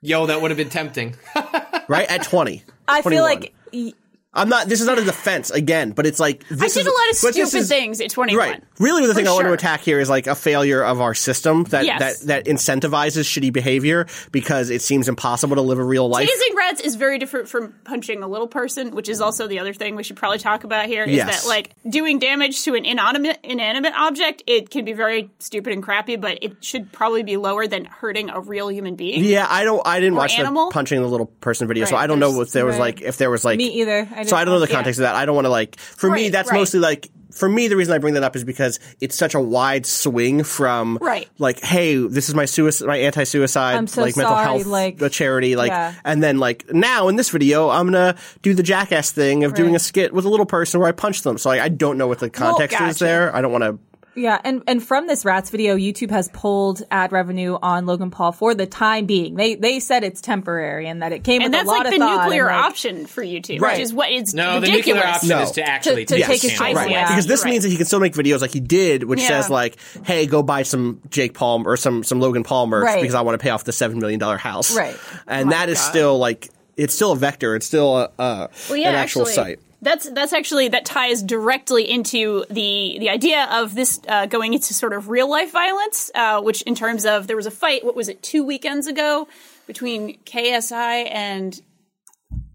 [0.00, 1.14] yo, that would have been tempting.
[1.88, 2.64] right at twenty.
[2.88, 3.92] I feel like y-
[4.36, 4.68] I'm not.
[4.68, 7.10] This is not a defense again, but it's like I this did is a lot
[7.10, 8.38] of but this stupid is- things at 21.
[8.38, 8.62] Right.
[8.78, 11.14] Really, the thing For I want to attack here is like a failure of our
[11.14, 12.20] system that Yes.
[12.20, 16.28] that that incentivizes shitty behavior because it seems impossible to live a real life.
[16.28, 19.72] Tasing rats is very different from punching a little person, which is also the other
[19.72, 21.04] thing we should probably talk about here.
[21.04, 21.42] Is Yes.
[21.44, 24.42] that like doing damage to an inanimate inanimate object?
[24.46, 28.28] It can be very stupid and crappy, but it should probably be lower than hurting
[28.30, 29.24] a real human being.
[29.24, 29.80] Yeah, I don't.
[29.86, 30.66] I didn't watch animal?
[30.68, 32.80] the punching the little person video, so I don't know if there was right.
[32.96, 34.06] like if there was like Me either.
[34.14, 35.14] I so I don't know the context of that.
[35.14, 35.76] I don't want to like.
[35.78, 36.58] For me, that's right.
[36.58, 37.08] mostly like.
[37.32, 40.42] For me, the reason I bring that up is because it's such a wide swing
[40.42, 41.28] from Right.
[41.38, 45.54] like, hey, this is my suicide, my anti-suicide, so like mental health, like- a charity,
[45.54, 45.92] like, Yeah.
[46.02, 49.76] and then like now in this video, I'm gonna do the jackass thing of doing
[49.76, 51.36] a skit with a little person where I punch them.
[51.36, 53.04] So like, I don't know what the context is gotcha.
[53.04, 53.36] there.
[53.36, 53.78] I don't want to.
[54.16, 58.32] Yeah, and and from this rats video, YouTube has pulled ad revenue on Logan Paul
[58.32, 59.34] for the time being.
[59.34, 61.98] They they said it's temporary and that it came And with a lot like of
[61.98, 63.74] thought nuclear and, like, the nuclear option for YouTube, Right.
[63.76, 65.42] which is what it's No, the nuclear option No.
[65.42, 66.74] is to actually To- to take, take his his channel.
[66.76, 67.08] Right, yeah.
[67.08, 67.50] because this Right.
[67.50, 69.28] means that he can still make videos like he did, which Yeah.
[69.28, 73.02] says like, "Hey, go buy some Jake Paul or some some Logan Paul merch Right.
[73.02, 74.96] because I want to pay off the seven million dollar house." Right.
[75.28, 76.48] and oh that is still like
[76.78, 77.54] it's still a vector.
[77.56, 79.58] It's still a, a Well, yeah, an actual actually, site.
[79.86, 84.74] That's that's actually that ties directly into the the idea of this uh, going into
[84.74, 87.84] sort of real life violence, uh, which in terms of there was a fight.
[87.84, 88.22] What was it?
[88.22, 89.28] Two weekends ago
[89.66, 91.60] between KSI and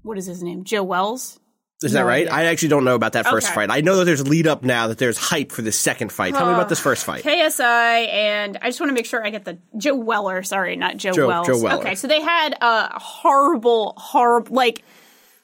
[0.03, 0.63] what is his name?
[0.63, 1.39] Joe Wells.
[1.84, 2.32] Is that right?
[2.32, 3.55] I actually don't know about that first Okay.
[3.55, 3.69] fight.
[3.71, 6.36] I know that there's lead up now that there's hype for this second fight.
[6.36, 7.23] Tell me about this first fight.
[7.23, 10.43] KSI and I just want to make sure I get the Joe Weller.
[10.43, 11.47] Sorry, not Joe, Joe- Wells.
[11.47, 11.79] Joe Weller.
[11.79, 14.84] Okay, so they had a horrible, horrible like.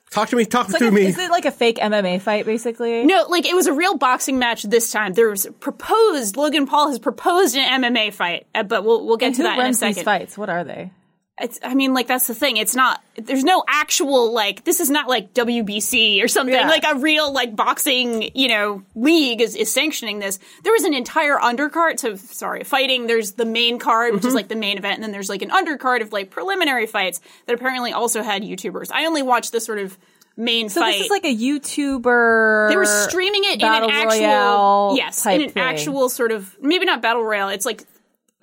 [0.09, 0.45] Talk to me.
[0.45, 1.05] Talk It's like a- me.
[1.05, 3.03] Is it like a fake MMA fight, basically?
[3.03, 5.13] No, like it was a real boxing match this time.
[5.13, 6.37] There was proposed.
[6.37, 9.47] Logan Paul has proposed an MMA fight, uh, but we'll we'll get And to who
[9.47, 9.95] that in a runs second.
[9.95, 10.37] these fights?
[10.37, 10.91] What are they?
[11.39, 12.57] It's, I mean, like that's the thing.
[12.57, 13.03] It's not.
[13.15, 14.63] There's no actual like.
[14.63, 16.53] This is not like WBC or something.
[16.55, 16.67] Yeah.
[16.67, 20.39] Like a real like boxing, you know, league is, is sanctioning this.
[20.63, 21.99] There was an entire undercard.
[21.99, 23.05] So sorry, fighting.
[23.05, 24.35] There's the main card, which is Mm-hmm.
[24.35, 27.53] like the main event, and then there's like an undercard of like preliminary fights that
[27.53, 28.89] apparently also had YouTubers.
[28.91, 29.95] I only watched the sort of
[30.38, 30.93] main So fight.
[30.93, 32.69] this is like a YouTuber.
[32.69, 35.63] They were streaming it in an actual royale yes, in an thing.
[35.63, 37.49] actual sort of maybe not battle royale.
[37.49, 37.85] It's like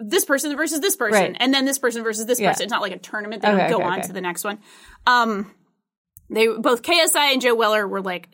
[0.09, 1.37] this person versus this person, Right.
[1.41, 2.51] and then this person versus this Yeah.
[2.51, 2.65] person.
[2.65, 3.43] It's not like a tournament.
[3.43, 4.07] They Okay, don't go okay, on okay.
[4.09, 4.59] to the next one.
[5.07, 5.51] Um,
[6.31, 8.29] they both KSI and Joe Weller were like.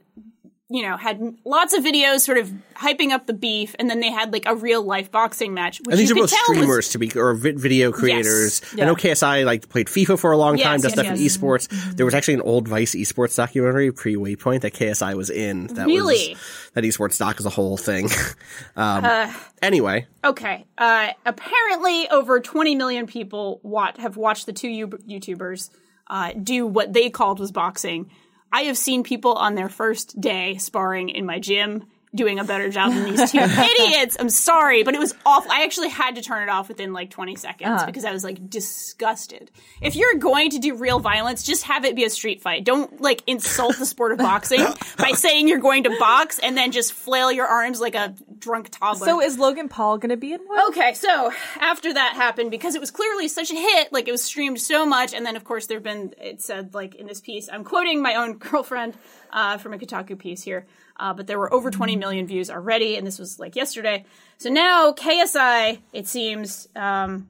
[0.72, 4.10] You know, had lots of videos sort of hyping up the beef, and then they
[4.12, 5.80] had like a real life boxing match.
[5.80, 8.62] Which and these are both tell was- streamers to be or vi- video creators.
[8.74, 11.18] I know KSI like played FIFA for a long Yes, time, does yes, stuff yes.
[11.18, 11.96] in esports.
[11.96, 15.66] There was actually an old Vice esports documentary pre Waypoint that KSI was in.
[15.74, 16.30] That Really?
[16.34, 18.08] was that esports doc is a whole thing.
[18.76, 20.66] um, anyway, Okay.
[20.78, 25.70] Uh, apparently, over 20 million people wat- have watched the two U- YouTubers
[26.06, 28.10] uh, do what they called was boxing.
[28.52, 31.84] I have seen people on their first day sparring in my gym
[32.14, 34.16] doing a better job than these two idiots.
[34.18, 35.50] I'm sorry, but it was awful.
[35.52, 38.50] I actually had to turn it off within like 20 seconds because I was like
[38.50, 39.50] disgusted.
[39.80, 42.64] If you're going to do real violence, just have it be a street fight.
[42.64, 44.64] Don't like insult the sport of boxing
[44.98, 48.70] by saying you're going to box and then just flail your arms like a drunk
[48.70, 49.06] toddler.
[49.06, 50.68] So is Logan Paul going to be in one?
[50.68, 54.22] Okay, so after that happened, because it was clearly such a hit, like it was
[54.22, 57.48] streamed so much, and then of course there've been it said like in this piece,
[57.52, 58.94] I'm quoting my own girlfriend
[59.32, 60.66] uh, from a Kotaku piece here,
[61.00, 64.04] uh, but there were over 20 million views already, and this was like yesterday.
[64.36, 67.26] So now KSI, it seems, um,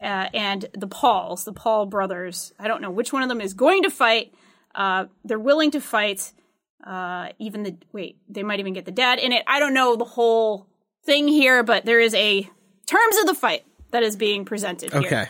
[0.00, 3.54] uh, and the Pauls, the Paul brothers, I don't know which one of them is
[3.54, 4.34] going to fight.
[4.74, 6.32] Uh, they're willing to fight.
[6.86, 9.44] Uh, even the wait, they might even get the dad in it.
[9.46, 10.66] I don't know the whole
[11.04, 12.42] thing here, but there is a
[12.86, 15.02] terms of the fight that is being presented here.
[15.02, 15.26] okay.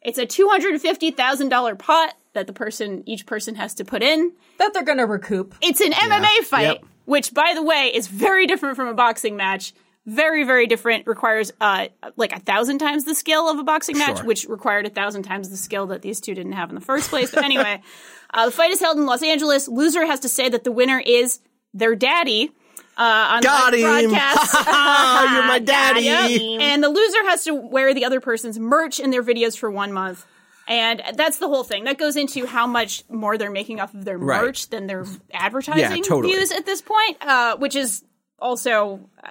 [0.00, 3.84] It's a two hundred fifty thousand dollar pot that the person each person has to
[3.84, 4.32] put in.
[4.58, 5.54] That they're going to recoup.
[5.60, 6.84] It's an MMA fight, Yep.
[7.04, 9.72] which by the way is very different from a boxing match.
[10.04, 11.06] Very, very different.
[11.06, 14.26] Requires uh like a thousand times the skill of a boxing match, Sure.
[14.26, 17.08] which required a thousand times the skill that these two didn't have in the first
[17.10, 17.30] place.
[17.32, 17.80] But anyway,
[18.34, 19.68] uh, the fight is held in Los Angeles.
[19.68, 21.38] Loser has to say that the winner is
[21.72, 22.50] their daddy.
[22.98, 23.02] Uh,
[23.36, 24.10] on Got live him.
[24.10, 24.54] broadcast.
[25.32, 26.02] You're my daddy.
[26.04, 26.60] Yep.
[26.60, 29.92] And the loser has to wear the other person's merch in their videos for one
[29.94, 30.26] month.
[30.68, 31.84] And that's the whole thing.
[31.84, 34.40] That goes into how much more they're making off of their Right.
[34.42, 36.34] merch than their advertising totally.
[36.34, 38.04] views at this point, uh, which is
[38.38, 39.30] also, uh,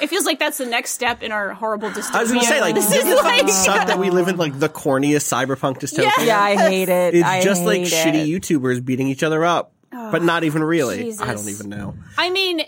[0.00, 2.14] it feels like that's the next step in our horrible dystopia.
[2.14, 4.36] I was going to say like this this is like, suck that we live in
[4.36, 6.24] like the corniest cyberpunk dystopia.
[6.26, 7.14] Yeah, I hate it.
[7.14, 8.28] It's I just like hate shitty.
[8.28, 10.98] YouTubers beating each other up, but not even really.
[11.04, 11.20] Jesus.
[11.20, 11.94] I don't even know.
[12.16, 12.62] I mean,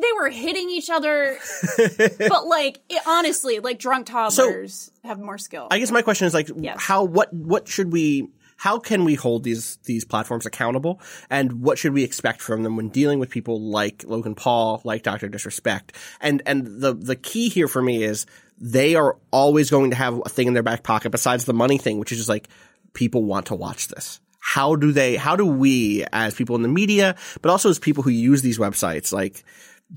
[0.00, 1.38] they were hitting each other,
[2.18, 5.68] but like, it, honestly, like drunk toddlers have more skill.
[5.70, 6.76] I guess my question is like, Yes.
[6.80, 8.28] how what what should we
[8.58, 12.76] how can we hold these these platforms accountable, and what should we expect from them
[12.76, 17.48] when dealing with people like Logan Paul, like Doctor Disrespect, and and the the key
[17.48, 18.26] here for me is
[18.58, 21.76] they are always going to have a thing in their back pocket besides the money
[21.78, 22.48] thing, which is just like
[22.94, 24.20] people want to watch this.
[24.40, 25.16] How do they?
[25.16, 28.58] How do we, as people in the media, but also as people who use these
[28.58, 29.44] websites, like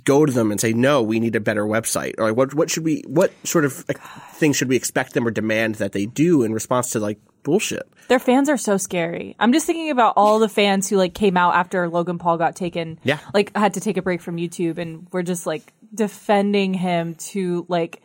[0.04, 2.14] go to them and say, no, we need a better website?
[2.18, 4.00] Or like, what, what should we, what sort of like,
[4.34, 7.84] things should we expect them or demand that they do in response to like bullshit?
[8.08, 9.36] Their fans are so scary.
[9.40, 12.56] I'm just thinking about all the fans who like came out after Logan Paul got
[12.56, 13.00] taken.
[13.04, 13.20] Yeah.
[13.34, 17.66] Like had to take a break from YouTube and were just like defending him to
[17.68, 18.02] like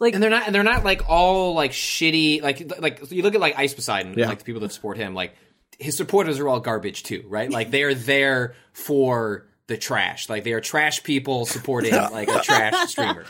[0.00, 3.34] like and they're not and they're not like all like shitty like like you look
[3.34, 4.28] at like Ice Poseidon Yeah.
[4.28, 5.34] like the people that support him like
[5.78, 10.44] his supporters are all garbage too right like they are there for the trash like
[10.44, 13.24] they are trash people supporting like a trash streamer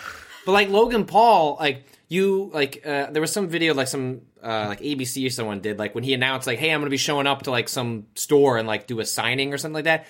[0.45, 4.66] but like Logan Paul like you like uh, there was some video like some uh,
[4.68, 7.26] like ABC or someone did like when he announced like hey I'm gonna be showing
[7.28, 10.07] up to like some store and like do a signing or something like that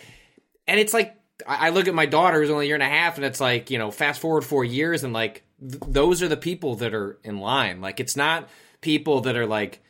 [0.67, 1.17] and it's like
[1.47, 3.41] I I look at my daughter who's only a year and a half, and it's
[3.41, 6.95] like you know, fast forward four years, and like th- those are the people that
[6.95, 7.81] are in line.
[7.81, 8.49] Like it's not
[8.81, 9.81] people that are like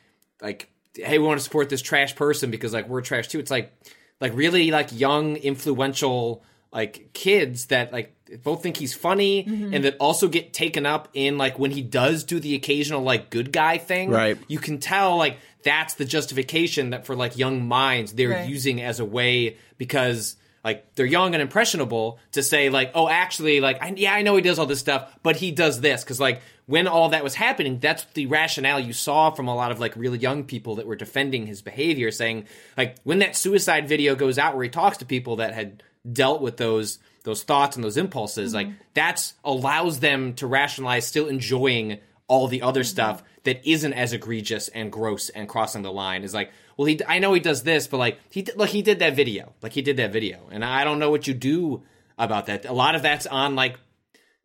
[0.41, 3.39] like hey, we want to support this trash person because like we're trash too.
[3.39, 3.73] It's like
[4.21, 9.73] like really like young, influential like kids that like both think he's funny mm-hmm.
[9.73, 13.29] and that also get taken up in like when he does do the occasional like
[13.29, 14.09] good guy thing.
[14.09, 14.37] Right.
[14.47, 18.49] You can tell like that's the justification that for like young minds they're Right.
[18.49, 23.59] using as a way because like they're young and impressionable to say like oh actually
[23.59, 26.03] like I, yeah I know he does all this stuff but he does this.
[26.03, 29.71] Because like when all that was happening that's the rationale you saw from a lot
[29.71, 32.45] of like really young people that were defending his behavior saying
[32.77, 36.41] like when that suicide video goes out where he talks to people that had dealt
[36.41, 38.77] with those those thoughts and those impulses like mm-hmm.
[38.93, 42.87] that's allows them to rationalize still enjoying all the other mm-hmm.
[42.87, 46.23] stuff that isn't as egregious and gross and crossing the line.
[46.23, 48.81] Is like well he I know he does this but like he did- like he
[48.81, 51.83] did that video like he did that video and I don't know what you do
[52.17, 53.77] about that a lot of that's on like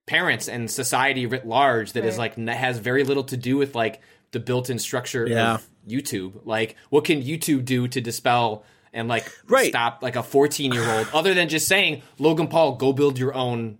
[0.07, 2.37] parents and society writ large that is Right.
[2.37, 4.01] like has very little to do with like
[4.33, 5.55] the built-in structure Yeah.
[5.55, 9.69] of YouTube like what can YouTube do to dispel and like Right.
[9.69, 13.35] stop like a 14 year old other than just saying Logan Paul go build your
[13.35, 13.79] own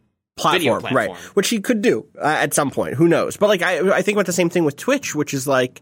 [0.53, 1.17] video platform, right?
[1.35, 2.95] Which he could do uh, at some point.
[2.97, 3.39] Who knows?
[3.39, 5.81] But like, I I think about the same thing with Twitch, which is like.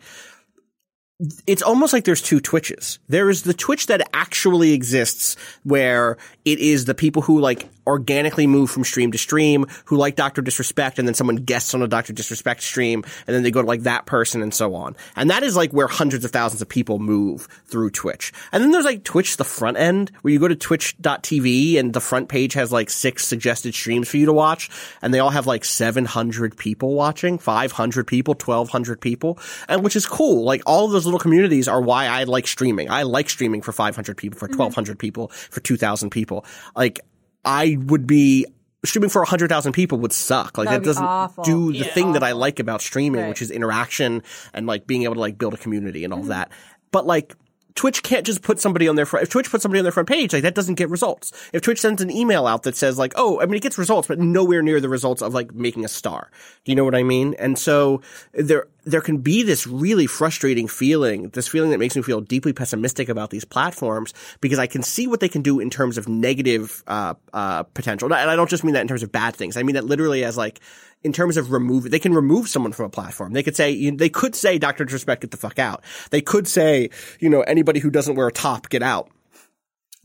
[1.46, 2.98] It's almost like there's two Twitches.
[3.08, 8.47] There is the Twitch that actually exists where it is the people who like organically
[8.47, 10.43] move from stream to stream, who like Dr.
[10.43, 12.12] Disrespect, and then someone guests on a Dr.
[12.12, 14.97] Disrespect stream, and then they go to like that person and so on.
[15.16, 18.32] And that is like where hundreds of thousands of people move through Twitch.
[18.53, 22.01] And then there's like Twitch, the front end, where you go to twitch.tv and the
[22.01, 24.70] front page has like six suggested streams for you to watch,
[25.03, 30.07] and they all have like 700 people watching, 500 people, 1200 people, and which is
[30.07, 30.45] cool.
[30.45, 32.91] Like all of those little communities are why I like streaming.
[32.91, 34.59] I like streaming for 500 people, for mm-hmm.
[34.59, 36.45] 1200 people, for 2000 people.
[36.76, 37.01] Like
[37.45, 38.47] I would be
[38.84, 40.59] streaming for 100,000 people would suck.
[40.59, 41.45] Like That'd that doesn't awful.
[41.45, 41.95] do the Yeah.
[41.95, 43.28] thing that I like about streaming, Right.
[43.28, 44.22] which is interaction
[44.53, 46.22] and like being able to like build a community and Mm-hmm.
[46.22, 46.51] all that.
[46.90, 47.34] But like
[47.75, 49.25] Twitch can't just put somebody on their front.
[49.25, 51.33] If Twitch puts somebody on their front page, like that doesn't get results.
[51.53, 54.07] If Twitch sends an email out that says like, oh, I mean, it gets results,
[54.07, 56.31] but nowhere near the results of like making a star.
[56.64, 57.35] Do you know what I mean?
[57.39, 58.01] And so
[58.33, 62.53] there, there can be this really frustrating feeling, this feeling that makes me feel deeply
[62.53, 66.09] pessimistic about these platforms because I can see what they can do in terms of
[66.09, 68.12] negative, uh, uh, potential.
[68.12, 69.57] And I don't just mean that in terms of bad things.
[69.57, 70.61] I mean that literally as like,
[71.05, 73.34] in terms of remove, they can remove someone from a platform.
[73.34, 74.84] They could say, they could say, Dr.
[74.84, 75.84] Disrespect, get the fuck out.
[76.11, 76.90] They could say,
[77.20, 79.11] you know, anybody who doesn't wear a top, get out.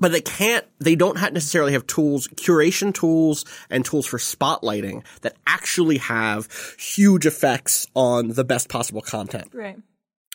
[0.02, 5.36] But they can't, they don't necessarily have tools, curation tools and tools for spotlighting that
[5.46, 6.48] actually have
[6.78, 9.78] huge effects on the best possible content right.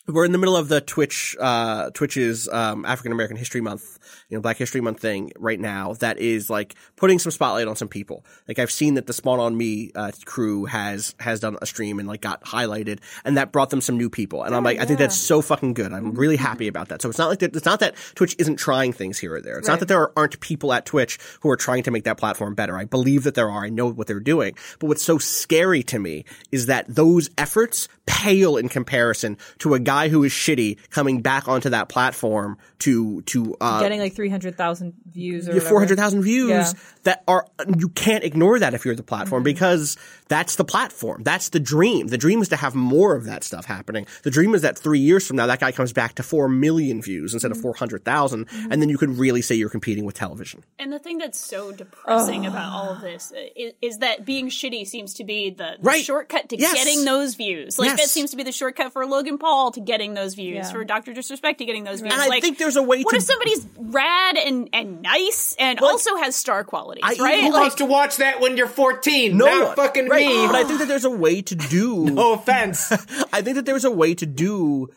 [0.07, 3.99] We're in the middle of the Twitch, uh, Twitch's, um, African American History Month,
[4.29, 7.75] you know, Black History Month thing right now that is like putting some spotlight on
[7.75, 8.23] some people.
[8.47, 11.99] Like I've seen that the Spawn on Me, uh, crew has, has done a stream
[11.99, 14.43] and like got highlighted and that brought them some new people.
[14.43, 15.91] And I'm like, I think that's so fucking good.
[15.91, 17.01] I'm really happy about that.
[17.01, 19.57] So it's not like that, it's not that Twitch isn't trying things here or there.
[19.57, 22.53] It's not that there aren't people at Twitch who are trying to make that platform
[22.53, 22.77] better.
[22.77, 23.65] I believe that there are.
[23.65, 24.55] I know what they're doing.
[24.79, 29.79] But what's so scary to me is that those efforts pale in comparison to a
[29.79, 34.93] guy who is shitty coming back onto that platform to to uh Getting like 300,000
[35.11, 36.71] views or 400,000 views Yeah.
[37.03, 37.45] that are,
[37.77, 39.53] you can't ignore that if you're the platform Mm-hmm.
[39.53, 41.23] because that's the platform.
[41.23, 42.07] That's the dream.
[42.07, 44.05] The dream is to have more of that stuff happening.
[44.23, 47.01] The dream is that three years from now, that guy comes back to 4 million
[47.01, 47.59] views instead Mm-hmm.
[47.59, 48.47] of 400,000.
[48.71, 50.63] And then you could really say you're competing with television.
[50.79, 54.85] And the thing that's so depressing about all of this is, is that being shitty
[54.87, 56.03] seems to be the, the Right.
[56.03, 56.73] shortcut to Yes.
[56.73, 57.77] getting those views.
[57.79, 60.71] Like that seems to be the shortcut for Logan Paul to getting those views, Yeah.
[60.71, 62.13] for Doctor Disrespect to getting those views.
[62.13, 65.55] And I like, think there's a way What to- if somebody's rad and and nice
[65.59, 67.43] and also has star qualities, I- right?
[67.43, 69.37] Who Like, wants to watch that when you're 14?
[69.37, 69.75] no Not one.
[69.75, 70.25] fucking right.
[70.25, 70.47] me.
[70.47, 72.05] But I think that there's a way to do.
[72.09, 72.91] no offense.
[73.33, 74.89] I think that there's a way to do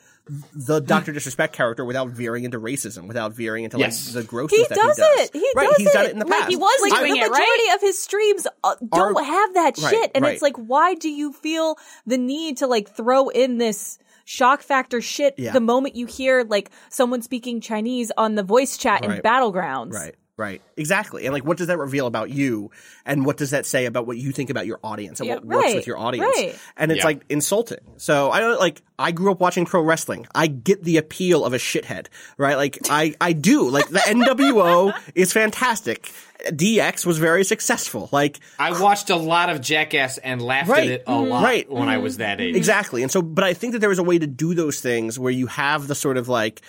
[0.55, 4.15] the Doctor Disrespect character without veering into racism, without veering into Yes.
[4.15, 5.21] like the grossness He that does he does.
[5.21, 5.31] it.
[5.33, 6.09] He right, does he's done it.
[6.09, 6.51] it in the Like, past.
[6.51, 7.73] he was like doing the it, majority right?
[7.77, 10.35] of his streams uh, don't Are- have that right, shit and right.
[10.35, 15.01] it's like why do you feel the need to like throw in this shock factor
[15.01, 15.53] shit Yeah.
[15.53, 19.95] the moment you hear like someone speaking chinese on the voice chat in battlegrounds.
[19.95, 21.27] Right, right, exactly.
[21.27, 22.71] And like, what does that reveal about you?
[23.05, 25.45] And what does that say about what you think about your audience and Yeah, what
[25.45, 26.35] works right, with your audience?
[26.37, 26.59] right.
[26.79, 27.05] And it's Yeah.
[27.05, 27.79] like insulting.
[27.99, 28.81] So I don't like.
[28.99, 30.27] I grew up watching pro wrestling.
[30.35, 32.57] I get the appeal of a shithead, right?
[32.57, 33.69] Like I, I do.
[33.69, 36.11] Like the NWO is fantastic.
[36.51, 38.09] DX was very successful.
[38.13, 40.85] Like I watched a lot of Jackass and laughed Right.
[40.85, 41.45] at it a lot mm-hmm.
[41.45, 41.71] Right.
[41.71, 42.55] when I was that age.
[42.57, 43.03] Exactly.
[43.03, 45.33] And so, but I think that there was a way to do those things where
[45.33, 46.63] you have the sort of like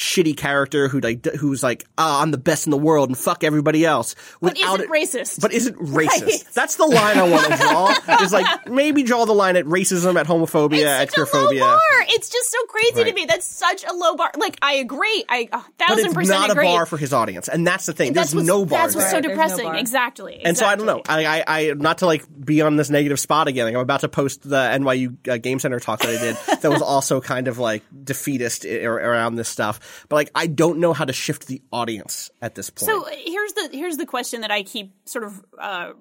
[0.00, 3.44] shitty character who like who's like, ah, I'm the best in the world and fuck
[3.44, 4.14] everybody else.
[4.40, 5.40] But isn't it- racist.
[5.40, 6.22] But isn't racist.
[6.26, 6.44] Right.
[6.54, 8.18] That's the line I want to draw.
[8.22, 11.58] is like maybe draw the line at racism, at homophobia, at it's such a low
[11.58, 11.78] bar.
[12.08, 13.24] It's just so crazy to me.
[13.26, 14.30] That's such a low bar.
[14.36, 15.24] Like I agree.
[15.28, 16.66] I a But thousand it's percent not agree.
[16.66, 18.12] a bar for his audience, and that's the thing.
[18.12, 19.22] that's There's no bar That's what's there.
[19.22, 19.80] so Right, there's no depressing.
[19.80, 20.42] exactly.
[20.44, 21.02] And so I don't know.
[21.08, 23.66] I, I, I, not to like be on this negative spot again.
[23.66, 26.60] Like I'm about to post the NYU uh, Game Center talk that I did.
[26.62, 29.80] that was also kind of like defeatist around this stuff.
[30.08, 32.90] But like, I don't know how to shift the audience at this point.
[32.90, 35.92] So here's the here's the question that I keep sort of uh,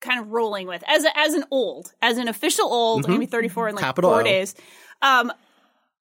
[0.00, 3.04] kind of rolling with as a, as an old as an official old.
[3.04, 3.88] I'm gonna be 34 in like Mm-hmm.
[3.88, 4.24] Capital four O.
[4.24, 4.54] days.
[5.02, 5.32] Um,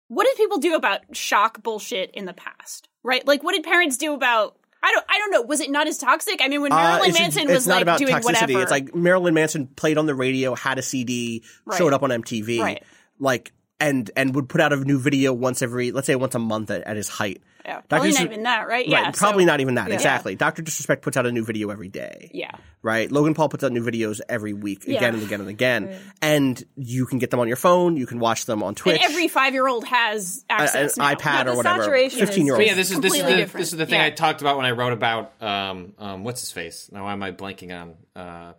[0.08, 2.88] what did people do about shock bullshit in the past?
[3.02, 3.26] Right?
[3.26, 4.56] Like, what did parents do about?
[4.82, 5.04] I don't.
[5.08, 5.42] I don't know.
[5.42, 6.40] Was it not as toxic?
[6.42, 8.24] I mean, when Uh, Marilyn it's, Manson it's was like doing toxicity.
[8.24, 11.78] whatever, It's like Marilyn Manson played on the radio, had a CD, Right.
[11.78, 12.82] showed up on MTV, Right.
[13.18, 16.38] like and and would put out a new video once every, let's say, once a
[16.38, 17.42] month at, at his height.
[17.64, 17.86] yeah, Dr.
[17.88, 18.68] probably not Dis- even that, right?
[18.68, 19.88] Right, Yeah, probably so- not even that.
[19.88, 19.94] yeah.
[19.94, 20.36] Exactly.
[20.36, 22.30] Doctor Disrespect puts out a new video every day.
[22.32, 22.50] Yeah.
[22.82, 23.10] right?
[23.10, 24.98] Logan Paul puts out new videos every week, Yeah.
[24.98, 27.96] again and again and again, and you can get them on your phone.
[27.96, 30.96] You can watch them on Twitch, And every five year old has a- an access.
[30.98, 31.14] now.
[31.14, 32.08] iPad the or whatever.
[32.10, 32.64] Fifteen year old.
[32.64, 34.06] yeah, this is this is the this is the thing Yeah.
[34.06, 36.90] I talked about when I wrote about um um what's his face.
[36.92, 38.52] Now why am I blanking on uh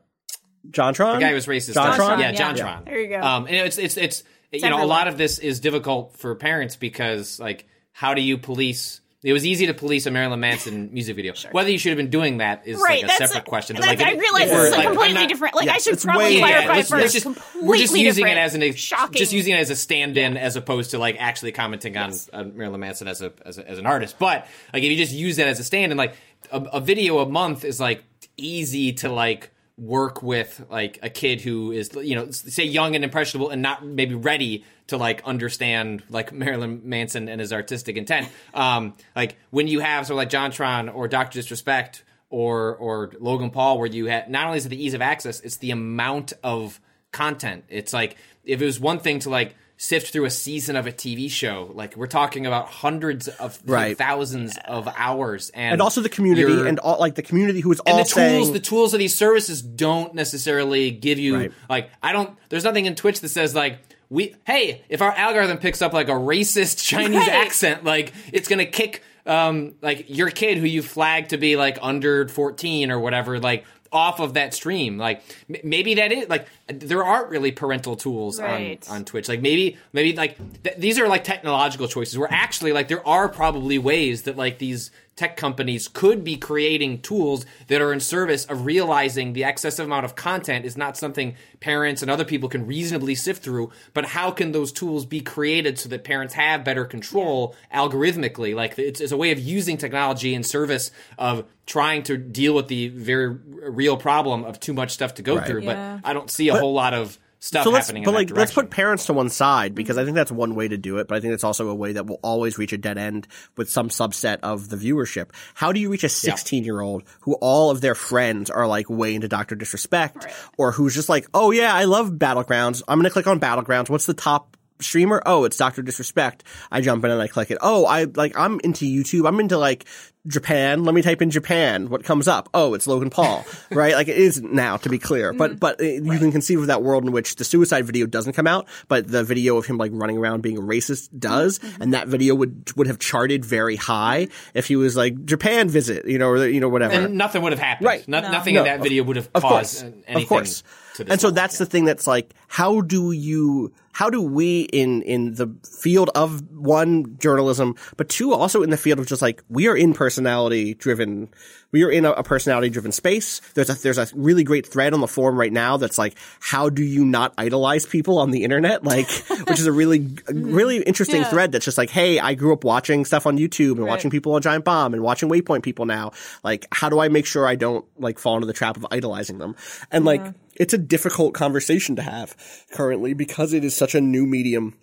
[0.70, 1.76] JonTron, the guy who was racist.
[1.76, 2.00] JonTron?
[2.00, 2.54] last- Yeah, yeah.
[2.54, 2.86] JonTron.
[2.86, 3.22] There you go.
[3.22, 6.76] Um, and it's it's it's you know a lot of this is difficult for parents
[6.76, 9.02] because like how do you police?
[9.24, 11.34] It was easy to police a Marilyn Manson music video.
[11.52, 13.76] Whether you should have been doing that is Right, like a separate a- question.
[13.76, 15.56] But, like, I realize if this is a like, completely not- different.
[15.56, 17.02] Like yeah, I should probably way- clarify yeah, let's- first.
[17.16, 19.18] let's just, we're just using it as an ex- shocking.
[19.18, 22.82] just using it as a stand-in as opposed to like actually commenting on, on Marilyn
[22.82, 24.20] Manson as a, as a as an artist.
[24.20, 26.14] But like if you just use that as a stand-in, like
[26.52, 28.04] a, a video a month is like
[28.38, 33.04] easy to like work with like a kid who is you know say young and
[33.04, 38.30] impressionable and not maybe ready to like understand like Marilyn Manson and his artistic intent.
[38.54, 43.52] Um, like when you have sort of like JonTron or Doctor Disrespect or or Logan
[43.52, 46.34] Paul, where you have not only is it the ease of access, it's the amount
[46.44, 46.80] of
[47.12, 47.66] content.
[47.70, 50.92] It's like if it was one thing to like sift through a season of a
[50.92, 53.98] TV show, like we're talking about hundreds of Right.
[53.98, 57.82] thousands of hours, and and also the community and all like the community who is
[57.86, 61.52] and all the tools saying the tools of these services don't necessarily give you Right.
[61.70, 65.58] like i don't there's nothing in twitch that says like we hey if our algorithm
[65.58, 67.30] picks up like a racist chinese Right.
[67.30, 71.78] accent like it's gonna kick um like your kid who you flagged to be like
[71.82, 73.66] under 14 or whatever like
[73.96, 78.40] off of that stream like m- maybe that is like there aren't really parental tools
[78.42, 78.86] Right.
[78.90, 82.74] on on twitch like maybe maybe like th- these are like technological choices where actually
[82.74, 87.82] like there are probably ways that like these tech companies could be creating tools that
[87.82, 92.12] are in service of realizing the excessive amount of content is not something parents and
[92.12, 96.04] other people can reasonably sift through but how can those tools be created so that
[96.04, 100.92] parents have better control algorithmically like it's, it's a way of using technology in service
[101.18, 103.30] of trying to deal with the very
[103.70, 106.00] real problem of too much stuff to go through Yeah.
[106.02, 108.28] but i don't see a whole lot of stuff so let's, happening but in like
[108.30, 110.02] that let's put parents to one side because mm-hmm.
[110.02, 111.94] I think that's one way to do it, but I think that's also a way
[111.94, 115.30] that will always reach a dead end with some subset of the viewership.
[115.54, 118.90] How do you reach a 16 year old who all of their friends are like
[118.90, 120.28] way into Doctor Disrespect,
[120.58, 122.82] or who's just like, oh yeah, I love Battlegrounds.
[122.88, 123.90] I'm gonna click on Battlegrounds.
[123.90, 125.22] What's the top streamer?
[125.26, 126.44] Oh, it's Doctor Disrespect.
[126.72, 127.58] I jump in and I click it.
[127.62, 129.28] Oh, I like I'm into YouTube.
[129.28, 129.86] I'm into like
[130.28, 130.84] Japan.
[130.84, 131.88] Let me type in Japan.
[131.90, 132.50] What comes up?
[132.54, 133.94] Oh, it's Logan Paul, right?
[133.94, 135.34] Like it is now, to be clear.
[135.34, 138.34] But but uh, you can conceive of that world in which the suicide video doesn't
[138.34, 141.94] come out, but the video of him like running around being a racist does, and
[141.94, 146.18] that video would would have charted very high if he was like Japan visit, you
[146.18, 146.94] know, or you know whatever.
[146.96, 147.86] and nothing would have happened.
[147.86, 148.08] Right.
[148.08, 150.24] No- Nothing No, in that video would have of caused course, anything.
[150.24, 150.64] of course.
[151.08, 155.36] And so that's the thing that's like, how do you, how do we in, in
[155.36, 155.48] the
[155.80, 159.78] field of one journalism, but two also in the field of just like, we are
[159.78, 161.30] in personality driven,
[161.72, 163.40] we are in a, a personality driven space.
[163.54, 166.68] There's a, there's a really great thread on the forum right now that's like, how
[166.68, 168.84] do you not idolize people on the internet?
[168.84, 169.10] Like,
[169.48, 171.30] which is a really, a really interesting Yeah.
[171.30, 174.34] thread that's just like, hey, I grew up watching stuff on YouTube and watching people
[174.34, 176.12] on Giant Bomb and watching Waypoint people now.
[176.44, 179.38] Like, how do I make sure I don't like fall into the trap of idolizing
[179.38, 179.56] them?
[179.90, 180.22] And like,
[180.56, 182.36] it's a difficult conversation to have
[182.72, 184.74] currently because it is such a new medium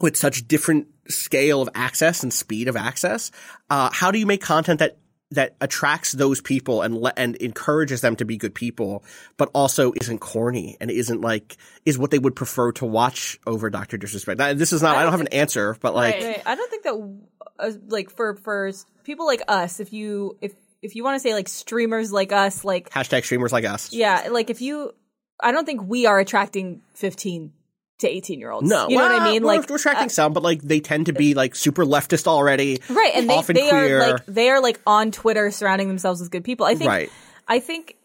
[0.00, 3.30] with such different scale of access and speed of access.
[3.68, 4.96] Uh, how do you make content that
[5.30, 9.04] that attracts those people and le- and encourages them to be good people,
[9.36, 13.68] but also isn't corny and isn't like is what they would prefer to watch over
[13.68, 14.38] Doctor Disrespect.
[14.56, 14.96] This is not.
[14.96, 16.42] I don't have an answer, but like Right.
[16.46, 17.18] I don't think that
[17.58, 18.70] uh, like for for
[19.02, 20.52] people like us, if you if
[20.82, 23.92] if you want to say like streamers like us, like hashtag streamers like us.
[23.92, 24.92] yeah, like if you,
[25.40, 27.52] I don't think we are attracting fifteen
[28.00, 28.68] to eighteen year olds.
[28.68, 29.42] No, you know what I mean?
[29.42, 32.26] We're, Like we're tracking uh, some, but like they tend to be like super leftist
[32.26, 33.98] already, right, and they often they queer.
[33.98, 36.66] are like they are like on Twitter surrounding themselves with good people.
[36.66, 36.88] I think.
[36.88, 37.10] Right.
[37.46, 37.96] I think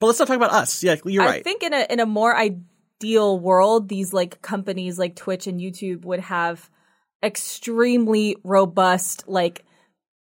[0.00, 0.82] but let's not talk about us.
[0.82, 1.40] Yeah, you're I right.
[1.40, 5.60] I think in a in a more ideal world, these like companies like Twitch and
[5.60, 6.68] YouTube would have
[7.22, 9.64] extremely robust like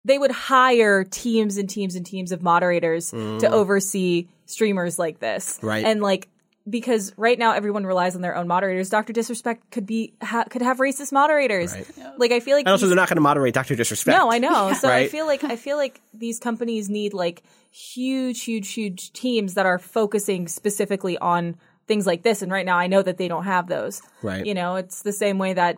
[0.03, 5.59] they would hire teams and teams and teams of moderators to oversee streamers like this.
[5.59, 5.63] Mm.
[5.63, 5.85] Right.
[5.85, 6.27] And like
[6.69, 8.89] because right now everyone relies on their own moderators.
[8.89, 11.73] Doctor Disrespect could be ha- could have racist moderators.
[12.17, 14.17] Like I feel like and also, these- they're not going to moderate Doctor Disrespect.
[14.17, 14.73] no, I know.
[14.77, 19.53] So I feel like I feel like these companies need like huge, huge, huge teams
[19.53, 21.55] that are focusing specifically on
[21.87, 22.41] things like this.
[22.41, 24.01] And right now, I know that they don't have those.
[24.21, 24.45] Right.
[24.45, 25.77] You know, it's the same way that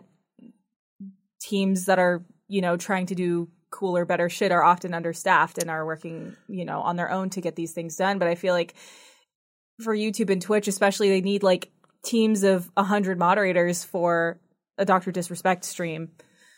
[1.40, 5.70] teams that are you know trying to do cooler, better shit are often understaffed and
[5.70, 8.18] are working you know on their own to get these things done.
[8.18, 8.74] But I feel like
[9.80, 11.70] for YouTube and Twitch, especially, they need like
[12.02, 14.38] teams of a hundred moderators for
[14.78, 16.10] a Doctor Disrespect stream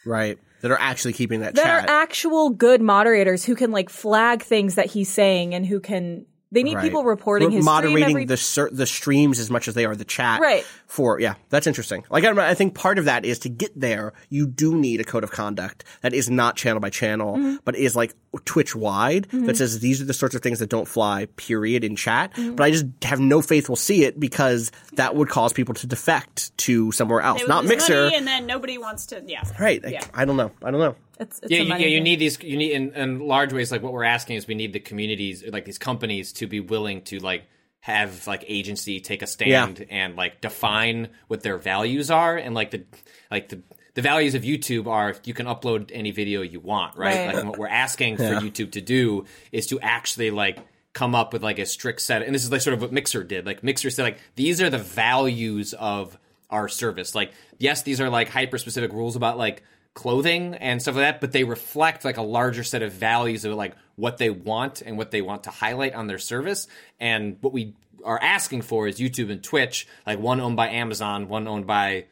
[0.07, 0.39] right.
[0.61, 1.89] That are actually keeping that, that chat.
[1.89, 6.25] are actual good moderators who can like flag things that he's saying and who can
[6.53, 6.83] they need Right.
[6.85, 9.85] people reporting We're his moderating stream every the ser- the streams as much as they
[9.87, 10.41] are the chat.
[10.41, 10.65] Right.
[10.87, 12.05] For yeah, that's interesting.
[12.11, 15.05] Like I, I think part of that is to get there, you do need a
[15.05, 17.57] code of conduct that is not channel by channel, Mm-hmm.
[17.65, 20.87] but is like Twitch wide that says these are the sorts of things that don't
[20.87, 21.27] fly.
[21.37, 22.33] Period in chat.
[22.35, 22.55] Mm-hmm.
[22.57, 25.87] But I just have no faith we'll see it because that would cause people to
[25.87, 28.11] defect to somewhere else, not Mixer.
[28.13, 29.23] and then nobody wants to.
[29.27, 29.83] Yeah, Right.
[29.87, 30.05] Yeah.
[30.15, 30.51] I don't know.
[30.63, 30.95] I don't know.
[31.23, 32.43] It's, it's yeah, a you, money yeah, you need these.
[32.43, 33.73] You need in, in large ways.
[33.73, 37.03] Like what we're asking is, we need the communities, like these companies, to be willing
[37.03, 37.45] to like
[37.81, 42.71] have like agency take a stand and like define what their values are, and like
[42.71, 42.85] the
[43.31, 43.63] like the
[43.95, 47.17] the values of YouTube are you can upload any video you want, right?
[47.17, 47.27] Right.
[47.27, 50.59] Like and what we're asking for YouTube to do is to actually like
[50.93, 53.25] come up with like a strict set and this is like sort of what Mixer
[53.25, 53.47] did.
[53.47, 56.19] Like Mixer said like these are the values of
[56.51, 57.15] our service.
[57.15, 59.63] Like yes, these are like hyper specific rules about like
[59.95, 63.55] clothing and stuff like that, but they reflect like a larger set of values of
[63.55, 66.67] like what they want and what they want to highlight on their service.
[66.99, 67.75] And what we
[68.05, 72.07] are asking for is YouTube and Twitch, like one owned by Amazon, one owned by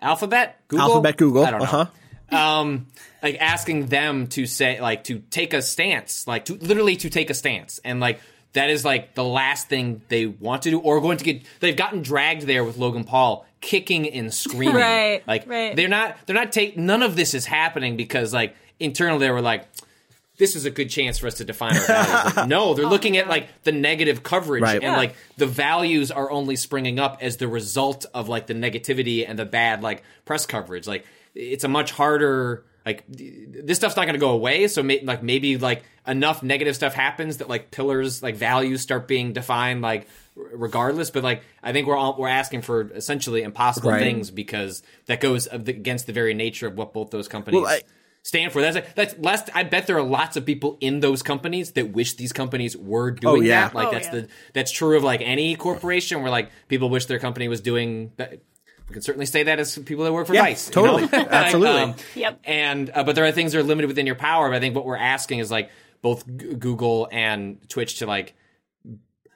[0.00, 1.66] Alphabet, Google, Alphabet, Google, I don't know
[2.32, 2.36] uh-huh.
[2.36, 2.86] um
[3.22, 7.30] like asking them to say like to take a stance like to literally to take
[7.30, 8.20] a stance and like
[8.52, 11.76] that is like the last thing they want to do or going to get they've
[11.76, 15.74] gotten dragged there with Logan Paul kicking and screaming Right, like right.
[15.74, 19.40] they're not they're not take none of this is happening because like internally they were
[19.40, 19.66] like
[20.38, 22.36] this is a good chance for us to define our values.
[22.36, 24.74] Like, no, they're oh looking at like the negative coverage Right.
[24.76, 24.96] and Yeah.
[24.96, 29.38] like the values are only springing up as the result of like the negativity and
[29.38, 30.86] the bad like press coverage.
[30.88, 34.66] Like it's a much harder like this stuff's not going to go away.
[34.66, 39.06] So may, like maybe like enough negative stuff happens that like pillars like values start
[39.06, 41.10] being defined like r- regardless.
[41.10, 44.00] But like I think we're all we're asking for essentially impossible Right.
[44.00, 47.82] things because that goes against the very nature of what both those companies Well, I-
[48.22, 48.60] stand for.
[48.62, 49.48] That's that's less.
[49.54, 53.10] I bet there are lots of people in those companies that wish these companies were
[53.10, 53.62] doing Oh, yeah.
[53.68, 53.74] that.
[53.74, 54.12] Like Oh, that's yeah.
[54.20, 58.12] the that's true of like any corporation where like people wish their company was doing.
[58.16, 58.40] that.
[58.88, 60.68] We can certainly say that as people that work for Yeah, Vice.
[60.74, 60.98] you know?
[60.98, 61.02] totally.
[61.12, 61.94] Like, Absolutely.
[62.14, 62.40] Yep.
[62.44, 64.48] And uh, but there are things that are limited within your power.
[64.50, 65.70] But I think what we're asking is like
[66.02, 68.34] both G- Google and Twitch to like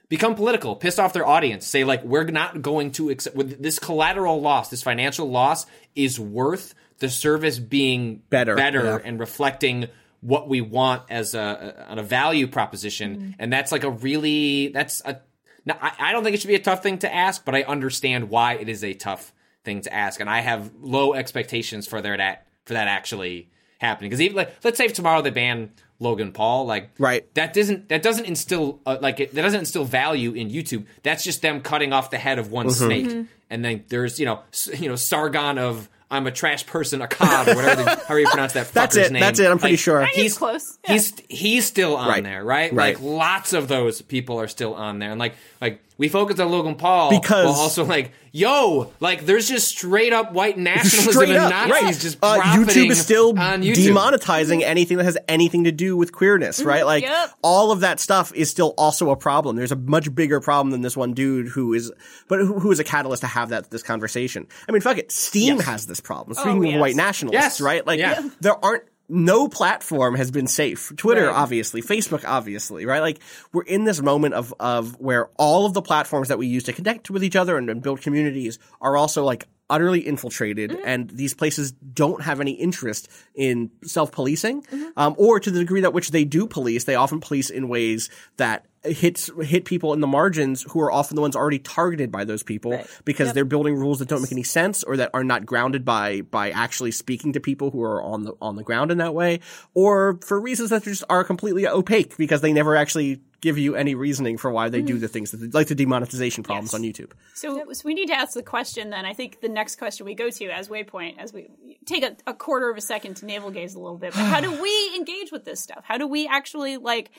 [0.08, 3.78] become political, piss off their audience, say like we're not going to accept with this
[3.78, 8.98] collateral loss, this financial loss is worth the service being Better, better yeah.
[9.04, 9.88] and reflecting
[10.20, 13.30] what we want as a, a on a value proposition, mm-hmm.
[13.38, 15.20] and that's like a really that's a.
[15.64, 17.62] Now, I, I don't think it should be a tough thing to ask, but I
[17.62, 19.32] understand why it is a tough
[19.64, 24.10] thing to ask, and I have low expectations for there that for that actually happening.
[24.10, 27.32] Because even like, let's say if tomorrow they ban Logan Paul, like Right.
[27.34, 30.84] that doesn't that doesn't instill uh, like it, that doesn't instill value in YouTube.
[31.02, 32.86] That's just them cutting off the head of one Mm-hmm.
[32.86, 37.02] snake, and then there's you know s- you know Sargon of I'm a trash person,
[37.02, 38.68] a cod, or whatever the, however you pronounce that.
[38.72, 39.12] That's fucker's it.
[39.12, 39.20] Name.
[39.20, 39.50] That's it.
[39.50, 40.04] I'm pretty Like, sure.
[40.06, 40.78] He's close.
[40.84, 40.92] Yeah.
[40.92, 42.22] He's he's still on Right.
[42.22, 42.72] there, right?
[42.72, 42.94] Right.
[42.94, 46.50] Like lots of those people are still on there, and like like we focus on
[46.50, 51.30] Logan Paul Because- while also like yo, like there's just straight up white nationalism Straight
[51.30, 51.98] and up, Nazis right.
[51.98, 53.76] just uh, YouTube is still on YouTube.
[53.94, 56.84] demonetizing anything that has anything to do with queerness, right?
[56.84, 57.30] Like Yep.
[57.42, 59.56] all of that stuff is still also a problem.
[59.56, 61.90] There's a much bigger problem than this one dude who is,
[62.28, 64.46] but who, who is a catalyst to have that this conversation.
[64.68, 66.34] I mean, fuck it, Steam has this problem.
[66.34, 66.80] Speaking of yes.
[66.80, 67.60] white nationalists, Yes.
[67.62, 67.86] right?
[67.86, 68.20] Like Yeah.
[68.40, 68.82] there aren't.
[69.08, 70.92] No platform has been safe.
[70.96, 71.34] Twitter, Right.
[71.34, 73.00] obviously, Facebook, obviously, right?
[73.00, 73.20] Like
[73.52, 76.72] we're in this moment of of where all of the platforms that we use to
[76.72, 80.86] connect with each other and, and build communities are also like utterly infiltrated, Mm-hmm.
[80.88, 84.84] and these places don't have any interest in self policing, Mm-hmm.
[84.96, 88.10] um, or to the degree that which they do police, they often police in ways
[88.38, 92.24] that hits hit people in the margins who are often the ones already targeted by
[92.24, 95.44] those people because they're building rules that don't make any sense or that are not
[95.44, 98.98] grounded by by actually speaking to people who are on the on the ground in
[98.98, 99.40] that way
[99.74, 103.94] or for reasons that just are completely opaque because they never actually give you any
[103.94, 104.86] reasoning for why they Mm-hmm.
[104.86, 107.12] do the things that they, like the demonetization problems on YouTube.
[107.34, 109.04] So, so we need to ask the question then.
[109.04, 111.48] I think the next question we go to as waypoint, as we
[111.84, 114.40] take a, a quarter of a second to navel gaze a little bit, but how
[114.40, 115.84] do we engage with this stuff?
[115.84, 117.10] How do we actually like?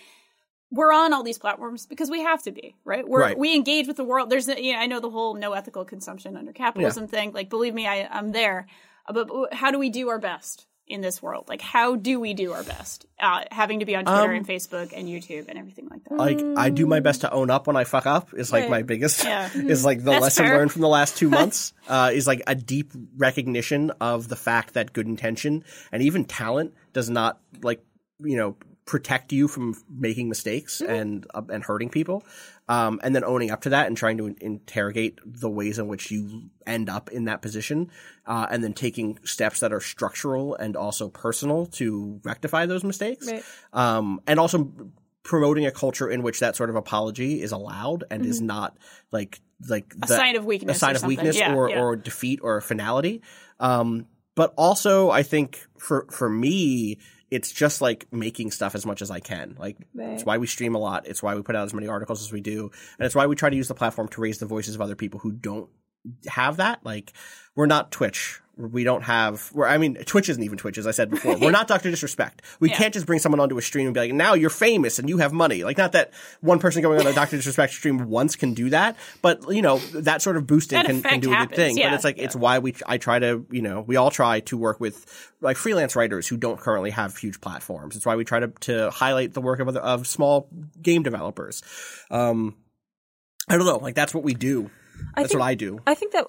[0.70, 3.08] We're on all these platforms because we have to be, right?
[3.08, 3.38] We're, Right.
[3.38, 4.30] We engage with the world.
[4.30, 7.32] There's, a, you know, I know the whole no ethical consumption under capitalism thing.
[7.32, 8.68] Like, believe me, I, I'm there.
[9.08, 11.46] Uh, But, how do we do our best in this world?
[11.48, 13.06] Like, how do we do our best?
[13.20, 16.16] Uh, having to be on Twitter Um, and Facebook and YouTube and everything like that.
[16.18, 18.82] Like I do my best to own up when I fuck up is like my
[18.84, 19.50] biggest Yeah.
[19.56, 20.58] is like the That's lesson fair.
[20.58, 24.74] learned from the last two months uh, is like a deep recognition of the fact
[24.76, 27.84] that good intention and even talent does not like
[28.20, 28.56] you know
[28.88, 30.92] protect you from making mistakes Mm-hmm.
[31.00, 32.24] and uh, and hurting people
[32.70, 36.10] um, and then owning up to that and trying to interrogate the ways in which
[36.10, 37.92] you end up in that position
[38.26, 43.28] uh, and then taking steps that are structural and also personal to rectify those mistakes
[43.28, 43.44] Right.
[43.74, 44.72] um, and also
[45.24, 48.78] promoting a culture in which that sort of apology is allowed and is not
[49.12, 50.04] like like Mm-hmm.
[50.04, 51.18] A sign of weakness a sign or of something.
[51.18, 51.82] weakness Yeah, or yeah.
[51.82, 53.22] or defeat or finality.
[53.60, 57.00] Um, but also, I think for for me,
[57.30, 59.56] it's just like making stuff as much as I can.
[59.60, 61.08] Like it's why we stream a lot.
[61.08, 63.36] It's why we put out as many articles as we do, and it's why we
[63.36, 65.70] try to use the platform to raise the voices of other people who don't
[66.28, 66.86] have that.
[66.86, 67.14] Like
[67.56, 68.42] we're not Twitch.
[68.58, 69.52] We don't have.
[69.54, 71.38] We're, I mean, Twitch isn't even Twitch, as I said before.
[71.38, 72.42] We're not Doctor Disrespect.
[72.60, 75.08] We can't just bring someone onto a stream and be like, "Now you're famous and
[75.08, 78.36] you have money." Like, not that one person going on a Doctor Disrespect stream once
[78.36, 81.38] can do that, but you know that sort of boosting can, can effect do a
[81.38, 81.78] good thing.
[81.78, 81.90] yeah.
[81.90, 84.58] But it's like it's why we I try to you know we all try to
[84.58, 85.06] work with
[85.40, 87.96] like freelance writers who don't currently have huge platforms.
[87.96, 90.50] It's why we try to to highlight the work of other, of small
[90.82, 91.62] game developers.
[92.10, 92.56] Um,
[93.48, 94.72] I don't know, like that's what we do.
[95.16, 95.80] That's think- what I do.
[95.86, 96.26] I think that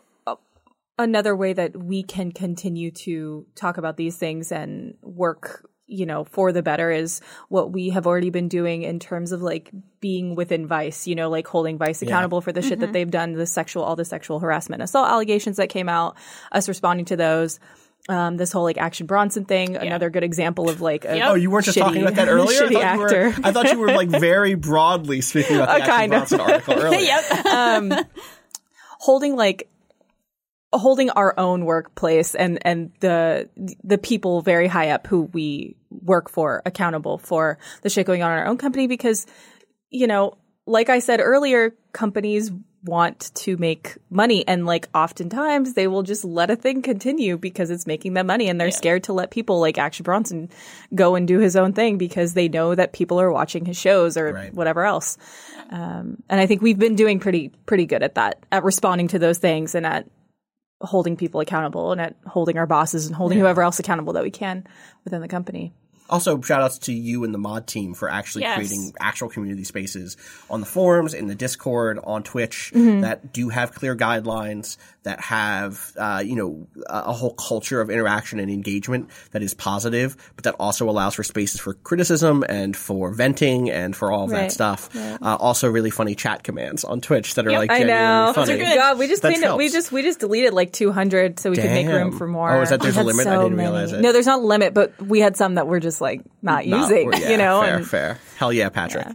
[0.99, 6.25] another way that we can continue to talk about these things and work, you know,
[6.25, 9.71] for the better is what we have already been doing in terms of like
[10.01, 13.33] being within Vice, you know, like holding Vice accountable for the shit that they've done,
[13.33, 16.17] the sexual, all the sexual harassment, assault allegations that came out,
[16.53, 17.59] us responding to those.
[18.09, 21.29] Um, this whole like Action Bronson thing, another good example of like a Yep.
[21.31, 22.61] Oh, you weren't just shitty- talking about that earlier.
[22.63, 23.35] shitty I thought, you were.
[23.45, 26.29] I thought you were like very broadly speaking about the Uh, Action kind of.
[26.29, 27.01] Bronson article earlier.
[27.91, 28.07] yep.
[29.01, 29.69] holding like
[30.73, 33.49] holding our own workplace and and the
[33.83, 38.31] the people very high up who we work for accountable for the shit going on
[38.33, 39.27] in our own company because
[39.91, 42.51] you know like i said earlier companies
[42.85, 47.71] want to make money and like oftentimes they will just let a thing continue because
[47.71, 50.49] it's making them money and they're scared to let people like action bronson
[50.95, 54.17] go and do his own thing because they know that people are watching his shows
[54.19, 54.55] or Right.
[54.55, 55.17] whatever else
[55.71, 59.19] um, and I think we've been doing pretty pretty good at that, at responding to
[59.19, 60.07] those things and at
[60.81, 64.31] holding people accountable and at holding our bosses and holding whoever else accountable that we
[64.31, 64.67] can
[65.05, 65.73] within the company.
[66.09, 68.57] Also, shout outs to you and the mod team for actually Yes.
[68.57, 70.17] creating actual community spaces
[70.51, 73.01] on the forums, in the Discord, on Twitch Mm-hmm.
[73.03, 77.89] that do have clear guidelines, that have, uh, you know, a, a whole culture of
[77.91, 82.77] interaction and engagement that is positive, but that also allows for spaces for criticism and
[82.77, 84.53] for venting and for all of that Right.
[84.53, 84.91] stuff.
[84.97, 88.33] Uh, also, really funny chat commands on Twitch that are like I know.
[88.35, 88.59] funny.
[88.59, 91.71] God, we just cleaned up, we just we just deleted like 200 so we could
[91.71, 92.51] make room for more.
[92.57, 93.27] Oh, is that- there's We a had limit?
[93.27, 93.69] I didn't many.
[93.69, 94.01] realize it.
[94.01, 96.67] No, there's not a limit, but we had some that were just just like not
[96.67, 97.61] No, using, yeah, you know?
[97.63, 98.19] fair, and fair.
[98.37, 99.07] Hell yeah, Patrick.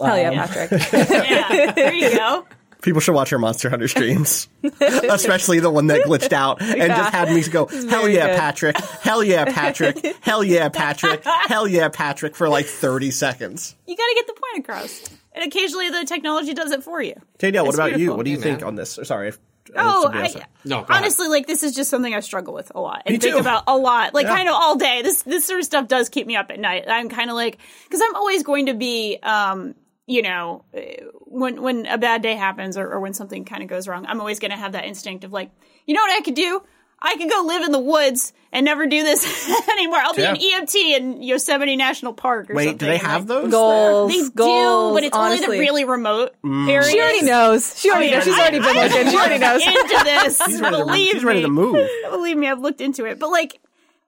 [0.00, 0.70] hell yeah, um, Patrick.
[0.92, 2.46] yeah, there you go.
[2.82, 4.48] People should watch your Monster Hunter streams,
[4.80, 6.88] especially the one that glitched out and Yeah.
[6.96, 8.38] just had me go, "Hell yeah, good.
[8.38, 8.76] Patrick!
[8.76, 10.16] Hell yeah, Patrick!
[10.20, 11.22] Hell yeah, Patrick!
[11.24, 13.76] Hell yeah, Patrick!" for like thirty seconds.
[13.86, 17.14] You got to get the point across, and occasionally the technology does it for you.
[17.38, 18.14] Danielle, what It's about you?
[18.16, 18.98] What do you Hey, think on this?
[19.04, 19.32] Sorry.
[19.68, 20.44] If- Oh, somebody I.
[20.64, 21.02] No, go ahead.
[21.02, 23.40] honestly, like this is just something I struggle with a lot and Me think too.
[23.40, 24.36] about a lot, like Yeah.
[24.36, 25.02] kind of all day.
[25.02, 26.84] This this sort of stuff does keep me up at night.
[26.88, 29.74] I'm kind of like because I'm always going to be, um,
[30.06, 30.96] you know, eh,
[31.26, 34.20] when when a bad day happens or, or when something kind of goes wrong, I'm
[34.20, 35.50] always going to have that instinct of like,
[35.86, 36.62] you know what I could do?
[37.04, 39.98] I could go live in the woods and never do this anymore.
[39.98, 40.34] I'll be Yeah.
[40.34, 40.36] an
[40.66, 42.78] EMT in Yosemite National Park or Wait, something.
[42.78, 43.50] do they have those?
[43.50, 46.68] Goals, They goals, do, but it's only the really remote Mm.
[46.68, 46.90] areas.
[46.90, 47.80] She already knows.
[47.80, 48.26] She already I knows.
[48.26, 49.10] mean, She's already been I- looking.
[49.10, 49.62] She already knows.
[49.66, 50.40] into this.
[50.46, 51.88] She's ready, to, believe she's ready to move.
[52.10, 53.18] Believe me, I've looked into it.
[53.18, 53.58] But like,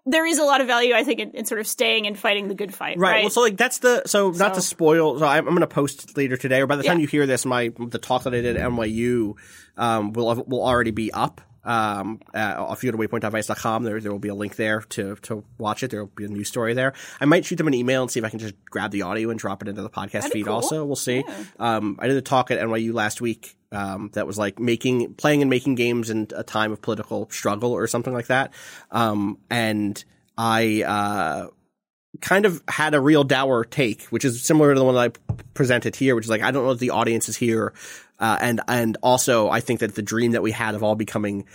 [0.07, 2.47] there is a lot of value, I think, in, in sort of staying and fighting
[2.49, 2.99] the good fight.
[2.99, 3.11] Right.
[3.13, 3.23] Right.
[3.25, 5.19] Well, so like that's the so, not to spoil.
[5.19, 7.03] So I'm, I'm going to post later today, or by the time Yeah.
[7.03, 9.35] you hear this, my the talk that I did at NYU
[9.79, 11.41] um, will will already be up.
[11.65, 15.17] Um, uh, if you go to waypoint.vice.com, there there will be a link there to
[15.23, 15.91] to watch it.
[15.91, 16.93] There will be a news story there.
[17.21, 19.31] I might shoot them an email and see if I can just grab the audio
[19.31, 20.47] and drop it into the podcast That'd feed.
[20.47, 20.55] cool.
[20.55, 21.25] Also, we'll see.
[21.59, 23.57] Um, I did a talk at NYU last week.
[23.73, 27.73] Um, that was like making, playing and making games in a time of political struggle
[27.73, 28.55] or something like that.
[28.93, 30.03] Um, and
[30.39, 31.49] I, uh,
[32.21, 35.35] kind of had a real dour take, which is similar to the one that I
[35.55, 37.73] presented here, which is like I don't know if the audience is here,
[38.19, 41.47] uh, and and also I think that the dream that we had of all becoming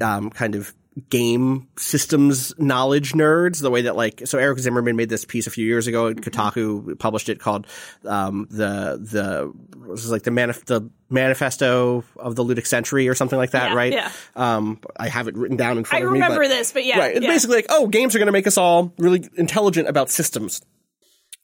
[0.00, 0.74] um, kind of
[1.08, 5.50] game systems knowledge nerds, the way that like so Eric Zimmerman made this piece a
[5.50, 7.66] few years ago, and Kotaku published it called
[8.04, 9.52] um, the the
[9.88, 13.76] was like the manif- the manifesto of the ludic century or something like that, Yeah,
[13.76, 13.92] right?
[13.92, 14.12] yeah.
[14.36, 16.20] Um, I have it written down in I front of me.
[16.20, 16.98] I remember this, but yeah.
[16.98, 17.16] right.
[17.16, 17.30] It's yeah.
[17.30, 20.62] basically like, oh, games are going to make us all really intelligent about systems.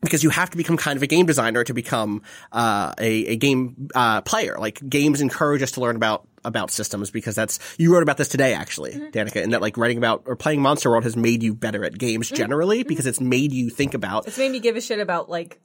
[0.00, 2.22] Because you have to become kind of a game designer to become
[2.52, 4.56] uh, a, a game uh, player.
[4.58, 8.28] Like games encourage us to learn about about systems because that's you wrote about this
[8.28, 9.06] today actually, Mm-hmm.
[9.10, 11.98] Danika, and that like writing about or playing Monster World has made you better at
[11.98, 12.36] games Mm-hmm.
[12.36, 15.60] generally because it's made you think about It's made me give a shit about like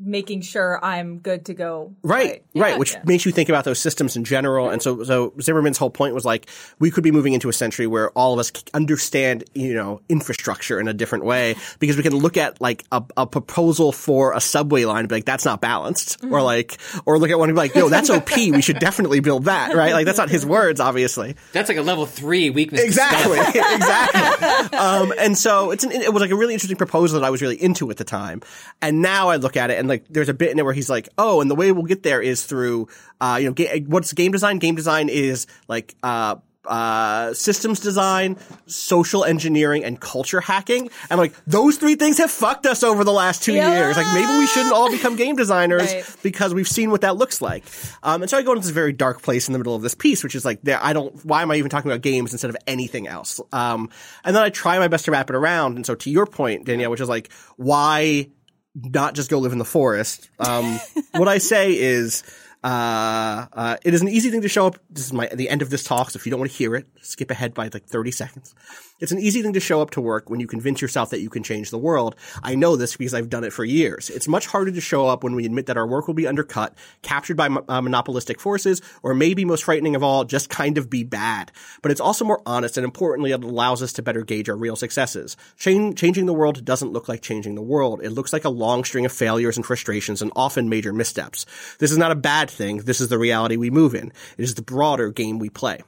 [0.00, 1.94] making sure I'm good to go.
[2.02, 4.70] Right, right, which makes you think about those systems in general.
[4.70, 7.86] And so, so Zimmerman's whole point was like, we could be moving into a century
[7.86, 12.14] where all of us understand, you know, infrastructure in a different way because we can
[12.14, 15.60] look at like a, a proposal for a subway line and be like, that's not
[15.60, 16.22] balanced.
[16.24, 18.36] Or like, or look at one and be like, yo, that's OP.
[18.36, 19.92] we should definitely build that, right?
[19.92, 21.36] Like, that's not his words, obviously.
[21.52, 22.82] That's like a level three weakness.
[22.82, 24.78] Exactly, exactly.
[24.78, 27.42] Um, and so it's an, it was like a really interesting proposal that I was
[27.42, 28.42] really into at the time.
[28.80, 30.90] And now I look at it and like there's a bit in it where he's
[30.90, 32.88] like, oh, and the way we'll get there is through,
[33.20, 34.58] uh, you know, ga- what's game design?
[34.58, 36.36] Game design is like, uh,
[36.66, 38.36] uh, systems design,
[38.66, 40.90] social engineering, and culture hacking.
[41.08, 43.96] And like those three things have fucked us over the last two years.
[43.96, 46.16] Like maybe we shouldn't all become game designers Right.
[46.22, 47.64] because we've seen what that looks like.
[48.02, 49.94] Um, and so I go into this very dark place in the middle of this
[49.94, 52.50] piece, which is like, there, I don't, why am I even talking about games instead
[52.50, 53.40] of anything else?
[53.50, 53.88] Um,
[54.22, 55.76] and then I try my best to wrap it around.
[55.76, 58.28] And so to your point, Danielle, which is like, why
[58.82, 60.30] not just go live in the forest?
[60.38, 60.80] Um,
[61.12, 62.22] what I say is,
[62.64, 64.78] uh, uh, it is an easy thing to show up.
[64.90, 66.10] This is my, the end of this talk.
[66.10, 68.54] So if you don't want to hear it, skip ahead by like 30 seconds.
[69.00, 71.30] It's an easy thing to show up to work when you convince yourself that you
[71.30, 72.16] can change the world.
[72.42, 74.10] I know this because I've done it for years.
[74.10, 76.76] It's much harder to show up when we admit that our work will be undercut,
[77.02, 81.04] captured by uh, monopolistic forces, or maybe most frightening of all, just kind of be
[81.04, 81.52] bad.
[81.80, 84.74] But it's also more honest and importantly, it allows us to better gauge our real
[84.74, 85.36] successes.
[85.56, 88.00] Chan- changing the world doesn't look like changing the world.
[88.02, 91.46] It looks like a long string of failures and frustrations and often major missteps.
[91.78, 92.78] This is not a bad thing.
[92.78, 94.12] This is the reality we move in.
[94.36, 95.82] It is the broader game we play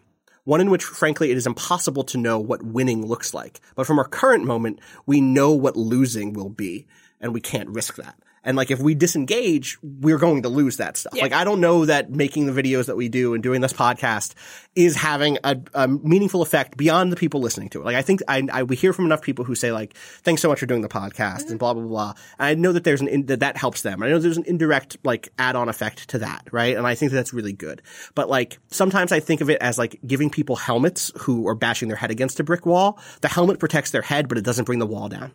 [0.50, 3.60] one in which, frankly, it is impossible to know what winning looks like.
[3.76, 6.88] But from our current moment, we know what losing will be,
[7.20, 8.16] and we can't risk that.
[8.42, 11.12] And like, if we disengage, we're going to lose that stuff.
[11.14, 14.32] Like, I don't know that making the videos that we do and doing this podcast
[14.74, 17.84] is having a, a meaningful effect beyond the people listening to it.
[17.84, 20.48] Like, I think I, I we hear from enough people who say like, "Thanks so
[20.48, 21.56] much for doing the podcast," and mm-hmm.
[21.58, 22.14] blah blah blah.
[22.38, 24.02] And I know that there's an in, that that helps them.
[24.02, 26.76] I know there's an indirect like add-on effect to that, right?
[26.76, 27.82] And I think that that's really good.
[28.14, 31.88] But like, sometimes I think of it as like giving people helmets who are bashing
[31.88, 32.98] their head against a brick wall.
[33.20, 35.32] The helmet protects their head, but it doesn't bring the wall down.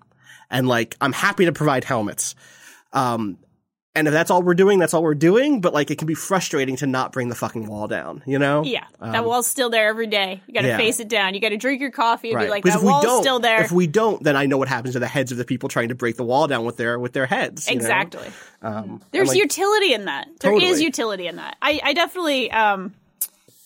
[0.50, 2.36] And like, I'm happy to provide helmets.
[2.94, 3.38] Um,
[3.98, 5.62] and if that's all we're doing, that's all we're doing.
[5.62, 8.62] But like, it can be frustrating to not bring the fucking wall down, you know?
[8.66, 10.42] Yeah, that wall's still there every day.
[10.48, 10.78] You got to Um, yeah.
[10.78, 11.34] face it down.
[11.34, 12.44] You got to drink your coffee and Right.
[12.46, 13.62] be like, Because that wall's still there.
[13.62, 15.90] if we don't, then I know what happens to the heads of the people trying
[15.90, 17.70] to break the wall down with their with their heads.
[17.70, 17.82] you know?
[17.82, 18.28] exactly.
[18.62, 20.28] Um, There's like, utility in that.
[20.42, 20.84] There is Totally.
[20.84, 21.56] utility in that.
[21.62, 22.94] I, I definitely, um,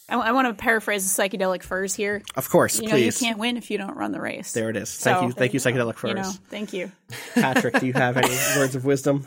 [0.09, 2.21] I, I want to paraphrase the psychedelic furs here.
[2.35, 3.21] Of course, You know, please.
[3.21, 4.53] you can't win if you don't run the race.
[4.53, 4.95] There it is.
[4.97, 6.09] Thank So- you, thank you, psychedelic furs.
[6.09, 6.91] You know, thank you.
[7.35, 8.27] Patrick, do you have any
[8.57, 9.25] words of wisdom?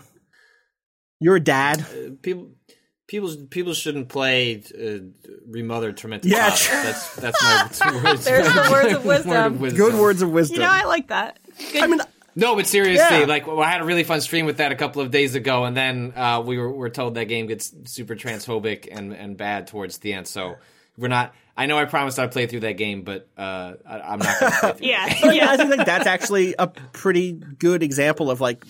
[1.21, 1.85] You're a dad.
[2.23, 2.51] people
[3.07, 4.99] people people shouldn't play uh,
[5.47, 8.25] remothered tormented Yeah, That's that's my words.
[8.25, 9.25] There's the words of Word
[9.61, 9.77] wisdom.
[9.77, 10.57] Good words of wisdom.
[10.57, 11.39] You know, I like that.
[11.73, 11.83] Good.
[11.83, 12.01] I mean,
[12.35, 13.27] No, but seriously, Yeah.
[13.27, 15.65] like well, I had a really fun stream with that a couple of days ago,
[15.65, 19.67] and then uh, we were, were told that game gets super transphobic and, and bad
[19.67, 20.27] towards the end.
[20.27, 20.57] So
[20.97, 21.35] we're not.
[21.57, 24.53] I know I promised I'd play through that game, but uh, I, I'm not going
[24.53, 24.87] to play through.
[24.89, 25.51] yeah, yeah, yeah.
[25.51, 28.65] I think like that's actually a pretty good example of like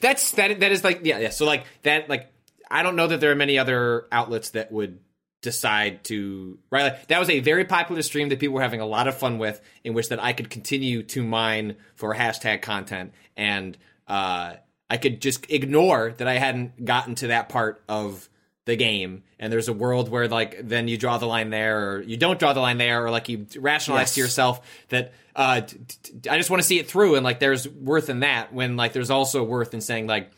[0.00, 0.60] That's that.
[0.60, 1.30] That is like yeah, yeah.
[1.30, 2.08] So like that.
[2.10, 2.30] Like
[2.70, 4.98] I don't know that there are many other outlets that would
[5.42, 6.84] decide to right.
[6.84, 9.38] Like, that was a very popular stream that people were having a lot of fun
[9.38, 13.76] with, in which that I could continue to mine for hashtag content, and
[14.06, 14.54] uh,
[14.88, 18.28] I could just ignore that I hadn't gotten to that part of
[18.66, 22.02] the game and there's a world where like then you draw the line there or
[22.02, 24.60] you don't draw the line there or like you rationalize to yourself
[24.90, 28.10] that uh t- t- I just want to see it through and like there's worth
[28.10, 30.30] in that when like there's also worth in saying like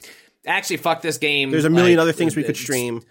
[0.46, 3.02] actually fuck this game there's a million like, other things we could stream.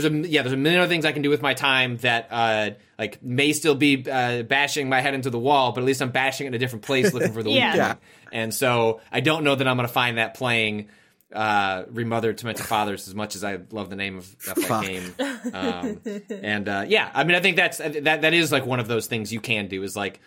[0.00, 2.28] There's a yeah there's a million other things I can do with my time that
[2.30, 6.02] uh like may still be uh, bashing my head into the wall but at least
[6.02, 7.70] I'm bashing it in a different place looking for the Yeah.
[7.72, 7.94] weak Yeah.
[8.32, 10.88] and so I don't know that I'm gonna find that playing
[11.32, 15.14] uh remothered tormented fathers as much as I love the name of, of that game
[15.52, 16.00] um,
[16.30, 19.06] and uh yeah I mean I think that's that that is like one of those
[19.06, 20.20] things you can do is like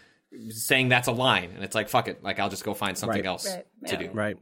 [0.49, 3.19] saying that's a line and it's like fuck it like I'll just go find something
[3.21, 3.25] Right.
[3.27, 3.65] else Right.
[3.87, 4.09] to Yeah.
[4.09, 4.37] do Right.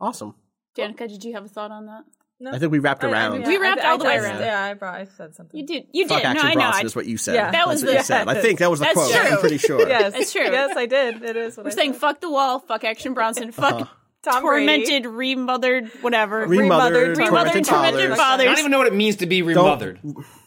[0.00, 0.34] Awesome.
[0.76, 2.04] Danika, did you have a thought on that?
[2.52, 3.32] I think we wrapped I- I around.
[3.40, 4.40] mean, We wrapped I- all the way I- around.
[4.40, 4.94] Yeah, I brought.
[5.00, 5.58] I said something.
[5.58, 5.86] You did.
[5.92, 6.24] You Fuck did.
[6.24, 6.60] No, Action I know.
[6.60, 7.34] Bronson is what you said.
[7.34, 7.50] Yeah.
[7.50, 8.28] That was That's what the- you said.
[8.28, 9.10] I think that was the quote.
[9.10, 9.20] true.
[9.20, 9.88] I'm pretty sure.
[9.88, 10.42] Yes, That's true.
[10.42, 11.22] Yes, I did.
[11.22, 12.00] It is what We're I saying said.
[12.00, 13.84] fuck the wall, fuck Action Bronson, fuck uh-huh.
[14.22, 14.84] Tom Brady.
[14.84, 16.40] tormented, remothered, whatever.
[16.46, 18.18] Remothered, Remothered, tormented tormented fathers.
[18.18, 18.42] fathers.
[18.42, 20.00] I don't even know what it means to be remothered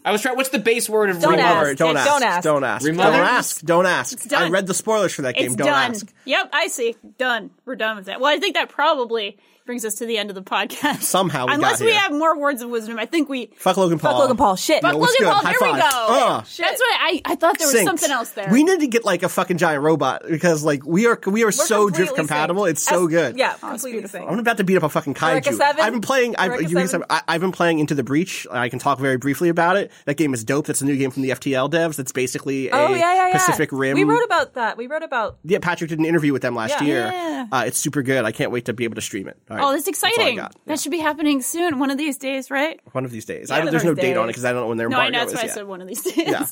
[0.04, 1.70] I was trying what's the base word of Don't remothered?
[1.70, 1.78] ask.
[1.78, 2.08] Don't ask.
[2.10, 2.44] Don't ask.
[2.44, 2.86] Don't ask.
[2.86, 3.14] Remothered?
[3.14, 3.62] Don't ask.
[3.62, 4.34] Don't ask.
[4.34, 5.46] I read the spoilers for that game.
[5.48, 5.92] It's don't done.
[5.92, 6.14] ask.
[6.26, 6.96] Yep, I see.
[7.18, 7.52] Done.
[7.66, 8.20] We're done with that.
[8.20, 9.38] Well, I think that probably
[9.70, 11.04] brings us to the end of the podcast.
[11.04, 13.52] Somehow we Unless got we have more words of wisdom, I think we.
[13.58, 14.14] Fuck Logan Paul.
[14.14, 14.56] Fuck Logan Paul.
[14.56, 14.82] Shit.
[14.82, 15.32] Fuck what's Logan good?
[15.32, 15.44] Paul.
[15.44, 16.26] High Here we go.
[16.28, 17.22] Uh, That's what I.
[17.24, 17.84] I thought there was Synced.
[17.84, 18.50] something else there.
[18.52, 21.52] We need to get like a fucking giant robot because like we are we are
[21.52, 22.64] so completely drift compatible.
[22.64, 22.70] synced.
[22.72, 23.38] It's so As- good.
[23.38, 24.20] Yeah, it's completely beautiful.
[24.22, 24.32] synced.
[24.32, 25.30] I'm about to beat up a fucking kaiju.
[25.30, 25.86] Eureka 7?
[25.86, 26.36] I've been playing.
[26.38, 26.88] I've, you 7?
[26.88, 28.48] say- I, I've been playing Into the Breach.
[28.50, 29.92] I can talk very briefly about it.
[30.06, 30.66] That game is dope.
[30.66, 31.96] That's a new game from the FTL devs.
[31.96, 33.34] That's basically a Oh yeah, yeah, yeah.
[33.34, 33.94] Pacific Rim.
[33.94, 34.78] We wrote about that.
[34.78, 35.38] We wrote about.
[35.44, 37.02] yeah, Patrick did an interview with them last year.
[37.14, 37.46] Yeah.
[37.52, 38.26] Uh, it's super good.
[38.26, 39.38] I can't wait to be able to stream it.
[39.48, 39.68] All right.
[39.68, 40.36] Oh, that's all I exciting.
[40.38, 40.56] got.
[40.66, 42.80] That should be happening soon, one of these days, right?
[42.94, 43.50] One of these days.
[43.50, 44.98] Yeah, I there's no these date on it because I don't know when their No,
[45.00, 45.32] I embargo know.
[45.32, 46.28] That's is why I said one of these days.
[46.28, 46.46] Yeah.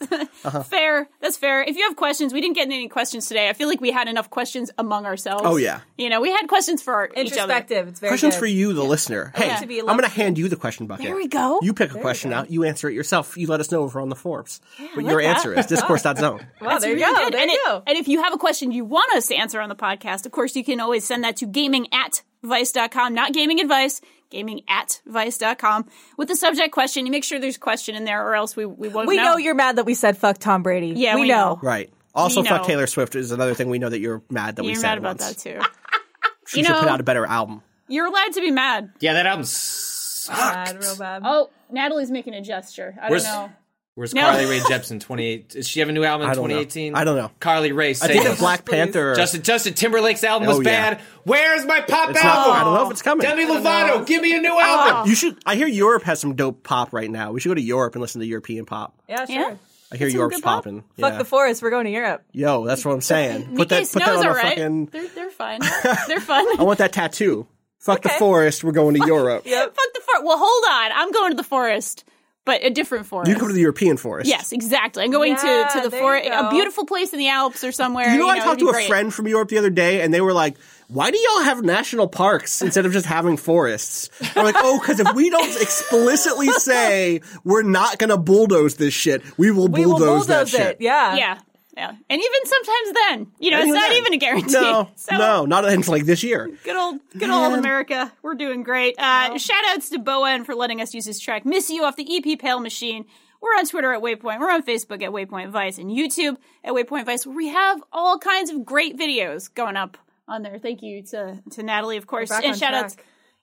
[0.46, 0.64] Uh-huh.
[0.64, 1.10] Fair.
[1.22, 1.64] That's fair.
[1.64, 3.50] If you have questions, we didn't get any questions today.
[3.50, 5.44] I feel like we had enough questions among ourselves.
[5.46, 5.82] Oh, yeah.
[5.98, 7.22] You know, we had questions for our, each other.
[7.22, 7.88] Introspective.
[7.88, 8.40] It's very Questions good.
[8.40, 9.32] for you, the listener.
[9.36, 9.58] Hey, Yeah.
[9.58, 11.06] To be I'm going to hand you the question bucket.
[11.06, 11.60] There we go.
[11.62, 12.50] You pick a question out.
[12.52, 13.38] You answer it yourself.
[13.38, 14.62] You let us know over on the Forbes
[14.94, 15.28] what your that.
[15.38, 15.66] answer is.
[15.66, 16.46] Discourse.zone.
[16.62, 17.30] Wow, there you go.
[17.30, 17.84] There you go.
[17.88, 20.32] and if you have a question you want us to answer on the podcast, of
[20.32, 25.02] course, you can always send that to gaming at vice.com, not gaming advice, gaming at
[25.06, 25.86] vice.com
[26.18, 27.06] with the subject question.
[27.06, 29.24] You make sure there's a question in there or else we, we won't We know.
[29.24, 30.94] know you're mad that we said fuck Tom Brady.
[30.96, 31.54] Yeah, we, we know.
[31.56, 31.60] know.
[31.62, 31.92] Right.
[32.16, 32.68] Also, We fuck know.
[32.68, 34.98] Taylor Swift is another thing we know that you're mad that we You're said mad
[34.98, 35.44] about once.
[35.44, 35.62] that too.
[36.48, 37.62] She You should put know- out a better album.
[37.90, 38.92] You're allowed to be mad.
[39.02, 41.22] yeah that album's Bad, real bad.
[41.26, 42.98] Oh, Natalie's making a gesture.
[43.02, 43.52] I Where's- don't know.
[43.98, 44.22] Where's No.
[44.22, 45.00] Carly Rae Jepsen?
[45.02, 45.50] Twenty eight.
[45.50, 46.60] Does she have a new album in I don't know.
[46.64, 46.94] 2018?
[46.94, 47.32] I don't know.
[47.40, 47.90] Carly Rae.
[47.90, 48.28] I Say think it.
[48.30, 48.76] that Black Please.
[48.76, 49.16] Panther.
[49.16, 50.92] Justin Justin Timberlake's album oh, was Oh, yeah.
[50.96, 51.02] bad.
[51.24, 52.54] Where's my pop it's not, album?
[52.54, 53.24] I don't know if it's coming.
[53.28, 55.10] Demi Lovato, give me a new album.
[55.10, 55.40] You should.
[55.48, 57.32] I hear Europe has some dope pop right now.
[57.32, 58.96] We should go to Europe and listen to European pop.
[59.10, 59.36] Yeah, sure.
[59.36, 59.56] Yeah.
[59.92, 60.64] I hear some Europe's good pop.
[60.66, 60.82] popping.
[61.00, 61.18] Fuck Yeah.
[61.18, 61.64] the forest.
[61.64, 62.24] We're going to Europe.
[62.34, 63.46] Yo, that's what I'm saying.
[63.56, 63.92] Put Mickey that.
[63.94, 64.44] Put that on a all right.
[64.50, 64.86] fucking.
[64.88, 65.62] They're, they're fine.
[66.08, 66.46] They're fun.
[66.60, 67.48] I want that tattoo.
[67.80, 68.64] Fuck the forest.
[68.64, 69.44] We're going to Europe.
[69.48, 69.66] Yep.
[69.76, 70.24] Fuck the forest.
[70.26, 70.92] Well, hold on.
[70.94, 72.04] I'm going to the forest,
[72.48, 73.30] but a different forest.
[73.30, 74.28] You can go to the European forest.
[74.28, 75.04] Yes, exactly.
[75.04, 78.10] I'm going Yeah, to, to the forest, a beautiful place in the Alps or somewhere.
[78.12, 78.88] You know, I it'd talked to a great.
[78.88, 80.56] friend from Europe the other day, and they were like,
[80.88, 85.00] "Why do y'all have national parks instead of just having forests?" I'm like, "Oh, because
[85.00, 89.86] if we don't explicitly say we're not going to bulldoze this shit, we will We
[89.86, 90.50] will bulldoze, bulldoze that it.
[90.50, 91.16] shit." Yeah.
[91.16, 91.40] Yeah,
[91.78, 94.52] yeah, and even sometimes then, you know, And it's not then- even a guarantee.
[94.54, 96.50] No, So, no, not until like this year.
[96.64, 98.12] Good old, good old America.
[98.24, 98.96] We're doing great.
[98.98, 101.96] Uh, shout outs to bo en for letting us use his track "Miss You" off
[101.96, 103.06] the EP Pale Machine.
[103.40, 104.40] We're on Twitter at Waypoint.
[104.40, 108.18] We're on Facebook at Waypoint Vice and YouTube at Waypoint Vice, where we have all
[108.18, 109.96] kinds of great videos going up
[110.28, 110.58] on there.
[110.58, 112.98] Thank you to to Natalie, of course, and shout outs.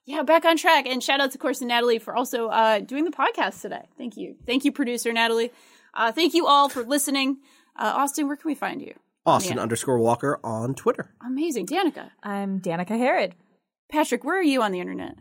[0.07, 0.85] Yeah, back on track.
[0.85, 3.87] And shout outs, of course, to Natalie for also uh, doing the podcast today.
[3.97, 4.35] Thank you.
[4.45, 5.51] Thank you, producer Natalie.
[5.95, 7.37] Uh, thank you all for listening.
[7.77, 8.93] Uh, Austin, where can we find you?
[9.25, 9.63] Austin Yeah.
[9.63, 11.13] underscore Walker on Twitter.
[11.25, 11.65] Amazing.
[11.67, 12.11] Danika.
[12.23, 13.35] I'm Danika Harrod.
[13.91, 15.15] Patrick, where are you on the internet?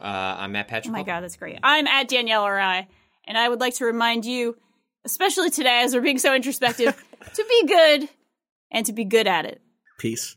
[0.00, 0.04] Uh,
[0.38, 0.90] I'm Matt Patrick.
[0.90, 1.58] Oh my god, that's great.
[1.62, 2.86] I'm at Danielle Rai,
[3.26, 4.56] and I would like to remind you,
[5.04, 6.94] especially today as we're being so introspective,
[7.34, 8.08] to be good
[8.70, 9.60] and to be good at it.
[9.98, 10.36] Peace.